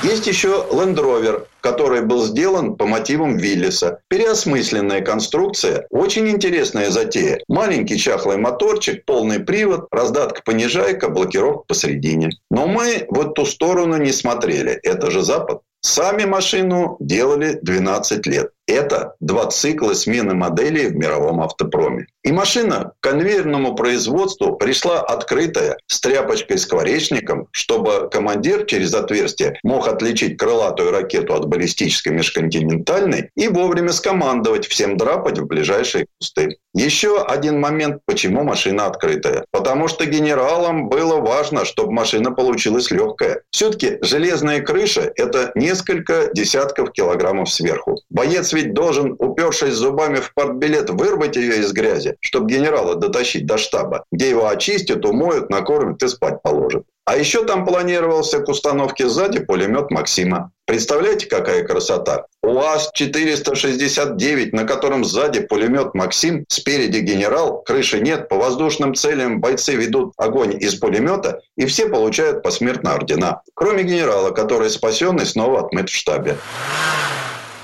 Есть 0.03 0.27
еще 0.27 0.67
Land 0.69 0.95
Rover, 0.95 1.45
который 1.61 2.01
был 2.01 2.25
сделан 2.25 2.75
по 2.75 2.85
мотивам 2.85 3.37
Виллиса. 3.37 4.01
Переосмысленная 4.09 4.99
конструкция, 4.99 5.87
очень 5.91 6.29
интересная 6.29 6.89
затея. 6.89 7.41
Маленький 7.47 7.97
чахлый 7.97 8.35
моторчик, 8.35 9.05
полный 9.05 9.39
привод, 9.39 9.87
раздатка-понижайка, 9.91 11.07
блокировка 11.07 11.63
посередине. 11.69 12.31
Но 12.51 12.67
мы 12.67 13.05
в 13.07 13.21
эту 13.21 13.45
сторону 13.45 13.95
не 13.95 14.11
смотрели. 14.11 14.73
Это 14.83 15.09
же 15.09 15.21
Запад. 15.21 15.61
Сами 15.79 16.25
машину 16.25 16.97
делали 16.99 17.59
12 17.61 18.25
лет. 18.27 18.51
Это 18.67 19.15
два 19.19 19.47
цикла 19.47 19.93
смены 19.93 20.33
моделей 20.33 20.87
в 20.87 20.95
мировом 20.95 21.41
автопроме. 21.41 22.07
И 22.23 22.31
машина 22.31 22.93
к 22.99 23.03
конвейерному 23.03 23.75
производству 23.75 24.55
пришла 24.55 25.01
открытая, 25.01 25.77
с 25.87 25.99
тряпочкой-скворечником, 25.99 27.47
чтобы 27.51 28.09
командир 28.09 28.65
через 28.65 28.93
отверстие 28.93 29.59
мог 29.63 29.87
отличить 29.87 30.37
крылатую 30.37 30.91
ракету 30.91 31.33
от 31.33 31.47
баллистической 31.47 32.13
межконтинентальной 32.13 33.29
и 33.35 33.49
вовремя 33.49 33.91
скомандовать 33.91 34.67
всем 34.67 34.95
драпать 34.95 35.39
в 35.39 35.45
ближайшие 35.45 36.05
кусты. 36.17 36.57
Еще 36.73 37.21
один 37.21 37.59
момент, 37.59 38.01
почему 38.05 38.43
машина 38.43 38.87
открытая. 38.87 39.45
Потому 39.51 39.87
что 39.87 40.05
генералам 40.05 40.87
было 40.87 41.17
важно, 41.17 41.65
чтобы 41.65 41.91
машина 41.91 42.31
получилась 42.31 42.89
легкая. 42.89 43.41
Все-таки 43.51 43.97
железная 44.01 44.61
крыша– 44.61 45.11
это 45.15 45.51
несколько 45.55 46.31
десятков 46.33 46.91
килограммов 46.91 47.51
сверху. 47.51 48.01
Боец 48.09 48.52
ведь 48.53 48.73
должен, 48.73 49.15
упершись 49.19 49.73
зубами 49.73 50.19
в 50.19 50.33
портбилет, 50.33 50.89
вырвать 50.89 51.35
ее 51.35 51.59
из 51.59 51.73
грязи, 51.73 52.15
чтобы 52.21 52.51
генерала 52.51 52.95
дотащить 52.95 53.45
до 53.45 53.57
штаба, 53.57 54.05
где 54.11 54.29
его 54.29 54.47
очистят, 54.47 55.05
умоют, 55.05 55.49
накормят 55.49 56.01
и 56.03 56.07
спать 56.07 56.41
положат. 56.41 56.83
А 57.05 57.17
еще 57.17 57.43
там 57.43 57.65
планировался 57.65 58.39
к 58.39 58.47
установке 58.47 59.09
сзади 59.09 59.39
пулемет 59.39 59.91
Максима. 59.91 60.53
Представляете, 60.65 61.25
какая 61.25 61.65
красота? 61.65 62.27
УАЗ-469, 62.41 64.51
на 64.53 64.63
котором 64.63 65.03
сзади 65.03 65.41
пулемет 65.41 65.93
Максим, 65.93 66.45
спереди 66.47 66.99
генерал, 66.99 67.61
крыши 67.61 67.99
нет, 67.99 68.29
по 68.29 68.37
воздушным 68.37 68.95
целям 68.95 69.41
бойцы 69.41 69.75
ведут 69.75 70.13
огонь 70.15 70.55
из 70.57 70.75
пулемета, 70.75 71.41
и 71.57 71.65
все 71.65 71.89
получают 71.89 72.41
посмертно 72.41 72.93
ордена. 72.93 73.41
Кроме 73.53 73.83
генерала, 73.83 74.31
который 74.31 74.69
спасен 74.69 75.17
и 75.17 75.25
снова 75.25 75.65
отмыт 75.65 75.89
в 75.89 75.93
штабе. 75.93 76.37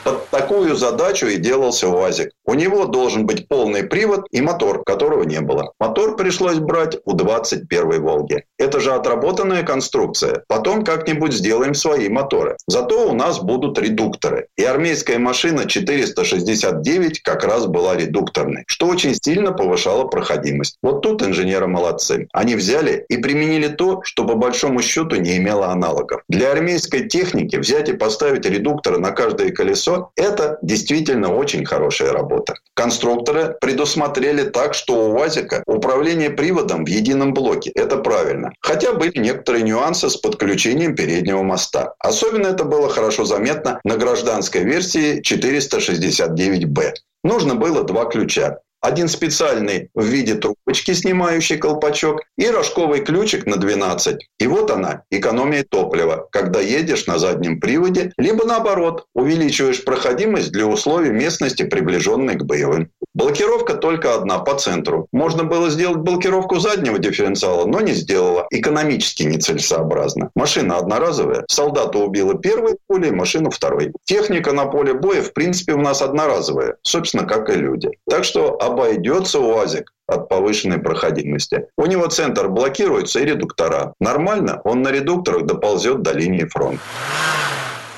Под 0.04 0.30
такую 0.30 0.76
задачу 0.76 1.28
и 1.28 1.38
делался 1.38 1.90
УАЗик. 1.90 2.32
У 2.46 2.54
него 2.54 2.86
должен 2.86 3.26
быть 3.26 3.48
полный 3.48 3.84
привод 3.84 4.26
и 4.32 4.42
мотор, 4.42 4.84
которого 4.84 5.24
не 5.24 5.42
было. 5.42 5.74
Мотор 5.80 6.16
пришлось 6.16 6.58
брать 6.58 6.98
у 7.06 7.16
21-й 7.16 8.00
«Волги». 8.00 8.44
Это 8.58 8.80
же 8.80 8.92
отработанная 8.94 9.64
конструкция. 9.64 10.44
Потом 10.48 10.84
как-нибудь 10.84 11.34
сделаем 11.34 11.74
свои 11.74 12.08
моторы. 12.10 12.58
Зато 12.68 13.10
у 13.10 13.14
нас 13.14 13.40
будут 13.40 13.78
редукторы. 13.78 14.48
И 14.56 14.64
армейская 14.64 15.20
машина 15.20 15.66
469 15.66 17.22
как 17.22 17.44
раз 17.44 17.66
была 17.66 17.96
редукторной, 17.96 18.64
что 18.68 18.88
очень 18.88 19.16
сильно 19.16 19.52
повышало 19.52 20.06
проходимость. 20.06 20.78
Вот 20.82 21.02
тут 21.02 21.22
инженеры 21.22 21.68
молодцы. 21.68 22.28
Они 22.34 22.56
взяли 22.56 23.06
и 23.10 23.18
применили 23.18 23.68
то, 23.68 24.02
что 24.04 24.26
по 24.26 24.36
большому 24.36 24.82
счету 24.82 25.18
не 25.18 25.38
имело 25.38 25.68
аналогов. 25.68 26.22
Для 26.30 26.52
армейской 26.52 27.08
техники 27.08 27.58
взять 27.58 27.90
и 27.90 27.94
поставить 27.94 28.46
редукторы 28.46 28.98
на 28.98 29.12
каждое 29.12 29.52
колесо– 29.52 29.89
это 30.16 30.58
действительно 30.62 31.34
очень 31.34 31.66
хорошая 31.66 32.12
работа. 32.12 32.56
Конструкторы 32.74 33.56
предусмотрели 33.60 34.44
так, 34.44 34.74
что 34.74 34.94
у 34.94 35.14
УАЗика 35.16 35.64
управление 35.66 36.30
приводом 36.30 36.86
в 36.86 36.88
едином 36.88 37.34
блоке. 37.34 37.72
Это 37.76 37.98
правильно. 37.98 38.52
Хотя 38.62 38.94
были 38.94 39.18
некоторые 39.18 39.64
нюансы 39.64 40.10
с 40.10 40.18
подключением 40.18 40.96
переднего 40.96 41.44
моста. 41.44 41.94
Особенно 42.00 42.48
это 42.48 42.64
было 42.64 42.90
хорошо 42.90 43.26
заметно 43.26 43.80
на 43.84 43.98
гражданской 43.98 44.64
версии 44.64 45.22
469Б. 45.22 46.94
Нужно 47.24 47.56
было 47.56 47.84
два 47.84 48.06
ключа. 48.06 48.60
Один 48.82 49.10
специальный 49.10 49.90
в 49.94 50.06
виде 50.06 50.36
трубочки, 50.36 50.94
снимающий 50.94 51.58
колпачок, 51.58 52.22
и 52.38 52.50
рожковый 52.50 53.02
ключик 53.02 53.46
на 53.46 53.58
12. 53.58 54.28
И 54.40 54.48
вот 54.48 54.72
она, 54.72 55.04
экономия 55.12 55.66
топлива, 55.70 56.28
когда 56.32 56.62
едешь 56.62 57.06
на 57.06 57.20
заднем 57.20 57.60
приводе, 57.60 58.14
либо 58.18 58.46
наоборот, 58.46 59.06
увеличиваешь 59.14 59.84
проходимость 59.84 60.52
для 60.52 60.66
условий 60.66 61.12
местности, 61.12 61.64
приближенной 61.64 62.36
к 62.36 62.44
боевым. 62.44 62.90
Блокировка 63.14 63.74
только 63.74 64.16
одна, 64.16 64.40
по 64.40 64.56
центру. 64.56 65.08
Можно 65.12 65.44
было 65.44 65.70
сделать 65.70 65.98
блокировку 65.98 66.60
заднего 66.60 67.00
дифференциала, 67.00 67.66
но 67.66 67.82
не 67.82 67.92
сделала. 67.94 68.48
Экономически 68.50 69.24
нецелесообразно. 69.24 70.30
Машина 70.36 70.78
одноразовая. 70.78 71.44
Солдата 71.50 71.98
убила 71.98 72.36
первой 72.36 72.78
пулей, 72.88 73.12
машину 73.12 73.50
второй. 73.50 73.92
Техника 74.06 74.54
на 74.54 74.68
поле 74.68 74.94
боя, 74.94 75.22
в 75.22 75.34
принципе, 75.34 75.74
у 75.74 75.82
нас 75.82 76.02
одноразовая. 76.02 76.78
Собственно, 76.84 77.26
как 77.26 77.50
и 77.50 77.54
люди. 77.54 77.90
Так 78.10 78.24
что 78.24 78.58
обойдется 78.70 79.40
УАЗик 79.40 79.92
от 80.08 80.30
повышенной 80.30 80.80
проходимости. 80.80 81.68
У 81.78 81.86
него 81.86 82.08
центр 82.08 82.50
блокируется 82.50 83.20
и 83.20 83.26
редуктора. 83.26 83.94
Нормально, 84.00 84.62
он 84.64 84.82
на 84.82 84.92
редукторах 84.92 85.46
доползет 85.46 86.02
до 86.02 86.14
линии 86.14 86.46
фронта. 86.46 86.82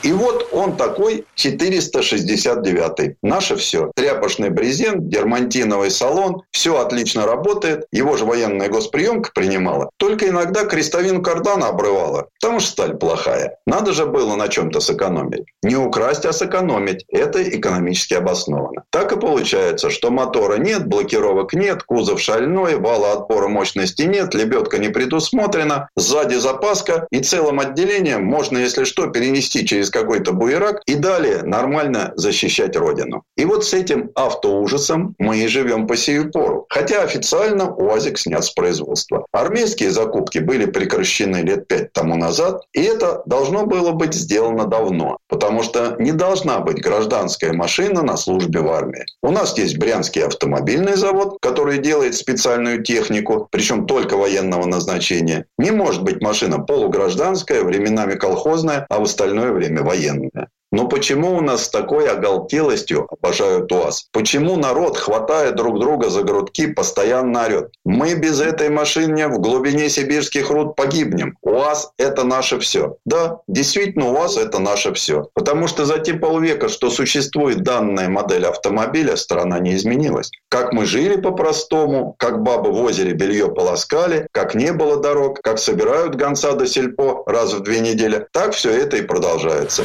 И 0.04 0.12
вот 0.12 0.50
он 0.52 0.78
такой 0.78 1.26
469 1.36 3.18
Наше 3.22 3.56
все. 3.56 3.92
Тряпочный 3.96 4.50
брезент, 4.50 5.08
дермантиновый 5.08 5.92
салон. 5.92 6.44
Все 6.52 6.80
отлично 6.80 7.26
работает. 7.26 7.86
Его 7.92 8.18
же 8.18 8.26
военная 8.26 8.70
госприемка 8.70 9.32
принимала. 9.34 9.90
Только 9.98 10.28
иногда 10.28 10.66
крестовину 10.66 11.22
кардана 11.22 11.68
обрывала. 11.68 12.30
Потому 12.40 12.60
что 12.60 12.72
сталь 12.72 12.98
плохая. 12.98 13.58
Надо 13.66 13.94
же 13.94 14.06
было 14.06 14.36
на 14.36 14.48
чем-то 14.48 14.80
сэкономить. 14.80 15.46
Не 15.62 15.76
украсть, 15.76 16.26
а 16.26 16.34
сэкономить. 16.34 17.06
Это 17.10 17.42
экономически 17.44 18.16
обосновано. 18.16 18.84
Так 18.90 19.12
и 19.12 19.20
получается, 19.20 19.90
что 19.90 20.10
мотора 20.10 20.58
нет, 20.58 20.88
блокировок 20.88 21.54
нет, 21.54 21.84
кузов 21.84 22.20
шальной, 22.22 22.78
вала 22.78 23.14
отпора 23.14 23.48
мощности 23.48 24.04
нет, 24.04 24.34
лебедка 24.34 24.80
не 24.80 24.90
предусмотрена, 24.90 25.90
сзади 25.96 26.36
запаска 26.36 27.08
и 27.12 27.20
целым 27.20 27.60
отделением 27.60 28.24
можно, 28.24 28.58
если 28.58 28.84
что, 28.84 29.08
перенести 29.08 29.66
через 29.66 29.91
какой-то 29.92 30.34
буерак 30.34 30.82
и 30.86 30.96
далее 30.96 31.44
нормально 31.44 32.14
защищать 32.16 32.76
родину. 32.76 33.24
И 33.38 33.46
вот 33.46 33.66
с 33.66 33.74
этим 33.74 34.12
автоужасом 34.16 35.16
мы 35.20 35.38
и 35.38 35.48
живем 35.48 35.88
по 35.88 35.96
сию 35.96 36.32
пору. 36.32 36.66
Хотя 36.70 37.04
официально 37.04 37.70
УАЗик 37.70 38.18
снят 38.18 38.44
с 38.44 38.52
производства. 38.52 39.26
Армейские 39.32 39.92
закупки 39.92 40.40
были 40.40 40.66
прекращены 40.66 41.38
лет 41.38 41.68
пять 41.68 41.94
тому 41.94 42.16
назад, 42.16 42.64
и 42.74 42.82
это 42.82 43.22
должно 43.26 43.66
было 43.66 43.92
быть 43.92 44.14
сделано 44.14 44.66
давно, 44.66 45.18
потому 45.28 45.64
что 45.64 45.96
не 46.00 46.12
должна 46.12 46.60
быть 46.60 46.82
гражданская 46.82 47.54
машина 47.54 48.02
на 48.02 48.18
службе 48.18 48.62
в 48.62 48.70
армии. 48.72 49.06
У 49.22 49.32
нас 49.32 49.58
есть 49.58 49.78
Брянский 49.78 50.24
автомобильный 50.24 50.96
завод, 50.96 51.38
который 51.42 51.80
делает 51.80 52.16
специальную 52.16 52.84
технику, 52.84 53.48
причем 53.52 53.86
только 53.86 54.18
военного 54.18 54.66
назначения. 54.66 55.46
Не 55.58 55.72
может 55.72 56.04
быть 56.04 56.22
машина 56.22 56.60
полугражданская, 56.60 57.64
временами 57.64 58.16
колхозная, 58.16 58.86
а 58.90 59.00
в 59.00 59.04
остальное 59.04 59.52
время 59.52 59.81
военная. 59.84 60.50
Но 60.72 60.88
почему 60.88 61.36
у 61.36 61.42
нас 61.42 61.66
с 61.66 61.70
такой 61.70 62.10
оголтелостью 62.10 63.08
обожают 63.12 63.72
УАЗ? 63.72 64.08
Почему 64.14 64.56
народ, 64.56 64.98
хватая 64.98 65.52
друг 65.52 65.80
друга 65.80 66.10
за 66.10 66.24
грудки, 66.24 66.68
постоянно 66.68 67.44
орет? 67.44 67.74
Мы 67.84 68.14
без 68.16 68.40
этой 68.40 68.70
машины 68.70 69.28
в 69.28 69.40
глубине 69.40 69.90
сибирских 69.90 70.50
руд 70.50 70.76
погибнем. 70.76 71.38
УАЗ– 71.42 71.92
это 71.98 72.24
наше 72.24 72.60
все. 72.60 72.96
Да, 73.06 73.40
действительно, 73.48 74.12
УАЗ– 74.14 74.38
это 74.38 74.60
наше 74.60 74.94
все. 74.94 75.28
Потому 75.34 75.68
что 75.68 75.86
за 75.86 76.00
те 76.00 76.14
полвека, 76.14 76.70
что 76.70 76.90
существует 76.90 77.64
данная 77.64 78.08
модель 78.08 78.46
автомобиля, 78.46 79.18
страна 79.18 79.60
не 79.60 79.76
изменилась. 79.76 80.32
Как 80.50 80.72
мы 80.72 80.86
жили 80.86 81.20
по-простому, 81.20 82.16
как 82.18 82.44
бабы 82.44 82.72
в 82.72 82.82
озере 82.82 83.12
белье 83.12 83.50
полоскали, 83.54 84.28
как 84.32 84.56
не 84.56 84.72
было 84.72 84.98
дорог, 84.98 85.42
как 85.42 85.60
собирают 85.60 86.16
гонца 86.16 86.54
до 86.54 86.66
сельпо 86.66 87.24
раз 87.26 87.54
в 87.54 87.60
две 87.62 87.82
недели, 87.82 88.26
так 88.32 88.54
все 88.54 88.72
это 88.72 88.98
и 88.98 89.02
продолжается. 89.02 89.84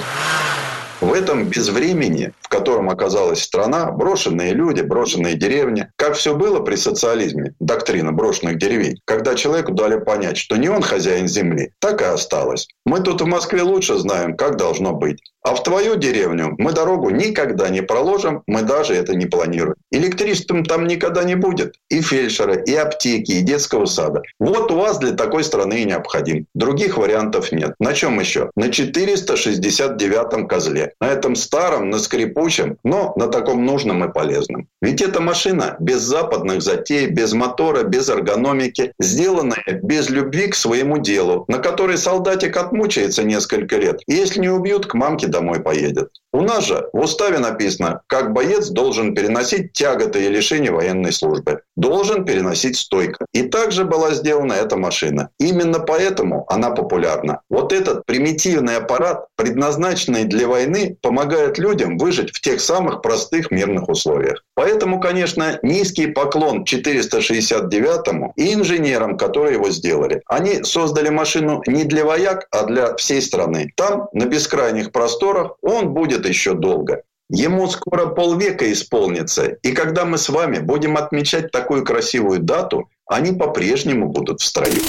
В 1.00 1.12
этом 1.12 1.44
безвремени, 1.44 2.32
в 2.40 2.48
котором 2.48 2.88
оказалась 2.88 3.42
страна, 3.42 3.90
брошенные 3.92 4.54
люди, 4.54 4.80
брошенные 4.80 5.34
деревни, 5.34 5.88
как 5.96 6.14
все 6.14 6.34
было 6.34 6.60
при 6.60 6.76
социализме, 6.76 7.54
доктрина 7.60 8.12
брошенных 8.12 8.56
деревень, 8.56 8.98
когда 9.04 9.34
человеку 9.34 9.72
дали 9.72 9.98
понять, 9.98 10.38
что 10.38 10.56
не 10.56 10.70
он 10.70 10.80
хозяин 10.80 11.28
земли, 11.28 11.72
так 11.80 12.00
и 12.00 12.04
осталось. 12.04 12.66
Мы 12.86 13.00
тут 13.00 13.20
в 13.20 13.26
Москве 13.26 13.60
лучше 13.60 13.98
знаем, 13.98 14.36
как 14.36 14.56
должно 14.56 14.94
быть. 14.94 15.20
А 15.46 15.54
в 15.54 15.62
твою 15.62 15.94
деревню 15.94 16.56
мы 16.58 16.72
дорогу 16.72 17.10
никогда 17.10 17.68
не 17.68 17.80
проложим, 17.80 18.42
мы 18.48 18.62
даже 18.62 18.94
это 18.94 19.14
не 19.14 19.26
планируем. 19.26 19.76
Электричеством 19.92 20.64
там 20.64 20.88
никогда 20.88 21.22
не 21.22 21.36
будет. 21.36 21.76
И 21.88 22.00
фельдшера, 22.00 22.54
и 22.54 22.74
аптеки, 22.74 23.30
и 23.30 23.42
детского 23.42 23.86
сада. 23.86 24.22
Вот 24.40 24.72
у 24.72 24.76
вас 24.76 24.98
для 24.98 25.12
такой 25.12 25.44
страны 25.44 25.82
и 25.82 25.84
необходим. 25.84 26.46
Других 26.54 26.96
вариантов 26.96 27.52
нет. 27.52 27.76
На 27.78 27.92
чем 27.92 28.18
еще? 28.18 28.50
На 28.56 28.70
469-м 28.70 30.48
козле. 30.48 30.85
На 31.00 31.08
этом 31.08 31.34
старом, 31.36 31.90
на 31.90 31.98
скрипучем, 31.98 32.78
но 32.84 33.12
на 33.16 33.28
таком 33.28 33.64
нужном 33.64 34.04
и 34.04 34.12
полезном. 34.12 34.68
Ведь 34.80 35.02
эта 35.02 35.20
машина 35.20 35.76
без 35.80 36.00
западных 36.00 36.62
затей, 36.62 37.06
без 37.06 37.32
мотора, 37.32 37.82
без 37.82 38.08
эргономики, 38.08 38.92
сделанная 39.00 39.80
без 39.82 40.10
любви 40.10 40.48
к 40.48 40.54
своему 40.54 40.98
делу, 40.98 41.44
на 41.48 41.58
которой 41.58 41.98
солдатик 41.98 42.56
отмучается 42.56 43.24
несколько 43.24 43.76
лет. 43.76 44.00
И 44.06 44.14
если 44.14 44.40
не 44.40 44.48
убьют, 44.48 44.86
к 44.86 44.94
мамке 44.94 45.26
домой 45.26 45.60
поедет. 45.60 46.10
У 46.36 46.42
нас 46.42 46.66
же 46.66 46.90
в 46.92 47.00
уставе 47.00 47.38
написано, 47.38 48.02
как 48.08 48.34
боец 48.34 48.68
должен 48.68 49.14
переносить 49.14 49.72
тяготы 49.72 50.22
и 50.22 50.28
лишения 50.28 50.70
военной 50.70 51.10
службы. 51.10 51.62
Должен 51.76 52.26
переносить 52.26 52.76
стойко. 52.76 53.24
И 53.32 53.44
также 53.44 53.86
была 53.86 54.12
сделана 54.12 54.52
эта 54.52 54.76
машина. 54.76 55.30
Именно 55.40 55.78
поэтому 55.80 56.44
она 56.50 56.72
популярна. 56.72 57.40
Вот 57.48 57.72
этот 57.72 58.04
примитивный 58.04 58.76
аппарат, 58.76 59.28
предназначенный 59.36 60.24
для 60.24 60.46
войны, 60.46 60.98
помогает 61.00 61.56
людям 61.56 61.96
выжить 61.96 62.34
в 62.34 62.42
тех 62.42 62.60
самых 62.60 63.00
простых 63.00 63.50
мирных 63.50 63.88
условиях. 63.88 64.42
Поэтому, 64.56 65.00
конечно, 65.00 65.58
низкий 65.62 66.08
поклон 66.08 66.64
469-му 66.64 68.34
и 68.36 68.52
инженерам, 68.52 69.16
которые 69.16 69.54
его 69.54 69.70
сделали. 69.70 70.20
Они 70.26 70.64
создали 70.64 71.08
машину 71.08 71.62
не 71.66 71.84
для 71.84 72.04
вояк, 72.04 72.46
а 72.50 72.64
для 72.64 72.94
всей 72.96 73.22
страны. 73.22 73.72
Там, 73.74 74.08
на 74.12 74.26
бескрайних 74.26 74.92
просторах, 74.92 75.56
он 75.62 75.94
будет 75.94 76.25
еще 76.26 76.54
долго. 76.54 77.02
Ему 77.28 77.68
скоро 77.68 78.06
полвека 78.06 78.70
исполнится, 78.72 79.46
и 79.46 79.72
когда 79.72 80.04
мы 80.04 80.16
с 80.16 80.28
вами 80.28 80.58
будем 80.58 80.96
отмечать 80.96 81.50
такую 81.50 81.84
красивую 81.84 82.40
дату, 82.40 82.88
они 83.06 83.32
по-прежнему 83.32 84.08
будут 84.08 84.40
в 84.40 84.44
строю. 84.44 84.80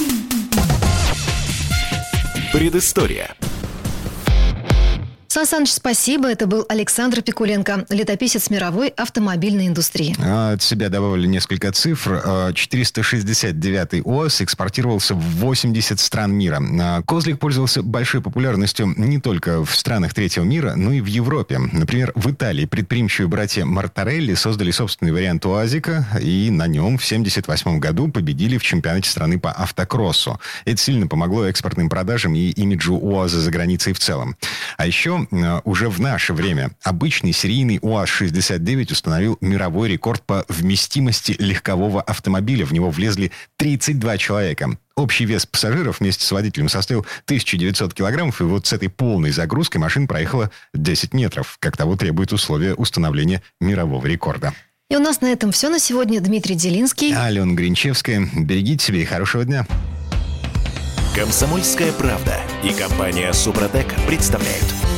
Предыстория. 2.52 3.34
Сан 5.30 5.44
Саныч, 5.44 5.72
спасибо. 5.72 6.28
Это 6.28 6.46
был 6.46 6.64
Александр 6.70 7.20
Пикуленко, 7.20 7.84
летописец 7.90 8.48
мировой 8.48 8.88
автомобильной 8.88 9.66
индустрии. 9.66 10.16
А, 10.18 10.52
от 10.52 10.62
себя 10.62 10.88
добавили 10.88 11.26
несколько 11.26 11.70
цифр. 11.70 12.22
469-й 12.54 14.00
а, 14.00 14.10
ОАЗ 14.10 14.40
экспортировался 14.40 15.14
в 15.14 15.20
80 15.20 16.00
стран 16.00 16.32
мира. 16.32 16.62
А, 16.80 17.02
Козлик 17.02 17.38
пользовался 17.38 17.82
большой 17.82 18.22
популярностью 18.22 18.94
не 18.96 19.20
только 19.20 19.62
в 19.62 19.76
странах 19.76 20.14
третьего 20.14 20.44
мира, 20.44 20.72
но 20.76 20.92
и 20.92 21.02
в 21.02 21.06
Европе. 21.06 21.58
Например, 21.58 22.10
в 22.14 22.30
Италии 22.30 22.64
предприимчивые 22.64 23.28
братья 23.28 23.66
Мартарелли 23.66 24.32
создали 24.32 24.70
собственный 24.70 25.12
вариант 25.12 25.44
УАЗика, 25.44 26.06
и 26.22 26.48
на 26.50 26.66
нем 26.66 26.96
в 26.96 27.04
78 27.04 27.78
году 27.78 28.08
победили 28.08 28.56
в 28.56 28.62
чемпионате 28.62 29.10
страны 29.10 29.38
по 29.38 29.52
автокроссу. 29.52 30.40
Это 30.64 30.78
сильно 30.78 31.06
помогло 31.06 31.44
экспортным 31.44 31.90
продажам 31.90 32.34
и 32.34 32.48
имиджу 32.48 32.96
УАЗа 32.96 33.40
за 33.40 33.50
границей 33.50 33.92
в 33.92 33.98
целом. 33.98 34.34
А 34.78 34.86
еще 34.86 35.17
Э, 35.30 35.60
уже 35.64 35.88
в 35.88 36.00
наше 36.00 36.32
время 36.32 36.70
обычный 36.82 37.32
серийный 37.32 37.78
УАЗ-69 37.80 38.92
установил 38.92 39.38
мировой 39.40 39.88
рекорд 39.88 40.22
по 40.22 40.44
вместимости 40.48 41.34
легкового 41.38 42.02
автомобиля. 42.02 42.64
В 42.64 42.72
него 42.72 42.90
влезли 42.90 43.32
32 43.56 44.18
человека. 44.18 44.78
Общий 44.96 45.24
вес 45.24 45.46
пассажиров 45.46 46.00
вместе 46.00 46.24
с 46.24 46.32
водителем 46.32 46.68
составил 46.68 47.06
1900 47.26 47.94
килограммов, 47.94 48.40
и 48.40 48.44
вот 48.44 48.66
с 48.66 48.72
этой 48.72 48.88
полной 48.88 49.30
загрузкой 49.30 49.80
машина 49.80 50.06
проехала 50.06 50.50
10 50.74 51.14
метров, 51.14 51.56
как 51.60 51.76
того 51.76 51.96
требует 51.96 52.32
условия 52.32 52.74
установления 52.74 53.42
мирового 53.60 54.06
рекорда. 54.06 54.52
И 54.90 54.96
у 54.96 55.00
нас 55.00 55.20
на 55.20 55.26
этом 55.26 55.52
все 55.52 55.68
на 55.68 55.78
сегодня. 55.78 56.20
Дмитрий 56.20 56.54
Делинский. 56.54 57.14
Алена 57.14 57.52
Гринчевская. 57.52 58.26
Берегите 58.34 58.86
себя 58.86 59.00
и 59.00 59.04
хорошего 59.04 59.44
дня. 59.44 59.66
Комсомольская 61.14 61.92
правда 61.92 62.36
и 62.64 62.72
компания 62.72 63.32
Супротек 63.32 63.86
представляют– 64.06 64.64